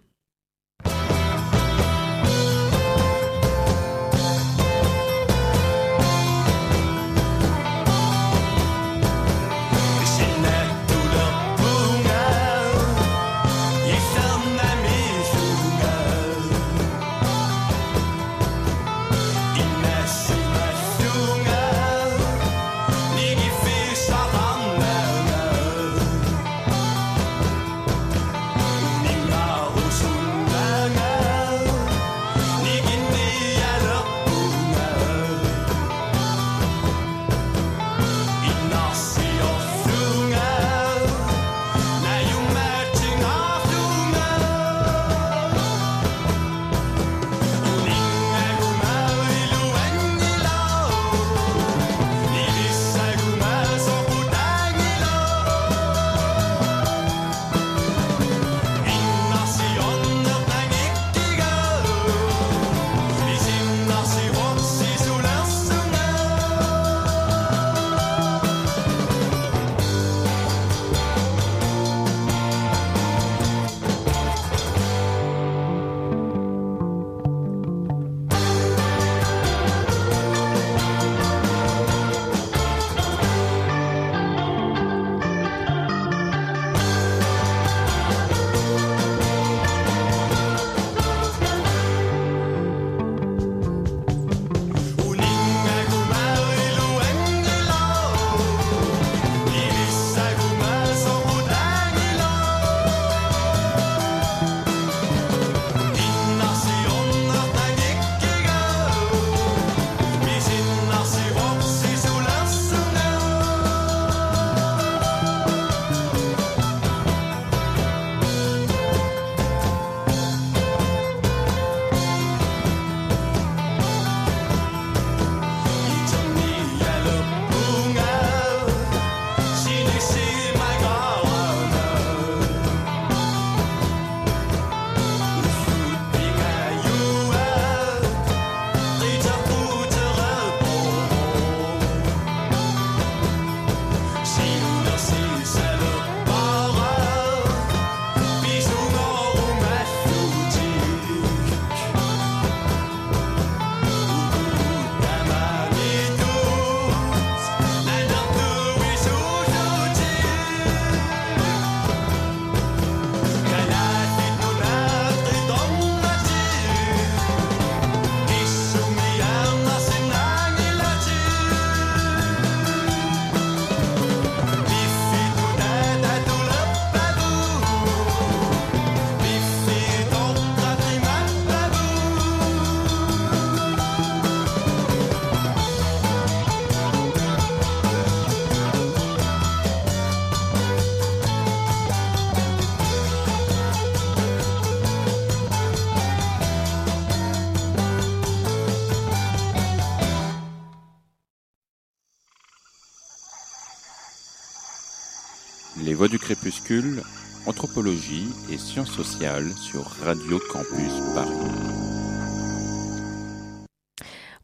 Voix 205.97 206.07
du 206.07 206.19
crépuscule, 206.19 207.01
anthropologie 207.47 208.27
et 208.51 208.57
sciences 208.59 208.91
sociales 208.91 209.51
sur 209.53 209.81
Radio 209.81 210.37
Campus 210.51 210.93
Paris. 211.15 211.31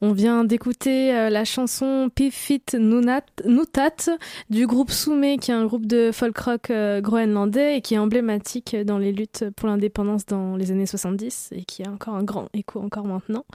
On 0.02 0.14
vient 0.14 0.46
d'écouter 0.46 1.14
euh, 1.14 1.30
la 1.30 1.46
chanson 1.46 2.10
Pifit 2.10 2.64
Nutat 2.74 4.18
du 4.50 4.66
groupe 4.66 4.90
Soumé, 4.90 5.38
qui 5.38 5.52
est 5.52 5.54
un 5.54 5.68
groupe 5.68 5.86
de 5.86 6.10
folk 6.12 6.36
rock 6.40 6.72
euh, 6.72 7.02
groenlandais 7.02 7.78
et 7.78 7.82
qui 7.82 7.94
est 7.94 8.00
emblématique 8.00 8.76
dans 8.76 8.98
les 8.98 9.12
luttes 9.12 9.46
pour 9.56 9.70
l'indépendance 9.70 10.26
dans 10.26 10.56
les 10.56 10.72
années 10.72 10.88
70 10.88 11.50
et 11.52 11.66
qui 11.66 11.84
a 11.84 11.92
encore 11.92 12.16
un 12.16 12.24
grand 12.24 12.50
écho 12.56 12.82
encore 12.82 13.06
maintenant. 13.06 13.46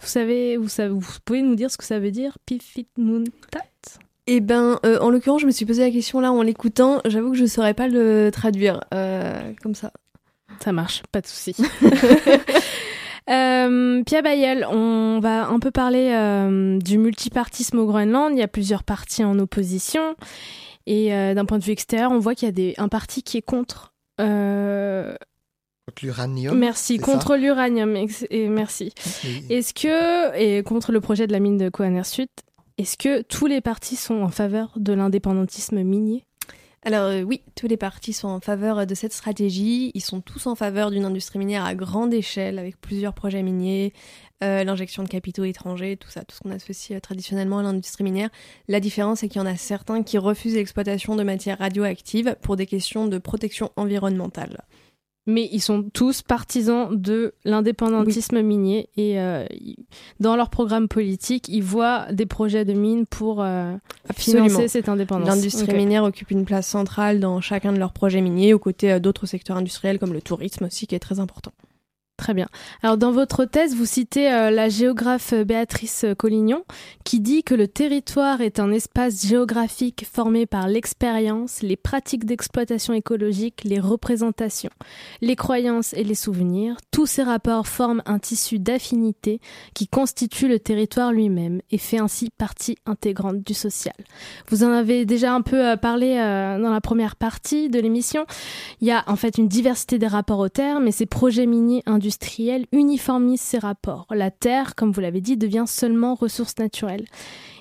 Vous 0.00 0.08
savez, 0.08 0.56
vous, 0.56 0.66
vous 0.66 1.18
pouvez 1.24 1.42
nous 1.42 1.54
dire 1.54 1.70
ce 1.70 1.76
que 1.76 1.84
ça 1.84 2.00
veut 2.00 2.10
dire, 2.10 2.38
Pifit 2.44 2.88
Nutat 2.98 3.62
eh 4.26 4.40
ben, 4.40 4.80
euh, 4.84 4.98
en 4.98 5.10
l'occurrence, 5.10 5.40
je 5.40 5.46
me 5.46 5.52
suis 5.52 5.64
posé 5.64 5.82
la 5.82 5.90
question 5.90 6.20
là 6.20 6.32
en 6.32 6.42
l'écoutant. 6.42 7.00
J'avoue 7.04 7.30
que 7.30 7.36
je 7.36 7.46
saurais 7.46 7.74
pas 7.74 7.86
le 7.86 8.30
traduire 8.32 8.80
euh, 8.92 9.52
comme 9.62 9.74
ça. 9.74 9.92
Ça 10.60 10.72
marche, 10.72 11.02
pas 11.12 11.20
de 11.20 11.26
souci. 11.26 11.54
euh, 13.30 14.02
Pia 14.02 14.22
Bayel, 14.22 14.66
on 14.68 15.20
va 15.20 15.46
un 15.46 15.60
peu 15.60 15.70
parler 15.70 16.10
euh, 16.12 16.78
du 16.78 16.98
multipartisme 16.98 17.78
au 17.78 17.86
Groenland. 17.86 18.32
Il 18.32 18.38
y 18.38 18.42
a 18.42 18.48
plusieurs 18.48 18.82
partis 18.82 19.22
en 19.22 19.38
opposition. 19.38 20.16
Et 20.88 21.10
d'un 21.10 21.44
point 21.46 21.58
de 21.58 21.64
vue 21.64 21.72
extérieur, 21.72 22.12
on 22.12 22.20
voit 22.20 22.36
qu'il 22.36 22.46
y 22.46 22.48
a 22.48 22.52
des, 22.52 22.74
un 22.78 22.86
parti 22.86 23.24
qui 23.24 23.38
est 23.38 23.42
contre. 23.42 23.92
Contre 24.18 25.16
l'uranium. 26.00 26.56
Merci, 26.56 26.98
contre 26.98 27.34
l'uranium. 27.34 27.96
Et 28.30 28.48
merci. 28.48 28.92
Est-ce 29.50 29.74
que, 29.74 30.36
et 30.36 30.62
contre 30.62 30.92
le 30.92 31.00
projet 31.00 31.26
de 31.26 31.32
la 31.32 31.40
mine 31.40 31.58
de 31.58 31.70
Kohaner 31.70 32.04
Sud, 32.04 32.28
est-ce 32.78 32.96
que 32.96 33.22
tous 33.22 33.46
les 33.46 33.60
partis 33.60 33.96
sont 33.96 34.22
en 34.22 34.28
faveur 34.28 34.72
de 34.76 34.92
l'indépendantisme 34.92 35.82
minier? 35.82 36.24
Alors 36.86 37.06
euh, 37.06 37.22
oui, 37.22 37.42
tous 37.56 37.66
les 37.66 37.76
partis 37.76 38.12
sont 38.12 38.28
en 38.28 38.38
faveur 38.38 38.86
de 38.86 38.94
cette 38.94 39.12
stratégie. 39.12 39.90
Ils 39.94 40.02
sont 40.02 40.20
tous 40.20 40.46
en 40.46 40.54
faveur 40.54 40.92
d'une 40.92 41.04
industrie 41.04 41.40
minière 41.40 41.64
à 41.64 41.74
grande 41.74 42.14
échelle, 42.14 42.60
avec 42.60 42.80
plusieurs 42.80 43.12
projets 43.12 43.42
miniers, 43.42 43.92
euh, 44.44 44.62
l'injection 44.62 45.02
de 45.02 45.08
capitaux 45.08 45.42
étrangers, 45.42 45.96
tout 45.96 46.10
ça, 46.10 46.22
tout 46.22 46.36
ce 46.36 46.40
qu'on 46.40 46.52
associe 46.52 46.96
euh, 46.96 47.00
traditionnellement 47.00 47.58
à 47.58 47.62
l'industrie 47.64 48.04
minière. 48.04 48.28
La 48.68 48.78
différence, 48.78 49.18
c'est 49.18 49.28
qu'il 49.28 49.40
y 49.40 49.44
en 49.44 49.48
a 49.48 49.56
certains 49.56 50.04
qui 50.04 50.16
refusent 50.16 50.54
l'exploitation 50.54 51.16
de 51.16 51.24
matières 51.24 51.58
radioactives 51.58 52.36
pour 52.40 52.54
des 52.56 52.66
questions 52.66 53.08
de 53.08 53.18
protection 53.18 53.72
environnementale. 53.74 54.62
Mais 55.26 55.48
ils 55.52 55.60
sont 55.60 55.82
tous 55.92 56.22
partisans 56.22 56.88
de 56.92 57.34
l'indépendantisme 57.44 58.40
minier 58.42 58.88
et 58.96 59.20
euh, 59.20 59.44
dans 60.20 60.36
leur 60.36 60.50
programme 60.50 60.86
politique, 60.86 61.48
ils 61.48 61.64
voient 61.64 62.06
des 62.12 62.26
projets 62.26 62.64
de 62.64 62.72
mines 62.72 63.06
pour 63.06 63.42
euh, 63.42 63.74
financer 64.14 64.68
cette 64.68 64.88
indépendance. 64.88 65.28
L'industrie 65.28 65.74
minière 65.74 66.04
occupe 66.04 66.30
une 66.30 66.44
place 66.44 66.68
centrale 66.68 67.18
dans 67.18 67.40
chacun 67.40 67.72
de 67.72 67.78
leurs 67.78 67.92
projets 67.92 68.20
miniers, 68.20 68.54
aux 68.54 68.60
côtés 68.60 68.92
euh, 68.92 69.00
d'autres 69.00 69.26
secteurs 69.26 69.56
industriels 69.56 69.98
comme 69.98 70.12
le 70.12 70.22
tourisme 70.22 70.66
aussi, 70.66 70.86
qui 70.86 70.94
est 70.94 71.00
très 71.00 71.18
important. 71.18 71.52
Très 72.16 72.32
bien. 72.32 72.48
Alors 72.82 72.96
dans 72.96 73.12
votre 73.12 73.44
thèse, 73.44 73.74
vous 73.74 73.84
citez 73.84 74.32
euh, 74.32 74.50
la 74.50 74.70
géographe 74.70 75.34
euh, 75.34 75.44
Béatrice 75.44 76.06
Collignon 76.16 76.64
qui 77.04 77.20
dit 77.20 77.42
que 77.42 77.54
le 77.54 77.68
territoire 77.68 78.40
est 78.40 78.58
un 78.58 78.72
espace 78.72 79.26
géographique 79.26 80.06
formé 80.10 80.46
par 80.46 80.66
l'expérience, 80.66 81.60
les 81.60 81.76
pratiques 81.76 82.24
d'exploitation 82.24 82.94
écologique, 82.94 83.64
les 83.64 83.78
représentations, 83.78 84.70
les 85.20 85.36
croyances 85.36 85.92
et 85.92 86.04
les 86.04 86.14
souvenirs. 86.14 86.76
Tous 86.90 87.04
ces 87.04 87.22
rapports 87.22 87.66
forment 87.66 88.02
un 88.06 88.18
tissu 88.18 88.58
d'affinité 88.58 89.40
qui 89.74 89.86
constitue 89.86 90.48
le 90.48 90.58
territoire 90.58 91.12
lui-même 91.12 91.60
et 91.70 91.78
fait 91.78 91.98
ainsi 91.98 92.30
partie 92.30 92.76
intégrante 92.86 93.42
du 93.42 93.52
social. 93.52 93.94
Vous 94.48 94.64
en 94.64 94.70
avez 94.70 95.04
déjà 95.04 95.34
un 95.34 95.42
peu 95.42 95.62
euh, 95.62 95.76
parlé 95.76 96.16
dans 96.16 96.72
la 96.72 96.80
première 96.80 97.16
partie 97.16 97.68
de 97.68 97.78
l'émission. 97.78 98.24
Il 98.80 98.88
y 98.88 98.90
a 98.90 99.04
en 99.06 99.16
fait 99.16 99.36
une 99.36 99.48
diversité 99.48 99.98
des 99.98 100.06
rapports 100.06 100.38
aux 100.38 100.48
terres, 100.48 100.80
mais 100.80 100.92
ces 100.92 101.06
projets 101.06 101.46
miniers 101.46 101.82
industriel 102.06 102.66
uniformise 102.70 103.40
ces 103.40 103.58
rapports. 103.58 104.06
La 104.10 104.30
Terre, 104.30 104.76
comme 104.76 104.92
vous 104.92 105.00
l'avez 105.00 105.20
dit, 105.20 105.36
devient 105.36 105.64
seulement 105.66 106.14
ressource 106.14 106.56
naturelle. 106.58 107.04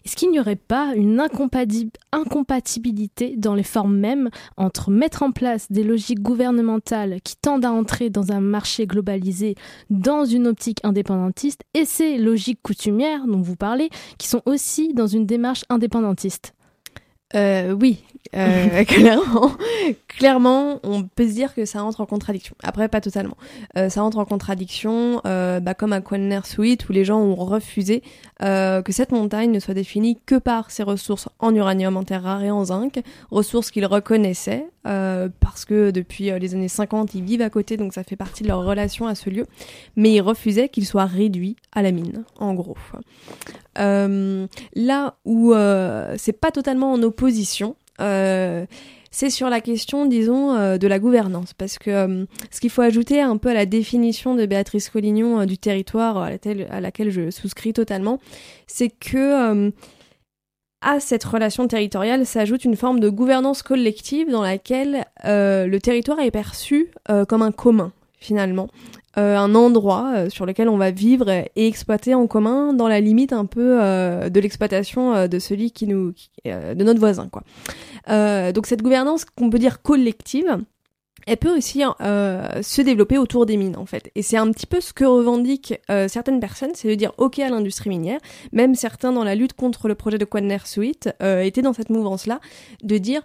Est-ce 0.05 0.15
qu'il 0.15 0.29
n'y 0.29 0.39
aurait 0.39 0.55
pas 0.55 0.93
une 0.95 1.19
incompatibilité 2.11 3.33
dans 3.37 3.55
les 3.55 3.63
formes 3.63 3.97
mêmes 3.97 4.29
entre 4.55 4.91
mettre 4.91 5.23
en 5.23 5.31
place 5.31 5.71
des 5.71 5.83
logiques 5.83 6.21
gouvernementales 6.21 7.21
qui 7.23 7.37
tendent 7.37 7.65
à 7.65 7.71
entrer 7.71 8.11
dans 8.11 8.31
un 8.31 8.39
marché 8.39 8.85
globalisé 8.85 9.55
dans 9.89 10.25
une 10.25 10.45
optique 10.45 10.79
indépendantiste 10.83 11.61
et 11.73 11.85
ces 11.85 12.19
logiques 12.19 12.61
coutumières 12.61 13.25
dont 13.25 13.41
vous 13.41 13.55
parlez 13.55 13.89
qui 14.19 14.27
sont 14.27 14.43
aussi 14.45 14.93
dans 14.93 15.07
une 15.07 15.25
démarche 15.25 15.65
indépendantiste? 15.69 16.54
Euh, 17.33 17.71
oui, 17.71 18.03
euh, 18.35 18.83
clairement, 18.85 19.51
clairement, 20.07 20.79
on 20.83 21.03
peut 21.03 21.27
se 21.27 21.33
dire 21.33 21.55
que 21.55 21.65
ça 21.65 21.83
entre 21.83 22.01
en 22.01 22.05
contradiction. 22.05 22.55
Après, 22.61 22.87
pas 22.87 23.01
totalement. 23.01 23.35
Euh, 23.77 23.89
ça 23.89 24.03
entre 24.03 24.19
en 24.19 24.25
contradiction, 24.25 25.21
bah, 25.23 25.73
comme 25.73 25.93
à 25.93 26.01
Quanner 26.01 26.41
Suite, 26.43 26.87
où 26.87 26.93
les 26.93 27.03
gens 27.03 27.19
ont 27.19 27.35
refusé 27.35 28.03
que 28.39 28.91
cette 28.91 29.11
montagne 29.11 29.51
ne 29.51 29.59
soit 29.59 29.73
définie 29.73 30.19
que 30.25 30.35
par 30.35 30.69
ses 30.69 30.83
ressources 30.83 31.29
en 31.39 31.53
uranium, 31.55 31.97
en 31.97 32.03
terre 32.03 32.23
rare 32.23 32.43
et 32.43 32.51
en 32.51 32.65
zinc, 32.65 33.01
ressources 33.31 33.71
qu'ils 33.71 33.85
reconnaissaient, 33.85 34.65
parce 34.83 35.65
que 35.65 35.91
depuis 35.91 36.25
les 36.39 36.53
années 36.53 36.67
50, 36.67 37.15
ils 37.15 37.23
vivent 37.23 37.41
à 37.41 37.49
côté, 37.49 37.75
donc 37.75 37.93
ça 37.93 38.03
fait 38.03 38.15
partie 38.15 38.43
de 38.43 38.49
leur 38.49 38.63
relation 38.63 39.07
à 39.07 39.15
ce 39.15 39.29
lieu, 39.29 39.45
mais 39.95 40.11
ils 40.11 40.21
refusaient 40.21 40.69
qu'il 40.69 40.85
soit 40.85 41.05
réduit 41.05 41.55
à 41.71 41.81
la 41.81 41.91
mine, 41.91 42.23
en 42.39 42.53
gros. 42.53 42.77
Là 43.77 45.15
où 45.25 45.53
c'est 46.17 46.39
pas 46.39 46.51
totalement 46.51 46.91
en 46.91 47.01
opposition, 47.03 47.75
euh, 48.01 48.65
c'est 49.11 49.29
sur 49.29 49.49
la 49.49 49.61
question, 49.61 50.05
disons, 50.05 50.55
euh, 50.55 50.77
de 50.77 50.87
la 50.87 50.99
gouvernance. 50.99 51.53
Parce 51.53 51.77
que 51.77 51.89
euh, 51.89 52.25
ce 52.51 52.59
qu'il 52.59 52.69
faut 52.69 52.81
ajouter 52.81 53.21
un 53.21 53.37
peu 53.37 53.49
à 53.49 53.53
la 53.53 53.65
définition 53.65 54.35
de 54.35 54.45
Béatrice 54.45 54.89
Collignon 54.89 55.45
du 55.45 55.57
territoire 55.57 56.17
à 56.17 56.29
laquelle, 56.81 57.11
je 57.11 57.29
souscris 57.29 57.73
totalement, 57.73 58.19
c'est 58.67 58.89
que 58.89 59.71
à 60.81 60.99
cette 60.99 61.23
relation 61.23 61.67
territoriale 61.67 62.25
s'ajoute 62.25 62.63
une 62.63 62.75
forme 62.75 62.99
de 62.99 63.09
gouvernance 63.09 63.63
collective 63.63 64.29
dans 64.29 64.43
laquelle 64.43 65.05
le 65.23 65.77
territoire 65.77 66.19
est 66.19 66.31
perçu 66.31 66.91
comme 67.27 67.41
un 67.41 67.51
commun 67.51 67.91
finalement. 68.19 68.67
Euh, 69.17 69.37
un 69.37 69.55
endroit 69.55 70.11
euh, 70.13 70.29
sur 70.29 70.45
lequel 70.45 70.67
on 70.67 70.77
va 70.77 70.91
vivre 70.91 71.29
et 71.29 71.67
exploiter 71.67 72.13
en 72.13 72.27
commun 72.27 72.73
dans 72.73 72.89
la 72.89 72.99
limite 72.99 73.31
un 73.31 73.45
peu 73.45 73.81
euh, 73.81 74.29
de 74.29 74.39
l'exploitation 74.41 75.27
de 75.27 75.39
celui 75.39 75.71
qui 75.71 75.87
nous 75.87 76.13
de 76.45 76.83
notre 76.83 76.99
voisin 76.99 77.29
quoi. 77.29 77.43
donc 78.51 78.65
cette 78.65 78.81
gouvernance 78.81 79.25
qu'on 79.25 79.49
peut 79.49 79.59
dire 79.59 79.81
collective 79.81 80.57
elle 81.27 81.37
peut 81.37 81.55
aussi 81.55 81.81
se 81.99 82.81
développer 82.81 83.17
autour 83.17 83.47
des 83.47 83.57
mines 83.57 83.77
en 83.77 83.87
fait. 83.87 84.11
Et 84.13 84.21
c'est 84.21 84.37
un 84.37 84.51
petit 84.51 84.67
peu 84.67 84.79
ce 84.79 84.93
que 84.93 85.05
revendiquent 85.05 85.79
certaines 86.07 86.39
personnes, 86.39 86.71
c'est 86.75 86.87
de 86.87 86.93
dire 86.93 87.13
ok 87.17 87.39
à 87.39 87.49
l'industrie 87.49 87.89
minière. 87.89 88.19
Même 88.51 88.75
certains 88.75 89.11
dans 89.11 89.23
la 89.23 89.33
lutte 89.33 89.53
contre 89.53 89.87
le 89.87 89.95
projet 89.95 90.19
de 90.19 90.25
Quadner 90.25 90.59
Suite 90.65 91.09
étaient 91.21 91.63
dans 91.63 91.73
cette 91.73 91.89
mouvance-là, 91.89 92.39
de 92.83 92.97
dire 92.99 93.23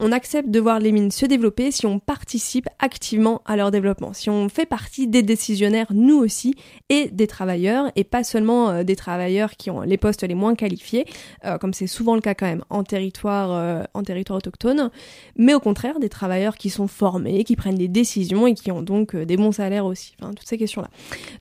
on 0.00 0.12
accepte 0.12 0.48
de 0.48 0.60
voir 0.60 0.78
les 0.78 0.92
mines 0.92 1.10
se 1.10 1.26
développer 1.26 1.72
si 1.72 1.84
on 1.84 1.98
participe 1.98 2.68
activement 2.78 3.42
à 3.44 3.56
leur 3.56 3.72
développement, 3.72 4.12
si 4.12 4.30
on 4.30 4.48
fait 4.48 4.66
partie 4.66 5.08
des 5.08 5.24
décisionnaires, 5.24 5.88
nous 5.92 6.16
aussi, 6.16 6.54
et 6.88 7.08
des 7.08 7.26
travailleurs, 7.26 7.90
et 7.96 8.04
pas 8.04 8.22
seulement 8.22 8.70
euh, 8.70 8.84
des 8.84 8.94
travailleurs 8.94 9.56
qui 9.56 9.70
ont 9.70 9.80
les 9.80 9.96
postes 9.96 10.22
les 10.22 10.36
moins 10.36 10.54
qualifiés, 10.54 11.04
euh, 11.44 11.58
comme 11.58 11.74
c'est 11.74 11.88
souvent 11.88 12.14
le 12.14 12.20
cas 12.20 12.34
quand 12.34 12.46
même 12.46 12.62
en 12.70 12.84
territoire, 12.84 13.50
euh, 13.52 13.82
en 13.92 14.04
territoire 14.04 14.36
autochtone, 14.36 14.90
mais 15.36 15.52
au 15.52 15.60
contraire 15.60 15.98
des 15.98 16.08
travailleurs 16.08 16.56
qui 16.56 16.70
sont 16.70 16.86
formés, 16.86 17.42
qui 17.42 17.56
prennent 17.56 17.74
des 17.74 17.88
décisions 17.88 18.46
et 18.46 18.54
qui 18.54 18.70
ont 18.70 18.82
donc 18.82 19.16
des 19.16 19.36
bons 19.36 19.52
salaires 19.52 19.86
aussi, 19.86 20.14
enfin 20.22 20.32
toutes 20.32 20.46
ces 20.46 20.58
questions-là. 20.58 20.90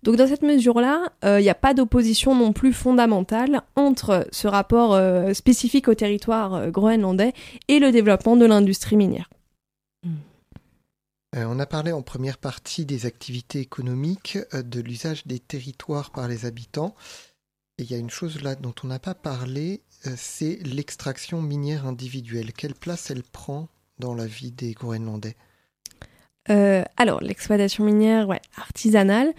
Donc 0.02 0.16
dans 0.16 0.28
cette 0.28 0.42
mesure-là, 0.42 1.04
il 1.24 1.44
n'y 1.44 1.50
a 1.50 1.56
pas 1.56 1.74
d'opposition 1.74 2.34
non 2.34 2.54
plus 2.54 2.74
fondamentale 2.74 3.62
entre 3.76 4.28
ce 4.32 4.48
rapport 4.48 5.00
spécifique 5.34 5.88
au 5.88 5.94
territoire 5.94 6.72
groenlandais 6.72 7.34
et 7.68 7.80
le 7.80 7.92
développement 7.92 8.36
de 8.36 8.47
l'industrie 8.48 8.96
minière. 8.96 9.30
Euh, 11.36 11.46
on 11.48 11.60
a 11.60 11.66
parlé 11.66 11.92
en 11.92 12.02
première 12.02 12.38
partie 12.38 12.86
des 12.86 13.06
activités 13.06 13.60
économiques, 13.60 14.38
euh, 14.54 14.64
de 14.64 14.80
l'usage 14.80 15.28
des 15.28 15.40
territoires 15.40 16.12
par 16.12 16.28
les 16.28 16.46
habitants. 16.46 16.96
Et 17.78 17.84
il 17.84 17.92
y 17.92 17.96
a 17.96 17.98
une 17.98 18.10
chose 18.10 18.42
là 18.42 18.56
dont 18.56 18.74
on 18.84 18.88
n'a 18.88 19.00
pas 19.00 19.14
parlé, 19.14 19.82
euh, 20.08 20.14
c'est 20.16 20.58
l'extraction 20.64 21.42
minière 21.42 21.86
individuelle. 21.86 22.54
Quelle 22.54 22.74
place 22.74 23.12
elle 23.12 23.24
prend 23.24 23.68
dans 24.00 24.16
la 24.16 24.26
vie 24.26 24.52
des 24.52 24.74
Groenlandais? 24.74 25.36
Alors, 26.96 27.20
l'exploitation 27.20 27.84
minière 27.84 28.30
ouais, 28.30 28.40
artisanale, 28.56 29.34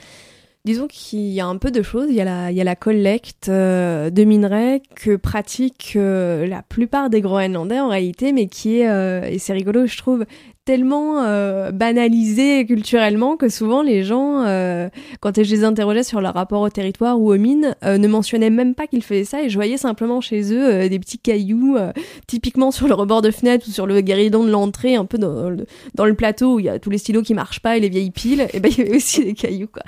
Disons 0.64 0.86
qu'il 0.86 1.20
y 1.20 1.40
a 1.40 1.46
un 1.46 1.56
peu 1.56 1.70
de 1.70 1.82
choses. 1.82 2.09
Il 2.11 2.14
y 2.14 2.20
a 2.20 2.24
la, 2.24 2.52
la 2.52 2.76
collecte 2.76 3.48
euh, 3.48 4.11
de 4.11 4.24
minerais 4.24 4.82
que 4.96 5.16
pratiquent 5.16 5.94
euh, 5.96 6.46
la 6.46 6.62
plupart 6.62 7.11
des 7.11 7.20
Groenlandais 7.20 7.80
en 7.80 7.88
réalité, 7.88 8.32
mais 8.32 8.48
qui 8.48 8.80
est, 8.80 8.90
euh, 8.90 9.22
et 9.22 9.38
c'est 9.38 9.52
rigolo, 9.52 9.86
je 9.86 9.96
trouve, 9.96 10.26
tellement 10.69 11.23
euh, 11.23 11.73
banalisé 11.73 12.66
culturellement 12.66 13.39
que 13.39 13.49
souvent 13.49 13.81
les 13.81 14.05
gens, 14.05 14.45
euh, 14.47 14.91
quand 15.21 15.43
je 15.43 15.51
les 15.51 15.64
interrogeais 15.64 16.03
sur 16.03 16.21
leur 16.21 16.35
rapport 16.35 16.61
au 16.61 16.69
territoire 16.69 17.19
ou 17.19 17.33
aux 17.33 17.39
mines, 17.39 17.75
euh, 17.87 17.97
ne 17.97 18.07
mentionnaient 18.07 18.51
même 18.51 18.75
pas 18.75 18.87
qu'ils 18.87 19.03
faisaient 19.03 19.25
ça 19.25 19.43
et 19.43 19.49
je 19.49 19.55
voyais 19.55 19.79
simplement 19.79 20.21
chez 20.21 20.53
eux 20.53 20.87
des 20.91 20.99
petits 20.99 21.19
cailloux, 21.19 21.79
typiquement 22.27 22.71
sur 22.71 22.87
le 22.87 22.93
rebord 22.93 23.23
de 23.23 23.31
fenêtre 23.31 23.64
ou 23.66 23.71
sur 23.71 23.87
le 23.87 24.03
guéridon 24.03 24.45
de 24.45 24.51
l'entrée, 24.51 24.95
un 24.95 25.07
peu 25.07 25.16
dans 25.16 25.49
le, 25.49 25.64
dans 25.95 26.05
le, 26.05 26.12
plateau 26.12 26.57
où 26.57 26.61
il 26.61 26.66
y 26.66 26.69
a 26.69 26.79
tous 26.79 26.91
les 26.91 26.99
stylos 26.99 27.23
qui 27.23 27.33
marchent 27.33 27.61
pas 27.61 27.79
et 27.79 27.81
les 27.81 27.89
vieilles 27.89 28.11
piles, 28.11 28.47
et 28.53 28.61
ben 28.61 28.71
il 28.71 28.79
y 28.79 28.83
avait 28.83 28.97
aussi 28.97 29.25
des 29.25 29.33
cailloux 29.33 29.69
quoi. 29.73 29.83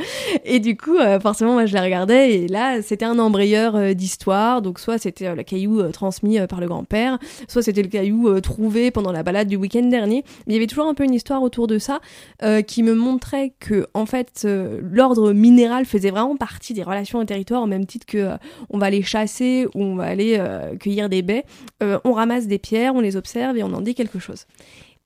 Et 0.47 0.61
du 0.61 0.79
coup, 0.79 0.97
forcément, 1.21 1.53
moi 1.53 1.67
je 1.67 1.75
les 1.75 1.81
regardais 1.81 2.37
et 2.37 2.49
là 2.49 2.81
c'était 2.81 3.05
un 3.05 3.19
embrayeur 3.19 3.95
d'histoire, 3.95 4.63
donc 4.63 4.79
soit 4.79 4.97
c'était 4.97 5.35
le 5.35 5.43
caillou 5.43 5.83
transmis 5.93 6.39
par 6.49 6.59
le 6.59 6.69
grand-père, 6.69 7.19
soit 7.49 7.61
c'était 7.61 7.83
le 7.83 7.89
caillou 7.89 8.41
trouvé 8.41 8.91
pendant 8.91 9.13
la 9.13 9.23
balade 9.23 9.49
du 9.49 9.57
week-end 9.57 9.83
dernier, 9.83 10.25
mais 10.47 10.55
il 10.55 10.57
y 10.57 10.57
avait 10.57 10.70
toujours 10.71 10.87
un 10.87 10.95
peu 10.95 11.05
une 11.05 11.15
histoire 11.15 11.43
autour 11.43 11.67
de 11.67 11.79
ça 11.79 12.01
euh, 12.43 12.63
qui 12.63 12.83
me 12.83 12.95
montrait 12.95 13.53
que 13.61 13.87
en 13.93 14.07
fait 14.07 14.43
euh, 14.45 14.81
l'ordre 14.83 15.33
minéral 15.33 15.85
faisait 15.85 16.11
vraiment 16.11 16.37
partie 16.37 16.73
des 16.73 16.83
relations 16.83 17.19
au 17.19 17.25
territoire 17.25 17.63
au 17.63 17.67
même 17.67 17.87
titre 17.87 18.07
que 18.07 18.19
euh, 18.19 18.37
on 18.71 18.79
va 18.79 18.87
aller 18.87 19.03
chasser 19.03 19.67
ou 19.75 19.83
on 19.83 19.97
va 19.97 20.05
aller 20.05 20.43
cueillir 20.79 21.09
des 21.09 21.23
baies, 21.23 21.45
on 21.81 22.13
ramasse 22.13 22.47
des 22.47 22.59
pierres, 22.59 22.95
on 22.95 23.01
les 23.01 23.17
observe 23.17 23.57
et 23.57 23.63
on 23.63 23.73
en 23.73 23.81
dit 23.81 23.95
quelque 23.95 24.19
chose. 24.19 24.47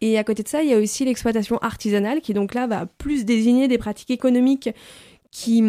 Et 0.00 0.18
à 0.18 0.24
côté 0.24 0.42
de 0.42 0.48
ça, 0.48 0.62
il 0.62 0.68
y 0.68 0.74
a 0.74 0.78
aussi 0.78 1.04
l'exploitation 1.04 1.58
artisanale 1.58 2.20
qui 2.20 2.34
donc 2.34 2.54
là 2.54 2.66
va 2.66 2.86
plus 2.98 3.24
désigner 3.24 3.68
des 3.68 3.78
pratiques 3.78 4.10
économiques 4.10 4.68
qui 5.30 5.62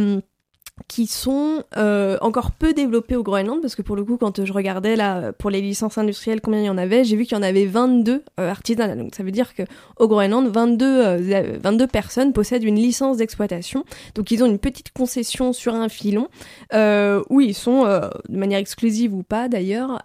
qui 0.87 1.07
sont 1.07 1.63
euh, 1.77 2.17
encore 2.19 2.51
peu 2.51 2.73
développés 2.73 3.15
au 3.15 3.23
Groenland, 3.23 3.61
parce 3.61 3.75
que 3.75 3.81
pour 3.81 3.95
le 3.95 4.03
coup, 4.03 4.17
quand 4.17 4.43
je 4.43 4.51
regardais 4.51 4.95
là 4.95 5.31
pour 5.31 5.49
les 5.49 5.61
licences 5.61 5.97
industrielles 5.97 6.41
combien 6.41 6.59
il 6.59 6.65
y 6.65 6.69
en 6.69 6.77
avait, 6.77 7.05
j'ai 7.05 7.15
vu 7.15 7.23
qu'il 7.23 7.37
y 7.37 7.39
en 7.39 7.43
avait 7.43 7.65
22 7.65 8.23
euh, 8.39 8.49
artisanales. 8.49 8.97
Donc 8.97 9.15
ça 9.15 9.23
veut 9.23 9.31
dire 9.31 9.55
que 9.55 9.63
au 9.97 10.07
Groenland, 10.07 10.47
22, 10.47 11.59
22 11.59 11.83
euh, 11.83 11.87
personnes 11.87 12.33
possèdent 12.33 12.63
une 12.63 12.75
licence 12.75 13.17
d'exploitation. 13.17 13.85
Donc 14.15 14.31
ils 14.31 14.43
ont 14.43 14.47
une 14.47 14.59
petite 14.59 14.91
concession 14.91 15.53
sur 15.53 15.73
un 15.73 15.87
filon, 15.87 16.27
où 17.29 17.41
ils 17.41 17.55
sont, 17.55 17.85
de 17.85 18.37
manière 18.37 18.59
exclusive 18.59 19.13
ou 19.13 19.23
pas 19.23 19.47
d'ailleurs, 19.47 20.01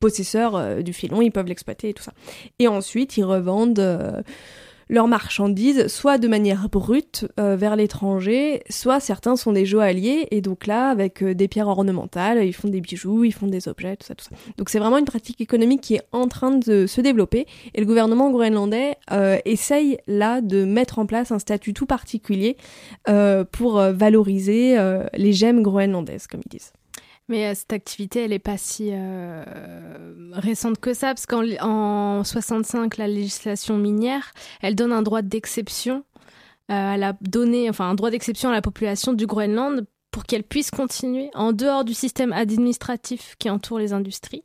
possesseurs 0.00 0.82
du 0.82 0.92
filon, 0.92 1.20
ils 1.20 1.30
peuvent 1.30 1.46
l'exploiter 1.46 1.90
et 1.90 1.94
tout 1.94 2.02
ça. 2.02 2.12
Et 2.58 2.68
ensuite, 2.68 3.16
ils 3.16 3.24
revendent 3.24 4.22
leurs 4.88 5.08
marchandises, 5.08 5.88
soit 5.88 6.18
de 6.18 6.28
manière 6.28 6.68
brute 6.68 7.26
euh, 7.40 7.56
vers 7.56 7.76
l'étranger, 7.76 8.62
soit 8.70 9.00
certains 9.00 9.36
sont 9.36 9.52
des 9.52 9.66
joailliers, 9.66 10.28
et 10.30 10.40
donc 10.40 10.66
là, 10.66 10.90
avec 10.90 11.22
euh, 11.22 11.34
des 11.34 11.48
pierres 11.48 11.68
ornementales, 11.68 12.44
ils 12.44 12.52
font 12.52 12.68
des 12.68 12.80
bijoux, 12.80 13.24
ils 13.24 13.32
font 13.32 13.48
des 13.48 13.68
objets, 13.68 13.96
tout 13.96 14.06
ça, 14.06 14.14
tout 14.14 14.24
ça. 14.24 14.30
Donc 14.58 14.68
c'est 14.68 14.78
vraiment 14.78 14.98
une 14.98 15.04
pratique 15.04 15.40
économique 15.40 15.80
qui 15.80 15.94
est 15.94 16.02
en 16.12 16.28
train 16.28 16.52
de 16.52 16.86
se 16.86 17.00
développer, 17.00 17.46
et 17.74 17.80
le 17.80 17.86
gouvernement 17.86 18.30
groenlandais 18.30 18.96
euh, 19.10 19.38
essaye 19.44 19.98
là 20.06 20.40
de 20.40 20.64
mettre 20.64 20.98
en 20.98 21.06
place 21.06 21.32
un 21.32 21.38
statut 21.38 21.74
tout 21.74 21.86
particulier 21.86 22.56
pour 23.52 23.78
valoriser 23.78 24.76
les 25.14 25.32
gemmes 25.32 25.62
groenlandaises, 25.62 26.26
comme 26.26 26.40
ils 26.44 26.48
disent. 26.48 26.72
Mais 27.28 27.54
cette 27.54 27.72
activité, 27.72 28.24
elle 28.24 28.30
n'est 28.30 28.38
pas 28.38 28.56
si 28.56 28.92
récente 30.32 30.78
que 30.78 30.94
ça, 30.94 31.08
parce 31.08 31.26
qu'en 31.26 32.22
65, 32.22 32.96
la 32.98 33.08
législation 33.08 33.76
minière, 33.76 34.32
elle 34.62 34.76
donne 34.76 34.92
un 34.92 35.02
droit 35.02 35.22
d'exception 35.22 36.04
euh, 36.70 36.94
elle 36.94 37.04
a 37.04 37.16
donné 37.20 37.70
enfin 37.70 37.88
un 37.88 37.94
droit 37.94 38.10
d'exception 38.10 38.50
à 38.50 38.52
la 38.52 38.62
population 38.62 39.12
du 39.12 39.26
Groenland 39.26 39.86
pour 40.10 40.24
qu'elle 40.24 40.42
puisse 40.42 40.70
continuer 40.70 41.30
en 41.34 41.52
dehors 41.52 41.84
du 41.84 41.94
système 41.94 42.32
administratif 42.32 43.36
qui 43.38 43.50
entoure 43.50 43.78
les 43.78 43.92
industries, 43.92 44.42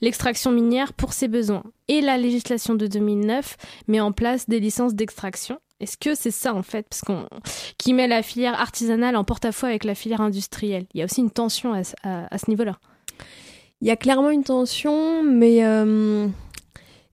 l'extraction 0.00 0.52
minière 0.52 0.92
pour 0.92 1.12
ses 1.12 1.28
besoins. 1.28 1.64
Et 1.88 2.00
la 2.00 2.18
législation 2.18 2.74
de 2.74 2.86
2009 2.86 3.56
met 3.88 4.00
en 4.00 4.12
place 4.12 4.48
des 4.48 4.60
licences 4.60 4.94
d'extraction. 4.94 5.58
Est-ce 5.80 5.96
que 5.96 6.14
c'est 6.14 6.30
ça 6.30 6.54
en 6.54 6.62
fait, 6.62 6.86
parce 6.88 7.02
qu'on 7.02 7.26
qui 7.78 7.92
met 7.92 8.06
la 8.06 8.22
filière 8.22 8.58
artisanale 8.58 9.16
en 9.16 9.24
porte-à-faux 9.24 9.66
avec 9.66 9.84
la 9.84 9.94
filière 9.94 10.20
industrielle? 10.20 10.86
Il 10.94 11.00
y 11.00 11.02
a 11.02 11.04
aussi 11.04 11.20
une 11.20 11.30
tension 11.30 11.72
à, 11.72 11.82
ce 12.38 12.50
niveau-là. 12.50 12.78
Il 13.80 13.88
y 13.88 13.90
a 13.90 13.96
clairement 13.96 14.30
une 14.30 14.44
tension, 14.44 15.22
mais 15.22 15.64
euh, 15.64 16.28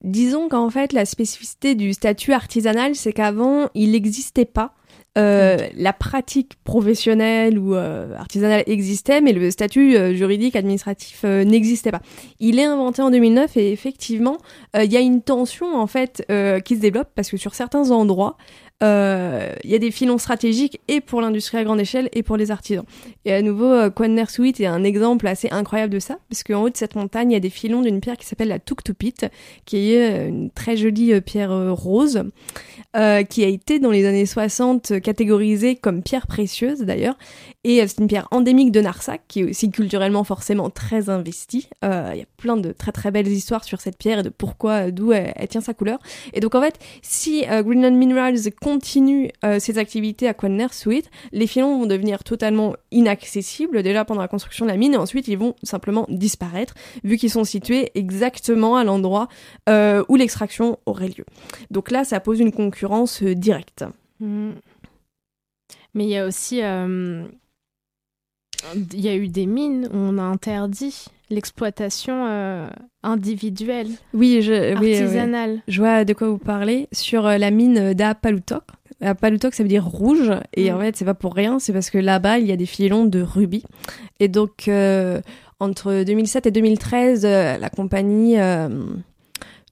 Disons 0.02 0.48
qu'en 0.48 0.68
fait, 0.68 0.92
la 0.92 1.04
spécificité 1.04 1.76
du 1.76 1.92
statut 1.92 2.32
artisanal, 2.32 2.96
c'est 2.96 3.12
qu'avant, 3.12 3.68
il 3.74 3.92
n'existait 3.92 4.44
pas. 4.44 4.74
Euh, 5.18 5.68
la 5.76 5.92
pratique 5.92 6.54
professionnelle 6.64 7.58
ou 7.58 7.74
euh, 7.74 8.16
artisanale 8.16 8.62
existait, 8.66 9.20
mais 9.20 9.34
le 9.34 9.50
statut 9.50 9.94
euh, 9.94 10.14
juridique 10.14 10.56
administratif 10.56 11.24
n'existait 11.24 11.90
pas. 11.90 12.00
Il 12.40 12.58
est 12.58 12.64
inventé 12.64 13.02
en 13.02 13.10
2009 13.10 13.58
et 13.58 13.72
effectivement, 13.72 14.38
il 14.74 14.90
y 14.90 14.96
a 14.96 15.00
une 15.00 15.20
tension 15.20 15.76
en 15.76 15.86
fait 15.86 16.26
qui 16.64 16.76
se 16.76 16.80
développe 16.80 17.08
parce 17.14 17.30
que 17.30 17.36
sur 17.36 17.54
certains 17.54 17.90
endroits, 17.90 18.36
il 18.82 18.88
euh, 18.88 19.54
y 19.62 19.76
a 19.76 19.78
des 19.78 19.92
filons 19.92 20.18
stratégiques 20.18 20.80
et 20.88 21.00
pour 21.00 21.20
l'industrie 21.20 21.56
à 21.56 21.62
grande 21.62 21.78
échelle 21.78 22.08
et 22.14 22.24
pour 22.24 22.36
les 22.36 22.50
artisans. 22.50 22.84
Et 23.24 23.32
à 23.32 23.40
nouveau, 23.40 23.66
euh, 23.66 23.90
Suite 24.28 24.58
est 24.58 24.66
un 24.66 24.82
exemple 24.82 25.28
assez 25.28 25.48
incroyable 25.50 25.92
de 25.94 26.00
ça, 26.00 26.18
parce 26.28 26.42
qu'en 26.42 26.62
haut 26.62 26.68
de 26.68 26.76
cette 26.76 26.96
montagne, 26.96 27.30
il 27.30 27.34
y 27.34 27.36
a 27.36 27.40
des 27.40 27.50
filons 27.50 27.82
d'une 27.82 28.00
pierre 28.00 28.16
qui 28.16 28.26
s'appelle 28.26 28.48
la 28.48 28.58
Tuktupit, 28.58 29.14
qui 29.66 29.92
est 29.92 30.10
euh, 30.10 30.28
une 30.28 30.50
très 30.50 30.76
jolie 30.76 31.20
pierre 31.20 31.52
rose, 31.76 32.24
qui 33.30 33.44
a 33.44 33.46
été 33.46 33.78
dans 33.78 33.90
les 33.90 34.04
années 34.04 34.26
60 34.26 35.00
catégorisée 35.00 35.76
comme 35.76 36.02
pierre 36.02 36.26
précieuse 36.26 36.80
d'ailleurs, 36.80 37.16
et 37.64 37.86
c'est 37.86 38.00
une 38.00 38.06
pierre 38.06 38.28
endémique 38.32 38.72
de 38.72 38.80
Narsak, 38.80 39.22
qui 39.28 39.40
est 39.40 39.44
aussi 39.44 39.70
culturellement 39.70 40.24
forcément 40.24 40.68
très 40.68 41.08
investie. 41.08 41.68
Il 41.82 42.16
y 42.16 42.22
a 42.22 42.26
plein 42.36 42.56
de 42.56 42.72
très 42.72 42.92
très 42.92 43.10
belles 43.10 43.28
histoires 43.28 43.64
sur 43.64 43.80
cette 43.80 43.96
pierre 43.96 44.18
et 44.18 44.22
de 44.22 44.28
pourquoi, 44.28 44.90
d'où 44.90 45.12
elle, 45.12 45.32
elle, 45.36 45.48
tient 45.48 45.62
sa 45.62 45.72
couleur. 45.72 46.00
Et 46.34 46.40
donc 46.40 46.54
en 46.54 46.60
fait, 46.60 46.78
si 47.00 47.44
Greenland 47.46 47.96
Minerals 47.96 48.50
continue 48.72 49.30
euh, 49.44 49.58
ses 49.58 49.76
activités 49.76 50.28
à 50.28 50.34
Suite, 50.72 51.10
les 51.32 51.46
filons 51.46 51.78
vont 51.80 51.86
devenir 51.86 52.24
totalement 52.24 52.74
inaccessibles 52.90 53.82
déjà 53.82 54.04
pendant 54.06 54.22
la 54.22 54.28
construction 54.28 54.64
de 54.64 54.70
la 54.70 54.78
mine 54.78 54.94
et 54.94 54.96
ensuite 54.96 55.28
ils 55.28 55.36
vont 55.36 55.54
simplement 55.62 56.06
disparaître 56.08 56.74
vu 57.04 57.18
qu'ils 57.18 57.30
sont 57.30 57.44
situés 57.44 57.90
exactement 57.94 58.76
à 58.76 58.84
l'endroit 58.84 59.28
euh, 59.68 60.02
où 60.08 60.16
l'extraction 60.16 60.78
aurait 60.86 61.08
lieu. 61.08 61.26
Donc 61.70 61.90
là, 61.90 62.04
ça 62.04 62.18
pose 62.18 62.40
une 62.40 62.52
concurrence 62.52 63.22
euh, 63.22 63.34
directe. 63.34 63.84
Hmm. 64.20 64.52
Mais 65.94 66.04
il 66.04 66.10
y 66.10 66.16
a 66.16 66.26
aussi... 66.26 66.56
il 66.56 66.64
y 69.00 69.08
a 69.08 69.14
eu 69.14 69.28
des 69.28 69.46
mines 69.46 69.88
où 69.92 69.96
on 69.96 70.16
a 70.16 70.22
interdit 70.22 71.08
l'exploitation 71.32 72.68
individuelle, 73.02 73.88
oui, 74.14 74.42
je, 74.42 74.74
artisanale. 74.74 75.60
Je 75.68 75.80
vois 75.80 76.04
de 76.04 76.12
quoi 76.12 76.28
vous 76.28 76.38
parlez. 76.38 76.88
Sur 76.92 77.26
euh, 77.26 77.38
la 77.38 77.50
mine 77.50 77.94
d'Apalutok. 77.94 78.62
Apalutok, 79.00 79.54
ça 79.54 79.62
veut 79.62 79.68
dire 79.68 79.84
rouge. 79.84 80.30
Et 80.54 80.70
mm. 80.70 80.74
en 80.74 80.80
fait, 80.80 80.96
c'est 80.96 81.04
pas 81.04 81.14
pour 81.14 81.34
rien. 81.34 81.58
C'est 81.58 81.72
parce 81.72 81.90
que 81.90 81.98
là-bas, 81.98 82.38
il 82.38 82.46
y 82.46 82.52
a 82.52 82.56
des 82.56 82.66
filons 82.66 83.04
de 83.04 83.20
rubis. 83.20 83.64
Et 84.20 84.28
donc, 84.28 84.68
euh, 84.68 85.20
entre 85.58 86.04
2007 86.04 86.46
et 86.46 86.50
2013, 86.50 87.24
euh, 87.24 87.58
la 87.58 87.70
compagnie 87.70 88.36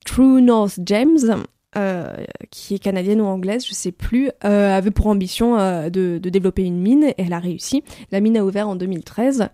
True 0.05 0.43
North 0.43 0.79
Gems 0.85 1.45
euh, 1.77 2.17
qui 2.51 2.75
est 2.75 2.81
canadienne 2.81 3.21
ou 3.21 3.27
anglaise, 3.27 3.65
je 3.65 3.75
sais 3.75 3.93
plus, 3.93 4.29
euh, 4.45 4.77
avait 4.77 4.91
pour 4.91 5.07
ambition 5.07 5.57
euh, 5.57 5.89
de, 5.89 6.19
développer 6.19 6.65
une 6.65 6.81
mine 6.81 7.05
et 7.05 7.15
elle 7.19 7.33
a 7.33 7.39
réussi. 7.39 7.85
La 8.11 8.19
mine 8.19 8.37
a 8.39 8.45
ouvert 8.45 8.69
en 8.69 8.75
2013. 8.75 9.49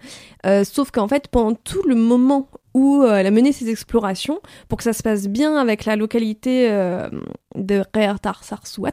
sauf 0.65 0.91
qu'en 0.91 1.09
fait, 1.09 1.29
pendant 1.29 1.55
tout 1.55 1.83
le 1.87 1.95
moment 1.95 2.49
où 2.73 3.05
elle 3.05 3.27
a 3.27 3.31
mené 3.31 3.53
ses 3.53 3.69
explorations, 3.69 4.41
pour 4.69 4.79
que 4.79 4.85
ça 4.85 4.95
se 4.95 5.03
passe 5.03 5.29
bien 5.29 5.57
avec 5.57 5.85
la 5.85 5.97
localité 5.97 6.69
de 7.55 7.83
Reartar 7.95 8.45
Sarswat, 8.45 8.93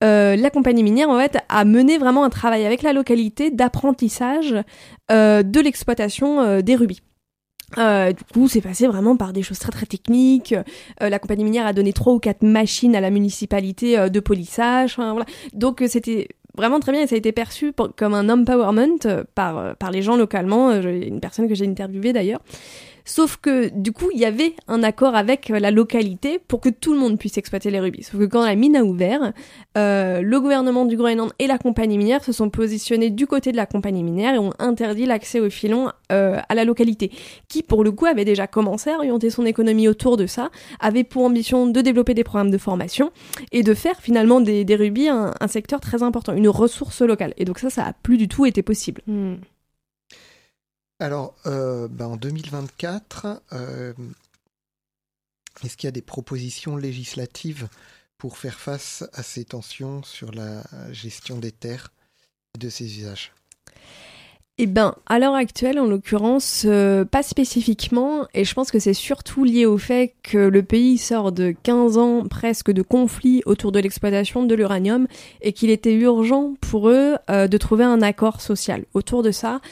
la 0.00 0.50
compagnie 0.50 0.82
minière 0.82 1.08
en 1.08 1.18
fait 1.20 1.38
a 1.48 1.64
mené 1.64 1.98
vraiment 1.98 2.24
un 2.24 2.30
travail 2.30 2.66
avec 2.66 2.82
la 2.82 2.92
localité 2.92 3.50
d'apprentissage 3.50 4.56
de 5.08 5.60
l'exploitation 5.60 6.60
des 6.62 6.74
rubis. 6.74 7.02
Euh, 7.78 8.12
du 8.12 8.24
coup, 8.24 8.48
c'est 8.48 8.60
passé 8.60 8.86
vraiment 8.86 9.16
par 9.16 9.32
des 9.32 9.42
choses 9.42 9.58
très 9.58 9.70
très 9.70 9.86
techniques. 9.86 10.54
Euh, 11.02 11.08
la 11.08 11.18
compagnie 11.18 11.44
minière 11.44 11.66
a 11.66 11.72
donné 11.72 11.92
trois 11.92 12.12
ou 12.12 12.18
quatre 12.18 12.42
machines 12.42 12.96
à 12.96 13.00
la 13.00 13.10
municipalité 13.10 13.98
euh, 13.98 14.08
de 14.08 14.20
polissage. 14.20 14.96
voilà. 14.96 15.24
Donc 15.52 15.82
c'était 15.86 16.28
vraiment 16.56 16.80
très 16.80 16.92
bien 16.92 17.02
et 17.02 17.06
ça 17.06 17.14
a 17.14 17.18
été 17.18 17.32
perçu 17.32 17.72
comme 17.96 18.12
un 18.12 18.28
empowerment 18.28 19.24
par, 19.34 19.76
par 19.76 19.90
les 19.90 20.02
gens 20.02 20.16
localement. 20.16 20.72
une 20.72 21.20
personne 21.20 21.48
que 21.48 21.54
j'ai 21.54 21.66
interviewée 21.66 22.12
d'ailleurs. 22.12 22.40
Sauf 23.04 23.36
que 23.36 23.68
du 23.68 23.92
coup, 23.92 24.10
il 24.14 24.20
y 24.20 24.24
avait 24.24 24.54
un 24.68 24.82
accord 24.82 25.14
avec 25.14 25.50
euh, 25.50 25.58
la 25.58 25.70
localité 25.70 26.38
pour 26.38 26.60
que 26.60 26.68
tout 26.68 26.92
le 26.92 26.98
monde 26.98 27.18
puisse 27.18 27.38
exploiter 27.38 27.70
les 27.70 27.80
rubis. 27.80 28.04
Sauf 28.04 28.20
que 28.20 28.26
quand 28.26 28.44
la 28.44 28.54
mine 28.54 28.76
a 28.76 28.84
ouvert, 28.84 29.32
euh, 29.78 30.20
le 30.20 30.40
gouvernement 30.40 30.84
du 30.84 30.96
Groenland 30.96 31.32
et 31.38 31.46
la 31.46 31.58
compagnie 31.58 31.98
minière 31.98 32.24
se 32.24 32.32
sont 32.32 32.50
positionnés 32.50 33.10
du 33.10 33.26
côté 33.26 33.52
de 33.52 33.56
la 33.56 33.66
compagnie 33.66 34.02
minière 34.02 34.34
et 34.34 34.38
ont 34.38 34.52
interdit 34.58 35.06
l'accès 35.06 35.40
aux 35.40 35.50
filons 35.50 35.90
euh, 36.12 36.38
à 36.48 36.54
la 36.54 36.64
localité, 36.64 37.10
qui 37.48 37.62
pour 37.62 37.84
le 37.84 37.92
coup 37.92 38.06
avait 38.06 38.24
déjà 38.24 38.46
commencé 38.46 38.90
à 38.90 38.96
orienter 38.96 39.30
son 39.30 39.46
économie 39.46 39.88
autour 39.88 40.16
de 40.16 40.26
ça, 40.26 40.50
avait 40.80 41.04
pour 41.04 41.24
ambition 41.24 41.66
de 41.66 41.80
développer 41.80 42.14
des 42.14 42.24
programmes 42.24 42.50
de 42.50 42.58
formation 42.58 43.12
et 43.52 43.62
de 43.62 43.74
faire 43.74 44.00
finalement 44.00 44.40
des, 44.40 44.64
rubis 44.74 45.08
un, 45.08 45.32
secteur 45.48 45.80
très 45.80 46.02
important, 46.02 46.34
une 46.34 46.48
ressource 46.48 47.00
locale. 47.02 47.34
Et 47.36 47.44
donc 47.44 47.58
ça, 47.58 47.70
ça 47.70 47.84
a 47.84 47.92
plus 47.92 48.16
du 48.16 48.28
tout 48.28 48.46
été 48.46 48.62
possible. 48.62 49.02
Hmm. 49.06 49.34
Alors, 51.00 51.34
euh, 51.46 51.88
ben, 51.88 52.08
en 52.08 52.16
2024, 52.16 53.42
euh, 53.54 53.94
est-ce 55.64 55.78
qu'il 55.78 55.86
y 55.86 55.88
a 55.88 55.92
des 55.92 56.02
propositions 56.02 56.76
législatives 56.76 57.68
pour 58.18 58.36
faire 58.36 58.60
face 58.60 59.02
à 59.14 59.22
ces 59.22 59.46
tensions 59.46 60.02
sur 60.02 60.30
la 60.30 60.62
gestion 60.92 61.38
des 61.38 61.52
terres 61.52 61.90
et 62.54 62.58
de 62.58 62.68
ses 62.68 62.98
usages? 62.98 63.32
Eh 64.62 64.66
bien, 64.66 64.94
à 65.06 65.18
l'heure 65.18 65.34
actuelle, 65.34 65.80
en 65.80 65.86
l'occurrence, 65.86 66.64
euh, 66.66 67.06
pas 67.06 67.22
spécifiquement, 67.22 68.26
et 68.34 68.44
je 68.44 68.52
pense 68.52 68.70
que 68.70 68.78
c'est 68.78 68.92
surtout 68.92 69.42
lié 69.42 69.64
au 69.64 69.78
fait 69.78 70.12
que 70.22 70.36
le 70.36 70.62
pays 70.62 70.98
sort 70.98 71.32
de 71.32 71.54
15 71.62 71.96
ans 71.96 72.26
presque 72.28 72.70
de 72.70 72.82
conflits 72.82 73.40
autour 73.46 73.72
de 73.72 73.80
l'exploitation 73.80 74.44
de 74.44 74.54
l'uranium, 74.54 75.06
et 75.40 75.54
qu'il 75.54 75.70
était 75.70 75.94
urgent 75.94 76.56
pour 76.60 76.90
eux 76.90 77.16
de 77.30 77.56
trouver 77.56 77.84
un 77.84 78.02
accord 78.02 78.42
social. 78.42 78.84
Autour 78.92 79.22
de 79.22 79.30
ça 79.30 79.62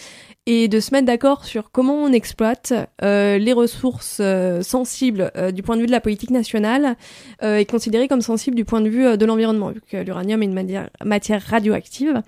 et 0.51 0.67
de 0.67 0.81
se 0.81 0.93
mettre 0.93 1.05
d'accord 1.05 1.45
sur 1.45 1.71
comment 1.71 1.93
on 1.93 2.11
exploite 2.11 2.73
euh, 3.03 3.37
les 3.37 3.53
ressources 3.53 4.17
euh, 4.19 4.63
sensibles 4.63 5.31
euh, 5.37 5.51
du 5.51 5.63
point 5.63 5.77
de 5.77 5.83
vue 5.83 5.87
de 5.87 5.93
la 5.93 6.01
politique 6.01 6.31
nationale 6.31 6.97
et 7.43 7.67
considérées 7.67 8.09
comme 8.09 8.23
sensibles 8.23 8.57
du 8.57 8.65
point 8.65 8.81
de 8.81 8.89
vue 8.89 9.17
de 9.17 9.27
l'environnement, 9.27 9.71
vu 9.71 9.83
que 9.87 9.99
l'uranium 9.99 10.43
est 10.43 10.47
une 10.47 10.89
matière 11.05 11.43
radioactive. 11.43 12.23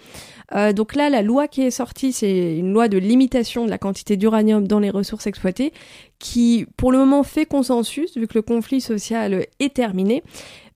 donc 0.75 0.95
là, 0.95 1.09
la 1.09 1.23
loi 1.23 1.49
qui 1.49 1.63
est 1.63 1.71
sortie, 1.71 2.13
c'est 2.13 2.59
une 2.59 2.73
loi 2.73 2.89
de 2.89 2.99
limitation 2.99 3.65
de 3.65 3.71
la 3.71 3.79
quantité 3.79 4.17
d'uranium 4.17 4.69
dans 4.69 4.79
les 4.79 4.91
ressources 4.91 5.27
exploitées, 5.27 5.73
qui 6.19 6.67
pour 6.77 6.93
le 6.93 6.99
moment 6.99 7.23
fait 7.23 7.47
consensus, 7.47 8.17
vu 8.17 8.29
que 8.29 8.35
le 8.35 8.43
conflit 8.43 8.81
social 8.81 9.47
est 9.59 9.75
terminé. 9.75 10.23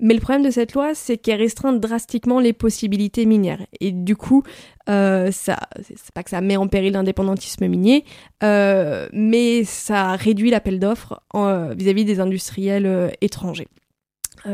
Mais 0.00 0.14
le 0.14 0.20
problème 0.20 0.42
de 0.42 0.50
cette 0.50 0.74
loi, 0.74 0.94
c'est 0.94 1.16
qu'elle 1.16 1.40
restreint 1.40 1.72
drastiquement 1.72 2.40
les 2.40 2.52
possibilités 2.52 3.26
minières. 3.26 3.64
Et 3.80 3.92
du 3.92 4.16
coup, 4.16 4.42
euh, 4.88 5.30
ça, 5.30 5.58
c'est 5.82 6.12
pas 6.12 6.22
que 6.22 6.30
ça 6.30 6.40
met 6.40 6.56
en 6.56 6.68
péril 6.68 6.92
l'indépendantisme 6.92 7.66
minier, 7.66 8.04
euh, 8.42 9.08
mais 9.12 9.64
ça 9.64 10.16
réduit 10.16 10.50
l'appel 10.50 10.78
d'offres 10.78 11.20
euh, 11.34 11.74
vis-à-vis 11.76 12.04
des 12.04 12.20
industriels 12.20 13.12
étrangers. 13.20 13.68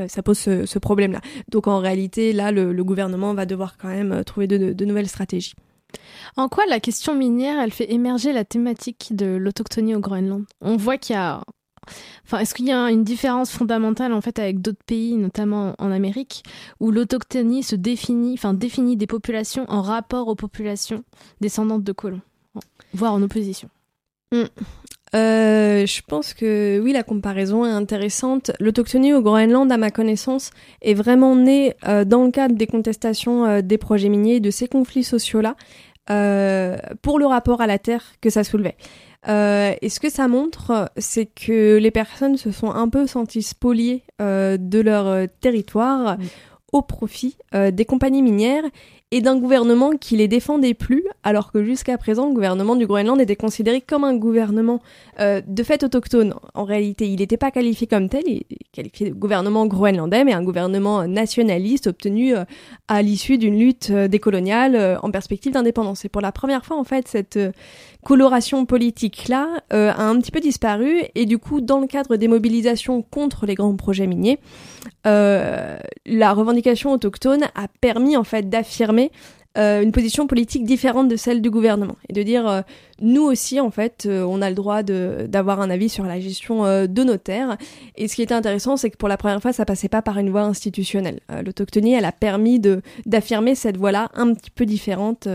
Ça 0.06 0.22
pose 0.22 0.38
ce, 0.38 0.78
problème-là. 0.78 1.20
Donc 1.48 1.66
en 1.66 1.80
réalité, 1.80 2.32
là, 2.32 2.52
le, 2.52 2.72
le, 2.72 2.84
gouvernement 2.84 3.34
va 3.34 3.44
devoir 3.44 3.76
quand 3.76 3.88
même 3.88 4.22
trouver 4.22 4.46
de, 4.46 4.72
de 4.72 4.84
nouvelles 4.84 5.08
stratégies. 5.08 5.54
En 6.36 6.48
quoi 6.48 6.64
la 6.66 6.78
question 6.78 7.16
minière, 7.16 7.58
elle 7.60 7.72
fait 7.72 7.92
émerger 7.92 8.32
la 8.32 8.44
thématique 8.44 9.16
de 9.16 9.26
l'autochtonie 9.26 9.96
au 9.96 10.00
Groenland? 10.00 10.44
On 10.60 10.76
voit 10.76 10.96
qu'il 10.96 11.16
y 11.16 11.18
a 11.18 11.42
Enfin, 12.24 12.38
est-ce 12.38 12.54
qu'il 12.54 12.66
y 12.66 12.72
a 12.72 12.90
une 12.90 13.04
différence 13.04 13.50
fondamentale 13.50 14.12
en 14.12 14.20
fait 14.20 14.38
avec 14.38 14.60
d'autres 14.60 14.84
pays, 14.86 15.16
notamment 15.16 15.74
en 15.78 15.90
Amérique, 15.90 16.42
où 16.78 16.90
l'autochtonie 16.90 17.62
se 17.62 17.76
définit, 17.76 18.36
des 18.96 19.06
populations 19.06 19.64
en 19.68 19.82
rapport 19.82 20.28
aux 20.28 20.34
populations 20.34 21.02
descendantes 21.40 21.84
de 21.84 21.92
colons, 21.92 22.20
voire 22.94 23.14
en 23.14 23.22
opposition? 23.22 23.68
Mm. 24.32 24.44
Euh, 25.14 25.86
je 25.86 26.02
pense 26.06 26.34
que 26.34 26.78
oui, 26.80 26.92
la 26.92 27.02
comparaison 27.02 27.66
est 27.66 27.70
intéressante. 27.70 28.52
L'autochtonie 28.60 29.12
au 29.12 29.22
Groenland, 29.22 29.70
à 29.72 29.76
ma 29.76 29.90
connaissance, 29.90 30.50
est 30.82 30.94
vraiment 30.94 31.34
née 31.34 31.74
euh, 31.88 32.04
dans 32.04 32.24
le 32.24 32.30
cadre 32.30 32.54
des 32.54 32.68
contestations 32.68 33.44
euh, 33.44 33.60
des 33.60 33.78
projets 33.78 34.08
miniers, 34.08 34.38
de 34.38 34.50
ces 34.50 34.68
conflits 34.68 35.04
sociaux-là, 35.04 35.56
pour 37.02 37.20
le 37.20 37.26
rapport 37.26 37.60
à 37.60 37.68
la 37.68 37.78
terre 37.78 38.02
que 38.20 38.30
ça 38.30 38.42
soulevait. 38.42 38.76
Et 39.26 39.88
ce 39.88 40.00
que 40.00 40.10
ça 40.10 40.28
montre, 40.28 40.90
c'est 40.96 41.26
que 41.26 41.76
les 41.76 41.90
personnes 41.90 42.36
se 42.36 42.50
sont 42.50 42.70
un 42.70 42.88
peu 42.88 43.06
senties 43.06 43.42
spoliées 43.42 44.02
de 44.18 44.80
leur 44.80 45.28
territoire 45.40 46.16
au 46.72 46.82
profit 46.82 47.36
des 47.52 47.84
compagnies 47.84 48.22
minières 48.22 48.64
et 49.12 49.20
d'un 49.20 49.36
gouvernement 49.36 49.96
qui 49.96 50.16
les 50.16 50.28
défendait 50.28 50.74
plus, 50.74 51.04
alors 51.24 51.50
que 51.50 51.64
jusqu'à 51.64 51.98
présent, 51.98 52.28
le 52.28 52.34
gouvernement 52.34 52.76
du 52.76 52.86
Groenland 52.86 53.20
était 53.20 53.34
considéré 53.34 53.80
comme 53.80 54.04
un 54.04 54.14
gouvernement 54.14 54.80
euh, 55.18 55.40
de 55.44 55.62
fait 55.64 55.82
autochtone. 55.82 56.34
En 56.54 56.62
réalité, 56.62 57.08
il 57.08 57.18
n'était 57.18 57.36
pas 57.36 57.50
qualifié 57.50 57.88
comme 57.88 58.08
tel, 58.08 58.22
il 58.26 58.44
est 58.50 58.70
qualifié 58.72 59.10
de 59.10 59.14
gouvernement 59.14 59.66
groenlandais, 59.66 60.22
mais 60.24 60.32
un 60.32 60.44
gouvernement 60.44 61.08
nationaliste 61.08 61.88
obtenu 61.88 62.36
euh, 62.36 62.44
à 62.86 63.02
l'issue 63.02 63.36
d'une 63.36 63.58
lutte 63.58 63.90
euh, 63.90 64.06
décoloniale 64.06 64.98
en 65.02 65.10
perspective 65.10 65.52
d'indépendance. 65.52 66.04
Et 66.04 66.08
pour 66.08 66.22
la 66.22 66.30
première 66.30 66.64
fois, 66.64 66.78
en 66.78 66.84
fait, 66.84 67.08
cette 67.08 67.38
coloration 68.04 68.66
politique-là 68.66 69.62
a 69.70 70.02
un 70.02 70.18
petit 70.20 70.30
peu 70.30 70.40
disparu, 70.40 71.02
et 71.14 71.26
du 71.26 71.38
coup, 71.38 71.60
dans 71.60 71.80
le 71.80 71.86
cadre 71.86 72.16
des 72.16 72.28
mobilisations 72.28 73.02
contre 73.02 73.46
les 73.46 73.54
grands 73.54 73.76
projets 73.76 74.06
miniers, 74.06 74.38
la 75.04 76.32
revendication 76.32 76.92
autochtone 76.92 77.44
a 77.54 77.68
permis, 77.80 78.16
en 78.16 78.24
fait, 78.24 78.48
d'affirmer 78.48 79.10
euh, 79.58 79.82
une 79.82 79.90
position 79.90 80.28
politique 80.28 80.62
différente 80.62 81.08
de 81.08 81.16
celle 81.16 81.42
du 81.42 81.50
gouvernement. 81.50 81.96
Et 82.08 82.12
de 82.12 82.22
dire 82.22 82.48
euh, 82.48 82.60
nous 83.00 83.22
aussi 83.22 83.58
en 83.58 83.72
fait 83.72 84.06
euh, 84.06 84.22
on 84.22 84.42
a 84.42 84.48
le 84.48 84.54
droit 84.54 84.84
d'avoir 84.84 85.60
un 85.60 85.70
avis 85.70 85.88
sur 85.88 86.04
la 86.04 86.20
gestion 86.20 86.62
de 86.86 87.02
nos 87.02 87.16
terres. 87.16 87.56
Et 87.96 88.06
ce 88.06 88.14
qui 88.14 88.22
était 88.22 88.34
intéressant 88.34 88.76
c'est 88.76 88.90
que 88.90 88.96
pour 88.96 89.08
la 89.08 89.16
première 89.16 89.42
fois 89.42 89.52
ça 89.52 89.64
passait 89.64 89.88
pas 89.88 90.02
par 90.02 90.18
une 90.18 90.30
voie 90.30 90.42
institutionnelle. 90.42 91.18
L'autochtonie 91.44 91.94
elle 91.94 92.04
a 92.04 92.12
permis 92.12 92.60
de 92.60 92.80
d'affirmer 93.06 93.56
cette 93.56 93.76
voie 93.76 93.90
là 93.90 94.10
un 94.14 94.34
petit 94.34 94.50
peu 94.50 94.66
différente 94.66 95.26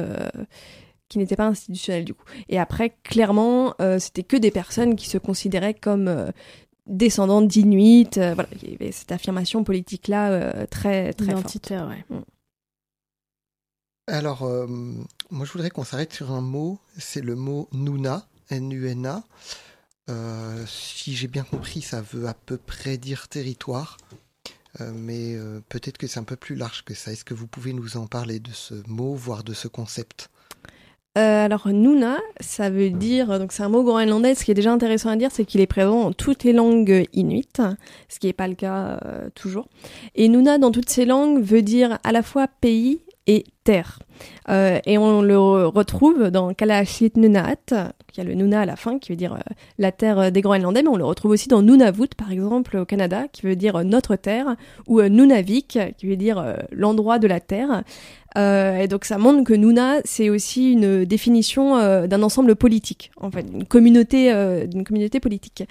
qui 1.16 1.20
n'était 1.20 1.36
pas 1.36 1.48
institutionnelle 1.48 2.06
du 2.06 2.14
coup 2.14 2.26
et 2.50 2.60
après 2.60 2.96
clairement 3.04 3.74
c'était 4.00 4.24
que 4.24 4.38
des 4.38 4.52
personnes 4.52 4.96
qui 4.96 5.10
se 5.10 5.18
considéraient 5.18 5.74
comme 5.74 6.32
descendantes 6.88 7.48
d'Inuits 7.48 8.10
voilà 8.16 8.48
il 8.62 8.72
y 8.72 8.76
avait 8.76 8.92
cette 8.92 9.12
affirmation 9.12 9.64
politique 9.64 10.08
là 10.08 10.66
très 10.68 11.14
très 11.14 11.32
identitaire 11.32 11.88
forte. 11.88 12.10
ouais. 12.10 12.18
Mm. 12.18 12.24
Alors, 14.08 14.44
euh, 14.44 14.68
moi 15.32 15.46
je 15.46 15.52
voudrais 15.52 15.72
qu'on 15.72 15.84
s'arrête 15.84 16.14
sur 16.14 16.32
un 16.32 16.42
mot, 16.42 16.80
c'est 16.98 17.22
le 17.22 17.36
mot 17.36 17.68
Nuna, 17.72 18.28
N-U-N-A. 18.52 19.24
Euh, 20.12 20.64
si 20.68 21.16
j'ai 21.16 21.28
bien 21.28 21.44
compris, 21.44 21.82
ça 21.82 22.02
veut 22.02 22.28
à 22.28 22.36
peu 22.36 22.58
près 22.58 23.00
dire 23.00 23.28
territoire, 23.28 23.98
euh, 24.80 24.92
mais 24.94 25.36
peut-être 25.70 25.98
que 25.98 26.06
c'est 26.06 26.20
un 26.20 26.24
peu 26.24 26.36
plus 26.36 26.56
large 26.56 26.84
que 26.86 26.94
ça. 26.94 27.12
Est-ce 27.12 27.26
que 27.26 27.34
vous 27.34 27.48
pouvez 27.48 27.74
nous 27.74 27.98
en 27.98 28.06
parler 28.06 28.40
de 28.40 28.52
ce 28.52 28.76
mot, 28.88 29.16
voire 29.16 29.44
de 29.44 29.54
ce 29.54 29.68
concept? 29.68 30.30
Alors 31.16 31.68
Nuna, 31.70 32.18
ça 32.40 32.70
veut 32.70 32.90
dire 32.90 33.40
donc 33.40 33.52
c'est 33.52 33.64
un 33.64 33.70
mot 33.70 33.84
groenlandais. 33.84 34.36
Ce 34.36 34.44
qui 34.44 34.52
est 34.52 34.56
déjà 34.56 34.72
intéressant 34.72 35.10
à 35.10 35.16
dire, 35.16 35.30
c'est 35.32 35.46
qu'il 35.46 35.62
est 35.62 35.68
présent 35.68 36.04
dans 36.04 36.14
toutes 36.14 36.44
les 36.44 36.54
langues 36.54 37.08
inuites, 37.14 37.62
ce 38.10 38.20
qui 38.20 38.28
n'est 38.28 38.34
pas 38.34 38.48
le 38.48 38.56
cas 38.56 39.00
toujours. 39.34 39.68
Et 40.16 40.28
Nuna 40.28 40.58
dans 40.58 40.72
toutes 40.72 40.90
ces 40.90 41.06
langues 41.06 41.42
veut 41.42 41.62
dire 41.62 42.00
à 42.04 42.12
la 42.12 42.22
fois 42.22 42.48
pays 42.48 43.00
et 43.28 43.46
terre. 43.64 44.00
Euh, 44.50 44.80
et 44.86 44.98
on 44.98 45.22
le 45.22 45.38
retrouve 45.68 46.30
dans 46.30 46.54
Kalaallit 46.54 47.12
Nunaat, 47.16 47.92
y 48.18 48.22
a 48.22 48.24
le 48.24 48.34
Nuna 48.34 48.62
à 48.62 48.66
la 48.66 48.76
fin 48.76 49.00
qui 49.00 49.12
veut 49.12 49.18
dire 49.18 49.34
euh, 49.34 49.54
la 49.78 49.92
terre 49.92 50.32
des 50.32 50.42
Groenlandais, 50.42 50.84
mais 50.84 50.90
on 50.90 50.96
le 50.96 51.06
retrouve 51.06 51.32
aussi 51.32 51.50
dans 51.50 51.62
Nunavut 51.62 52.08
par 52.16 52.32
exemple 52.32 52.78
au 52.78 52.86
Canada 52.86 53.26
qui 53.32 53.42
veut 53.42 53.56
dire 53.56 53.84
notre 53.84 54.16
terre, 54.16 54.56
ou 54.88 55.00
euh, 55.00 55.10
Nunavik 55.10 55.80
qui 55.98 56.08
veut 56.08 56.16
dire 56.16 56.56
l'endroit 56.72 57.20
de 57.20 57.28
la 57.28 57.40
terre. 57.40 57.84
et 58.38 58.88
donc 58.88 59.06
ça 59.06 59.18
montre 59.18 59.44
que 59.44 59.54
Nuna 59.54 59.98
c'est 60.06 60.30
aussi 60.30 60.74
une 60.74 61.04
définition 61.06 62.08
d'un 62.08 62.24
ensemble 62.24 62.56
politique, 62.56 63.12
en 63.20 63.32
fait, 63.32 63.46
une 63.52 63.66
communauté, 63.66 64.32
d'une 64.68 64.84
communauté 64.84 65.20
politique. 65.20 65.64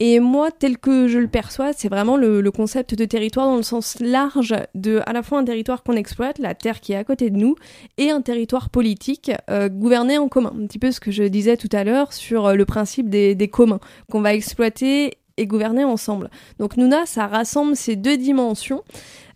Et 0.00 0.20
moi, 0.20 0.50
tel 0.52 0.78
que 0.78 1.08
je 1.08 1.18
le 1.18 1.26
perçois, 1.26 1.72
c'est 1.72 1.88
vraiment 1.88 2.16
le, 2.16 2.48
concept 2.50 2.94
de 2.94 3.04
territoire 3.04 3.46
dans 3.46 3.56
le 3.56 3.62
sens 3.62 3.98
large 4.00 4.54
de 4.74 5.00
à 5.06 5.12
la 5.12 5.22
fois 5.22 5.38
un 5.38 5.44
territoire 5.44 5.82
qu'on 5.82 5.94
exploite, 5.94 6.38
la 6.38 6.54
terre 6.54 6.80
qui 6.80 6.92
est 6.92 6.96
à 6.96 7.04
côté 7.04 7.30
de 7.30 7.36
nous, 7.36 7.56
et 7.98 8.10
un 8.10 8.20
territoire 8.20 8.70
politique 8.70 9.32
euh, 9.50 9.68
gouverné 9.68 10.16
en 10.16 10.28
commun. 10.28 10.52
Un 10.56 10.66
petit 10.66 10.78
peu 10.78 10.92
ce 10.92 11.00
que 11.00 11.10
je 11.10 11.24
disais 11.24 11.56
tout 11.56 11.68
à 11.72 11.82
l'heure 11.82 12.12
sur 12.12 12.46
euh, 12.46 12.54
le 12.54 12.64
principe 12.64 13.10
des, 13.10 13.34
des 13.34 13.48
communs 13.48 13.80
qu'on 14.10 14.20
va 14.20 14.34
exploiter 14.34 15.18
et 15.36 15.46
gouverner 15.46 15.84
ensemble. 15.84 16.30
Donc 16.58 16.76
Nuna, 16.76 17.06
ça 17.06 17.26
rassemble 17.26 17.76
ces 17.76 17.96
deux 17.96 18.16
dimensions. 18.16 18.82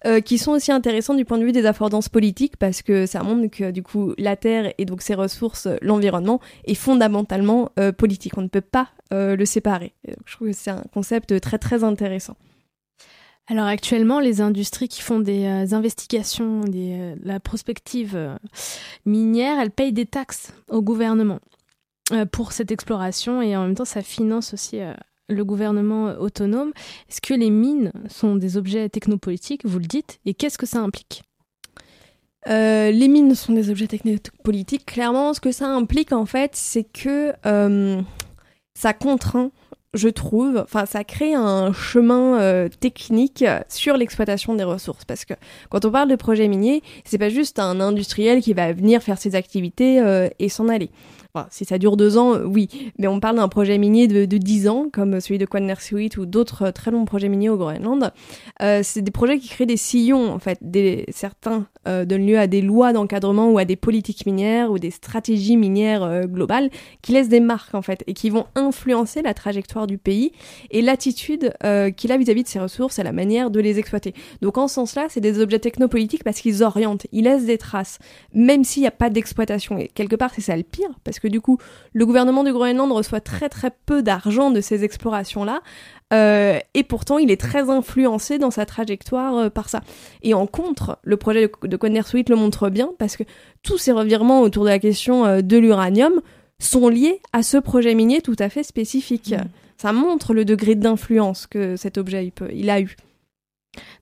Euh, 0.05 0.21
qui 0.21 0.37
sont 0.37 0.51
aussi 0.51 0.73
intéressants 0.73 1.15
du 1.15 1.25
point 1.25 1.39
de 1.39 1.45
vue 1.45 1.53
des 1.53 1.65
affordances 1.65 2.09
politiques 2.09 2.57
parce 2.57 2.83
que 2.83 3.07
ça 3.07 3.23
montre 3.23 3.47
que 3.57 3.71
du 3.71 3.85
coup 3.85 4.15
la 4.19 4.35
terre 4.35 4.73
et 4.77 4.85
donc 4.85 5.01
ses 5.01 5.15
ressources, 5.15 5.69
l'environnement 5.81 6.41
est 6.65 6.75
fondamentalement 6.75 7.71
euh, 7.79 7.93
politique. 7.93 8.37
On 8.37 8.43
ne 8.43 8.49
peut 8.49 8.61
pas 8.61 8.89
euh, 9.13 9.37
le 9.37 9.45
séparer. 9.45 9.93
je 10.27 10.35
trouve 10.35 10.49
que 10.49 10.55
c'est 10.55 10.73
un 10.73 10.83
concept 10.93 11.41
très 11.41 11.59
très 11.59 11.85
intéressant. 11.85 12.37
Alors 13.47 13.67
actuellement, 13.67 14.19
les 14.19 14.41
industries 14.41 14.89
qui 14.89 15.03
font 15.03 15.21
des 15.21 15.47
investigations, 15.73 16.61
des, 16.61 17.15
la 17.23 17.39
prospective 17.39 18.39
minière, 19.07 19.61
elles 19.61 19.71
payent 19.71 19.93
des 19.93 20.07
taxes 20.07 20.53
au 20.69 20.83
gouvernement 20.83 21.39
pour 22.33 22.53
cette 22.53 22.73
exploration 22.73 23.41
et 23.41 23.57
en 23.57 23.63
même 23.67 23.75
temps 23.75 23.85
ça 23.85 24.03
finance 24.03 24.55
aussi 24.55 24.81
le 25.29 25.45
gouvernement 25.45 26.15
autonome. 26.19 26.73
Est-ce 27.09 27.21
que 27.21 27.35
les 27.35 27.51
mines 27.51 27.93
sont 28.09 28.37
des 28.37 28.57
objets 28.57 28.89
technopolitiques, 28.89 29.65
vous 29.65 29.79
le 29.79 29.87
dites, 29.87 30.21
et 30.27 30.35
qu'est-ce 30.35 30.59
que 30.59 30.67
ça 30.67 30.81
implique 30.81 31.23
euh, 32.49 32.91
les 32.91 33.09
mines 33.09 33.35
sont 33.35 33.53
des 33.53 33.71
objets 33.71 33.87
technopolitiques. 33.87 34.87
Clairement, 34.87 35.35
ce 35.35 35.41
que 35.41 35.53
ça 35.53 35.69
implique, 35.69 36.13
en 36.13 36.27
fait, 36.27 36.53
c'est 36.55 36.85
que 36.85 37.33
euh, 37.47 38.01
ça 38.75 38.93
contraint, 38.93 39.53
je 39.95 40.09
trouve, 40.09 40.59
enfin, 40.59 40.87
ça 40.87 41.05
crée 41.05 41.35
un 41.35 41.73
chemin 41.73 42.41
euh, 42.41 42.69
technique 42.69 43.45
sur 43.69 43.97
l'exploitation 43.97 44.55
des 44.55 44.65
ressources. 44.65 45.05
Parce 45.05 45.25
que 45.25 45.35
quand 45.71 45.85
on 45.85 45.91
parle 45.91 46.09
de 46.09 46.17
projet 46.17 46.49
minier, 46.49 46.83
c'est 47.05 47.19
pas 47.19 47.29
juste 47.29 47.59
un 47.59 47.79
industriel 47.81 48.43
qui 48.43 48.55
va 48.55 48.73
venir 48.73 49.03
faire 49.03 49.19
ses 49.19 49.35
activités 49.35 50.03
et 50.39 50.49
s'en 50.49 50.69
aller 50.69 50.91
si 51.49 51.65
ça 51.65 51.79
dure 51.79 51.97
deux 51.97 52.19
ans, 52.19 52.37
oui. 52.45 52.69
Mais 52.99 53.07
on 53.07 53.19
parle 53.19 53.37
d'un 53.37 53.49
projet 53.49 53.79
minier 53.79 54.07
de, 54.07 54.27
de 54.27 54.37
10 54.37 54.69
ans, 54.69 54.87
comme 54.93 55.19
celui 55.19 55.39
de 55.39 55.47
Quannersuit 55.47 56.11
ou 56.19 56.27
d'autres 56.27 56.71
très 56.71 56.91
longs 56.91 57.07
projets 57.07 57.31
miniers 57.31 57.49
au 57.49 57.57
Groenland. 57.57 58.13
Euh, 58.61 58.81
c'est 58.83 59.01
des 59.01 59.11
projets 59.11 59.39
qui 59.39 59.49
créent 59.49 59.65
des 59.65 59.79
sillons, 59.79 60.31
en 60.31 60.39
fait. 60.39 60.59
Certains 61.11 61.67
euh, 61.89 62.05
donnent 62.05 62.27
lieu 62.27 62.39
à 62.39 62.47
des 62.47 62.61
lois 62.61 62.93
d'encadrement 62.93 63.51
ou 63.51 63.57
à 63.57 63.65
des 63.65 63.77
politiques 63.77 64.27
minières 64.27 64.71
ou 64.71 64.79
des 64.79 64.91
stratégies 64.91 65.57
minières 65.57 66.03
euh, 66.03 66.25
globales 66.25 66.69
qui 67.01 67.13
laissent 67.13 67.31
des 67.31 67.41
marques, 67.41 67.75
en 67.75 67.83
fait, 67.83 68.05
et 68.07 68.13
qui 68.13 68.29
vont 68.29 68.45
influencer 68.55 69.23
la 69.23 69.33
trajectoire 69.33 69.87
du 69.87 69.97
pays 69.97 70.33
et 70.71 70.83
l'attitude 70.83 71.55
euh, 71.65 71.91
qu'il 71.91 72.13
a 72.13 72.19
vis-à-vis 72.19 72.43
de 72.43 72.49
ses 72.49 72.61
ressources 72.61 72.99
et 72.99 73.03
la 73.03 73.13
manière 73.13 73.51
de 73.51 73.59
les 73.59 73.79
exploiter. 73.79 74.13
Donc, 74.43 74.59
en 74.59 74.69
ce 74.69 74.75
sens-là, 74.75 75.07
c'est 75.09 75.21
des 75.21 75.41
objets 75.41 75.61
technopolitiques 75.61 76.25
parce 76.25 76.41
qu'ils 76.41 76.63
orientent, 76.63 77.07
ils 77.11 77.25
laissent 77.25 77.47
des 77.47 77.59
traces, 77.59 77.99
même 78.35 78.65
s'il 78.65 78.83
n'y 78.83 78.89
a 78.89 78.93
pas 78.93 79.09
d'exploitation. 79.09 79.79
Et 79.79 79.89
quelque 79.89 80.17
part, 80.17 80.33
c'est 80.35 80.43
ça 80.43 80.57
le 80.57 80.63
pire, 80.63 80.91
parce 81.05 81.19
que 81.22 81.22
que 81.23 81.29
du 81.29 81.41
coup, 81.41 81.59
le 81.93 82.05
gouvernement 82.05 82.45
du 82.45 82.53
Groenland 82.53 82.91
reçoit 82.93 83.21
très 83.21 83.49
très 83.49 83.71
peu 83.87 84.03
d'argent 84.03 84.51
de 84.51 84.61
ces 84.61 84.85
explorations-là, 84.85 85.63
euh, 86.13 86.59
et 86.75 86.83
pourtant 86.83 87.19
il 87.19 87.31
est 87.31 87.41
très 87.41 87.71
influencé 87.71 88.39
dans 88.39 88.51
sa 88.51 88.67
trajectoire 88.67 89.37
euh, 89.37 89.51
par 89.51 89.69
ça. 89.69 89.81
Et 90.23 90.35
en 90.35 90.47
contre, 90.47 90.99
le 91.03 91.17
projet 91.17 91.49
de, 91.49 91.67
de 91.69 91.79
le 92.29 92.37
montre 92.37 92.69
bien, 92.69 92.91
parce 92.99 93.17
que 93.17 93.23
tous 93.63 93.79
ces 93.79 93.93
revirements 93.93 94.43
autour 94.43 94.65
de 94.65 94.69
la 94.69 94.79
question 94.79 95.25
euh, 95.25 95.41
de 95.41 95.57
l'uranium 95.57 96.21
sont 96.59 96.89
liés 96.89 97.21
à 97.33 97.43
ce 97.43 97.57
projet 97.57 97.95
minier 97.95 98.21
tout 98.21 98.37
à 98.39 98.49
fait 98.49 98.63
spécifique. 98.63 99.33
Mmh. 99.33 99.49
Ça 99.79 99.93
montre 99.93 100.35
le 100.35 100.45
degré 100.45 100.75
d'influence 100.75 101.47
que 101.47 101.77
cet 101.77 101.99
objet 101.99 102.27
il, 102.27 102.33
peut, 102.33 102.51
il 102.53 102.71
a 102.71 102.81
eu. 102.81 102.97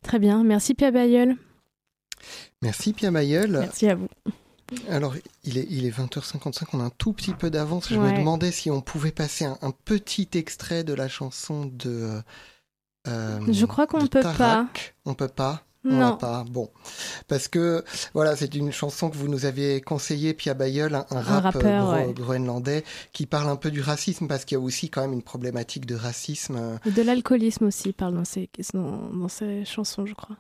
Très 0.03 0.19
bien, 0.19 0.43
merci 0.43 0.75
Pierre 0.75 0.93
Bayeul. 0.93 1.37
Merci 2.61 2.93
Pierre 2.93 3.13
Bayeul. 3.13 3.51
Merci 3.61 3.89
à 3.89 3.95
vous. 3.95 4.09
Alors, 4.89 5.15
il 5.45 5.59
est, 5.59 5.67
il 5.71 5.85
est 5.87 5.91
20h55, 5.91 6.65
on 6.75 6.81
a 6.81 6.85
un 6.85 6.91
tout 6.91 7.13
petit 7.13 7.33
peu 7.35 7.51
d'avance. 7.51 7.89
Je 7.89 7.97
me 7.99 8.17
demandais 8.17 8.53
si 8.53 8.71
on 8.71 8.81
pouvait 8.81 9.13
passer 9.13 9.45
un, 9.45 9.57
petit 9.85 10.29
extrait 10.35 10.85
de 10.85 10.95
la 10.95 11.09
chanson 11.09 11.65
de. 11.67 12.21
Euh, 13.09 13.41
Je 13.49 13.67
crois 13.67 13.87
qu'on 13.87 14.03
ne 14.03 14.07
peut 14.07 14.21
pas. 14.21 14.67
On 15.05 15.15
peut 15.15 15.29
pas? 15.29 15.63
Non. 15.83 16.19
pas. 16.19 16.45
Bon, 16.51 16.69
parce 17.27 17.49
que 17.49 17.83
voilà, 18.13 18.37
c'est 18.37 18.55
une 18.55 18.71
chanson 18.71 19.09
que 19.09 19.17
vous 19.17 19.29
nous 19.29 19.47
aviez 19.47 19.81
conseillée, 19.81 20.35
Pia 20.35 20.53
Bayeul, 20.53 20.95
un, 20.95 21.07
un 21.11 21.23
rap 21.23 21.55
rappeur, 21.55 21.89
euh, 21.91 22.01
gro- 22.03 22.07
ouais. 22.09 22.13
groenlandais, 22.13 22.85
qui 23.15 23.25
parle 23.25 23.49
un 23.49 23.57
peu 23.57 23.71
du 23.71 23.81
racisme, 23.81 24.29
parce 24.29 24.45
qu'il 24.45 24.57
y 24.59 24.61
a 24.61 24.63
aussi 24.63 24.91
quand 24.91 25.01
même 25.01 25.15
une 25.15 25.23
problématique 25.23 25.87
de 25.87 25.95
racisme. 25.95 26.57
euh, 26.57 26.77
Et 26.85 26.91
de 26.91 27.01
l'alcoolisme 27.01 27.65
aussi, 27.65 27.95
parle 27.95 28.15
dans 28.15 28.27
ses, 28.27 28.51
dans, 28.75 29.09
dans 29.09 29.29
ses 29.29 29.65
chansons, 29.65 30.05
je 30.05 30.13
crois. 30.13 30.37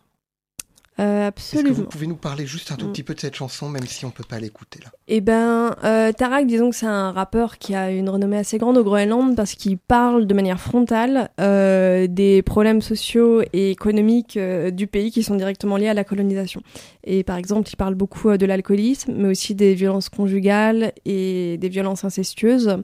Euh, 1.01 1.29
Est-ce 1.35 1.53
que 1.53 1.57
vous 1.57 1.63
absolument. 1.63 1.89
pouvez 1.89 2.07
nous 2.07 2.17
parler 2.17 2.47
juste 2.47 2.71
un 2.73 2.77
tout 2.77 2.87
Mm. 2.87 2.93
petit 2.93 3.03
peu 3.03 3.15
de 3.15 3.21
cette 3.21 3.35
chanson, 3.35 3.69
même 3.71 3.87
si 3.87 4.05
on 4.05 4.11
peut 4.11 4.25
pas 4.29 4.39
l'écouter 4.39 4.81
là? 4.85 4.91
Eh 5.09 5.21
ben, 5.23 5.75
euh, 5.83 6.13
Tarak, 6.13 6.47
disons 6.47 6.69
que 6.71 6.77
c'est 6.77 6.87
un 6.87 7.11
rappeur 7.13 7.59
qui 7.59 7.75
a 7.75 7.91
une 7.91 8.09
renommée 8.11 8.37
assez 8.37 8.59
grande 8.59 8.77
au 8.77 8.85
Groenland 8.85 9.35
parce 9.35 9.55
qu'il 9.55 9.79
parle 9.79 10.27
de 10.27 10.35
manière 10.35 10.61
frontale 10.61 11.31
euh, 11.41 12.07
des 12.07 12.43
problèmes 12.43 12.83
sociaux 12.83 13.43
et 13.53 13.71
économiques 13.71 14.37
euh, 14.37 14.71
du 14.71 14.87
pays 14.87 15.11
qui 15.11 15.23
sont 15.23 15.37
directement 15.37 15.77
liés 15.79 15.89
à 15.89 15.95
la 15.95 16.05
colonisation. 16.05 16.61
Et 17.05 17.25
par 17.25 17.37
exemple, 17.39 17.69
il 17.73 17.77
parle 17.77 17.95
beaucoup 17.95 18.29
euh, 18.29 18.37
de 18.37 18.45
l'alcoolisme, 18.47 19.13
mais 19.17 19.29
aussi 19.29 19.55
des 19.55 19.75
violences 19.75 20.11
conjugales 20.11 20.93
et 21.07 21.57
des 21.59 21.69
violences 21.71 22.05
incestueuses 22.05 22.77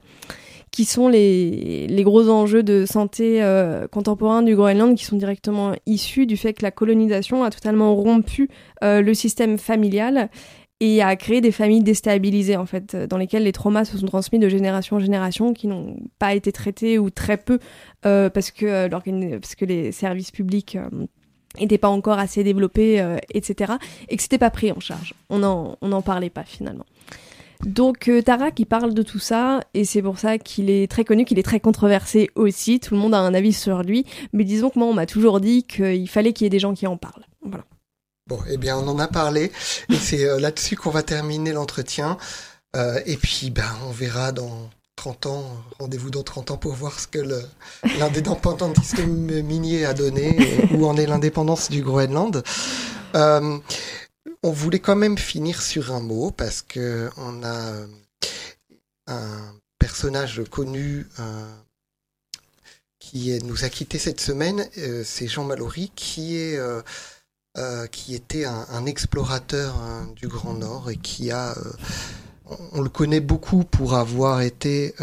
qui 0.71 0.85
sont 0.85 1.07
les, 1.07 1.87
les 1.87 2.03
gros 2.03 2.29
enjeux 2.29 2.63
de 2.63 2.85
santé 2.85 3.43
euh, 3.43 3.87
contemporains 3.87 4.43
du 4.43 4.55
Groenland 4.55 4.95
qui 4.95 5.05
sont 5.05 5.17
directement 5.17 5.73
issus 5.85 6.25
du 6.25 6.37
fait 6.37 6.53
que 6.53 6.63
la 6.63 6.71
colonisation 6.71 7.43
a 7.43 7.49
totalement 7.49 7.95
rompu 7.95 8.49
euh, 8.83 9.01
le 9.01 9.13
système 9.13 9.57
familial 9.57 10.29
et 10.79 11.01
a 11.01 11.15
créé 11.15 11.41
des 11.41 11.51
familles 11.51 11.81
déstabilisées 11.81 12.57
en 12.57 12.67
fait, 12.67 12.95
dans 12.95 13.17
lesquelles 13.17 13.43
les 13.43 13.51
traumas 13.51 13.85
se 13.85 13.97
sont 13.97 14.05
transmis 14.05 14.37
de 14.37 14.47
génération 14.47 14.97
en 14.97 14.99
génération, 14.99 15.53
qui 15.53 15.65
n'ont 15.65 15.97
pas 16.19 16.35
été 16.35 16.51
traités 16.51 16.99
ou 16.99 17.09
très 17.09 17.37
peu 17.37 17.57
euh, 18.05 18.29
parce 18.29 18.51
que 18.51 18.87
parce 19.37 19.55
que 19.55 19.65
les 19.65 19.91
services 19.91 20.29
publics 20.29 20.77
n'étaient 21.59 21.79
pas 21.79 21.87
encore 21.87 22.19
assez 22.19 22.43
développés, 22.43 23.03
etc. 23.33 23.73
Et 24.09 24.17
que 24.17 24.21
c'était 24.21 24.37
pas 24.37 24.51
pris 24.51 24.71
en 24.71 24.79
charge. 24.79 25.15
On 25.31 25.39
n'en 25.39 25.77
on 25.81 25.91
en 25.91 26.03
parlait 26.03 26.29
pas 26.29 26.43
finalement. 26.43 26.85
Donc 27.65 28.07
euh, 28.07 28.21
Tarak, 28.21 28.59
il 28.59 28.65
parle 28.65 28.93
de 28.93 29.01
tout 29.01 29.19
ça, 29.19 29.61
et 29.73 29.85
c'est 29.85 30.01
pour 30.01 30.19
ça 30.19 30.37
qu'il 30.37 30.69
est 30.69 30.89
très 30.89 31.03
connu, 31.03 31.25
qu'il 31.25 31.39
est 31.39 31.43
très 31.43 31.59
controversé 31.59 32.29
aussi. 32.35 32.79
Tout 32.79 32.93
le 32.93 32.99
monde 32.99 33.13
a 33.13 33.19
un 33.19 33.33
avis 33.33 33.53
sur 33.53 33.83
lui, 33.83 34.05
mais 34.33 34.43
disons 34.43 34.69
que 34.69 34.79
moi, 34.79 34.87
on 34.87 34.93
m'a 34.93 35.05
toujours 35.05 35.39
dit 35.39 35.63
qu'il 35.63 36.09
fallait 36.09 36.33
qu'il 36.33 36.45
y 36.45 36.47
ait 36.47 36.51
des 36.51 36.59
gens 36.59 36.73
qui 36.73 36.87
en 36.87 36.97
parlent. 36.97 37.25
Voilà. 37.41 37.65
Bon, 38.27 38.39
eh 38.49 38.57
bien, 38.57 38.77
on 38.77 38.87
en 38.87 38.99
a 38.99 39.07
parlé, 39.07 39.51
et 39.89 39.95
c'est 39.95 40.25
euh, 40.25 40.39
là-dessus 40.39 40.75
qu'on 40.75 40.89
va 40.89 41.01
terminer 41.01 41.53
l'entretien. 41.53 42.17
Euh, 42.75 42.99
et 43.05 43.15
puis, 43.15 43.49
ben, 43.49 43.63
on 43.87 43.91
verra 43.91 44.31
dans 44.33 44.69
30 44.97 45.25
ans, 45.27 45.43
rendez-vous 45.79 46.09
dans 46.09 46.23
30 46.23 46.51
ans 46.51 46.57
pour 46.57 46.73
voir 46.73 46.99
ce 46.99 47.07
que 47.07 47.19
l'indépendantisme 47.99 49.05
minier 49.43 49.85
a 49.85 49.93
donné, 49.93 50.35
et 50.41 50.75
où 50.75 50.85
en 50.85 50.97
est 50.97 51.05
l'indépendance 51.05 51.69
du 51.69 51.81
Groenland. 51.81 52.43
On 54.43 54.51
voulait 54.51 54.79
quand 54.79 54.95
même 54.95 55.17
finir 55.17 55.61
sur 55.61 55.93
un 55.93 55.99
mot, 55.99 56.31
parce 56.31 56.61
que 56.61 57.09
on 57.17 57.43
a 57.43 57.71
euh, 57.71 57.87
un 59.07 59.53
personnage 59.79 60.43
connu 60.49 61.07
euh, 61.19 61.55
qui 62.99 63.37
nous 63.43 63.65
a 63.65 63.69
quitté 63.69 63.97
cette 63.97 64.19
semaine, 64.19 64.67
euh, 64.77 65.03
c'est 65.05 65.27
Jean 65.27 65.43
Mallory, 65.43 65.91
qui 65.95 66.37
est... 66.37 66.59
qui 67.91 68.13
était 68.13 68.45
un, 68.45 68.85
explorateur 68.85 69.75
hein, 69.77 70.07
du 70.15 70.27
Grand 70.27 70.53
Nord 70.53 70.91
et 70.91 70.97
qui 70.97 71.31
a, 71.31 71.55
on, 72.73 72.81
le 72.81 72.89
connaît 72.89 73.19
beaucoup 73.19 73.63
pour 73.63 73.95
avoir 73.95 74.41
été 74.41 74.93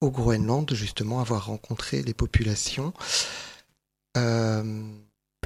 au 0.00 0.10
Groenland, 0.10 0.68
justement, 0.74 1.20
avoir 1.20 1.46
rencontré 1.46 2.02
les 2.02 2.14
populations. 2.14 2.92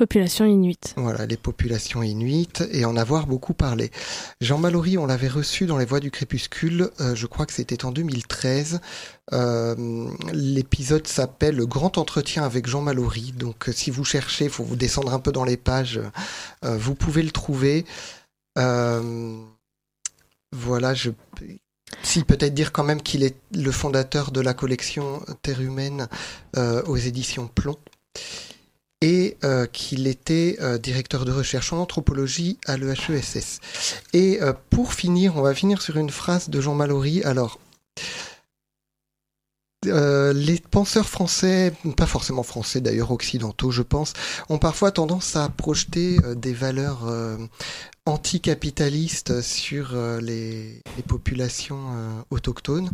Population 0.01 0.47
inuite. 0.47 0.95
voilà, 0.97 1.27
les 1.27 1.37
populations 1.37 2.03
inuites 2.03 2.65
et 2.73 2.87
en 2.87 2.97
avoir 2.97 3.27
beaucoup 3.27 3.53
parlé. 3.53 3.91
Jean 4.41 4.57
Mallory, 4.57 4.97
on 4.97 5.05
l'avait 5.05 5.29
reçu 5.29 5.67
dans 5.67 5.77
Les 5.77 5.85
Voix 5.85 6.01
du 6.01 6.11
Crépuscule, 6.11 6.89
euh, 7.01 7.15
je 7.15 7.27
crois 7.27 7.45
que 7.45 7.53
c'était 7.53 7.85
en 7.85 7.93
2013. 7.93 8.81
Euh, 9.35 10.09
L'épisode 10.33 11.07
s'appelle 11.07 11.55
Le 11.55 11.67
Grand 11.67 11.99
Entretien 11.99 12.45
avec 12.45 12.67
Jean 12.67 12.81
Mallory. 12.81 13.33
Donc, 13.33 13.69
euh, 13.69 13.73
si 13.73 13.91
vous 13.91 14.07
cherchez, 14.07 14.47
il 14.47 14.51
faut 14.51 14.65
vous 14.65 14.75
descendre 14.75 15.13
un 15.13 15.19
peu 15.19 15.33
dans 15.33 15.45
les 15.45 15.59
pages, 15.59 16.01
vous 16.63 16.95
pouvez 16.95 17.23
le 17.23 17.31
trouver. 17.31 17.85
Voilà, 18.57 19.35
je. 20.95 21.11
Si, 22.03 22.25
peut-être 22.25 22.55
dire 22.55 22.73
quand 22.73 22.85
même 22.85 23.03
qu'il 23.03 23.23
est 23.23 23.37
le 23.55 23.71
fondateur 23.71 24.31
de 24.31 24.41
la 24.41 24.55
collection 24.55 25.23
Terre 25.43 25.61
humaine 25.61 26.09
aux 26.57 26.97
éditions 26.97 27.49
Plomb 27.49 27.77
et 29.01 29.37
euh, 29.45 29.67
qu'il 29.67 30.07
était 30.07 30.59
euh, 30.61 30.79
directeur 30.79 31.25
de 31.25 31.33
recherche 31.33 31.73
en 31.73 31.79
anthropologie 31.79 32.59
à 32.67 32.77
l'EHESS. 32.77 33.61
Et 34.13 34.43
euh, 34.43 34.53
pour 34.69 34.93
finir, 34.93 35.37
on 35.37 35.43
va 35.43 35.55
finir 35.55 35.81
sur 35.81 35.97
une 35.97 36.11
phrase 36.11 36.51
de 36.51 36.61
Jean 36.61 36.75
Mallory. 36.75 37.23
Alors, 37.23 37.59
euh, 39.87 40.35
les 40.35 40.59
penseurs 40.59 41.09
français, 41.09 41.73
pas 41.97 42.05
forcément 42.05 42.43
français 42.43 42.83
d'ailleurs, 42.83 43.13
occidentaux, 43.13 43.71
je 43.71 43.81
pense, 43.81 44.13
ont 44.51 44.59
parfois 44.59 44.91
tendance 44.91 45.37
à 45.37 45.49
projeter 45.49 46.19
euh, 46.23 46.35
des 46.35 46.53
valeurs 46.53 47.09
anticapitalistes 48.11 49.41
sur 49.43 49.91
euh, 49.95 50.21
les, 50.21 50.83
les 50.97 51.03
populations 51.07 51.79
euh, 51.95 52.11
autochtones 52.31 52.91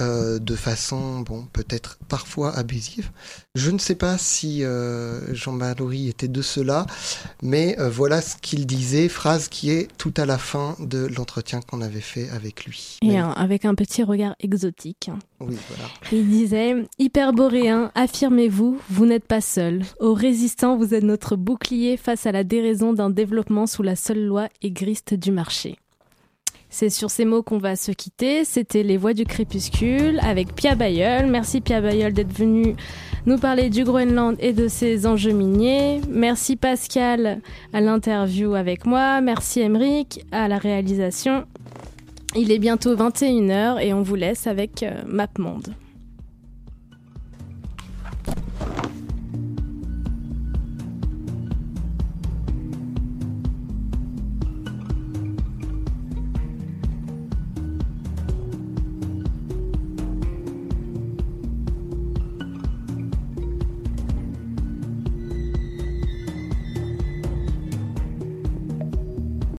euh, 0.00 0.38
de 0.38 0.54
façon, 0.56 1.20
bon, 1.20 1.46
peut-être 1.52 1.98
parfois 2.08 2.52
abusive. 2.56 3.10
Je 3.54 3.70
ne 3.70 3.78
sais 3.78 3.94
pas 3.94 4.18
si 4.18 4.64
euh, 4.64 5.32
Jean 5.34 5.52
Mallory 5.52 6.08
était 6.08 6.28
de 6.28 6.42
cela, 6.42 6.86
mais 7.42 7.76
voilà 7.90 8.20
ce 8.20 8.36
qu'il 8.36 8.66
disait, 8.66 9.08
phrase 9.08 9.48
qui 9.48 9.70
est 9.70 9.88
tout 9.98 10.12
à 10.16 10.26
la 10.26 10.38
fin 10.38 10.76
de 10.80 11.06
l'entretien 11.16 11.60
qu'on 11.60 11.80
avait 11.80 12.00
fait 12.00 12.28
avec 12.30 12.64
lui. 12.64 12.98
Et 13.02 13.08
Mais- 13.08 13.16
un- 13.18 13.30
avec 13.30 13.64
un 13.64 13.74
petit 13.74 14.02
regard 14.02 14.34
exotique. 14.40 15.10
oui, 15.40 15.56
voilà. 15.68 15.90
Il 16.12 16.28
disait 16.28 16.74
Hyperboréen, 16.98 17.92
affirmez-vous, 17.94 18.78
vous 18.90 19.06
n'êtes 19.06 19.26
pas 19.26 19.40
seul. 19.40 19.82
Aux 20.00 20.14
résistants, 20.14 20.76
vous 20.76 20.92
êtes 20.94 21.04
notre 21.04 21.36
bouclier 21.36 21.96
face 21.96 22.26
à 22.26 22.32
la 22.32 22.42
déraison 22.42 22.92
d'un 22.92 23.10
développement 23.10 23.66
sous 23.68 23.82
la 23.82 23.94
seule 23.96 24.24
loi 24.24 24.33
égriste 24.62 25.14
du 25.14 25.32
marché. 25.32 25.76
C'est 26.76 26.90
sur 26.90 27.08
ces 27.08 27.24
mots 27.24 27.44
qu'on 27.44 27.58
va 27.58 27.76
se 27.76 27.92
quitter. 27.92 28.44
C'était 28.44 28.82
Les 28.82 28.96
Voix 28.96 29.14
du 29.14 29.24
Crépuscule 29.24 30.18
avec 30.20 30.56
Pia 30.56 30.74
Bayeul. 30.74 31.26
Merci 31.26 31.60
Pia 31.60 31.80
Bayeul 31.80 32.12
d'être 32.12 32.32
venu 32.32 32.74
nous 33.26 33.38
parler 33.38 33.70
du 33.70 33.84
Groenland 33.84 34.34
et 34.40 34.52
de 34.52 34.66
ses 34.66 35.06
enjeux 35.06 35.32
miniers. 35.32 36.00
Merci 36.08 36.56
Pascal 36.56 37.40
à 37.72 37.80
l'interview 37.80 38.54
avec 38.54 38.86
moi. 38.86 39.20
Merci 39.20 39.60
Emeric 39.60 40.24
à 40.32 40.48
la 40.48 40.58
réalisation. 40.58 41.44
Il 42.34 42.50
est 42.50 42.58
bientôt 42.58 42.96
21h 42.96 43.80
et 43.80 43.94
on 43.94 44.02
vous 44.02 44.16
laisse 44.16 44.48
avec 44.48 44.82
euh, 44.82 45.02
MapMonde. 45.06 45.74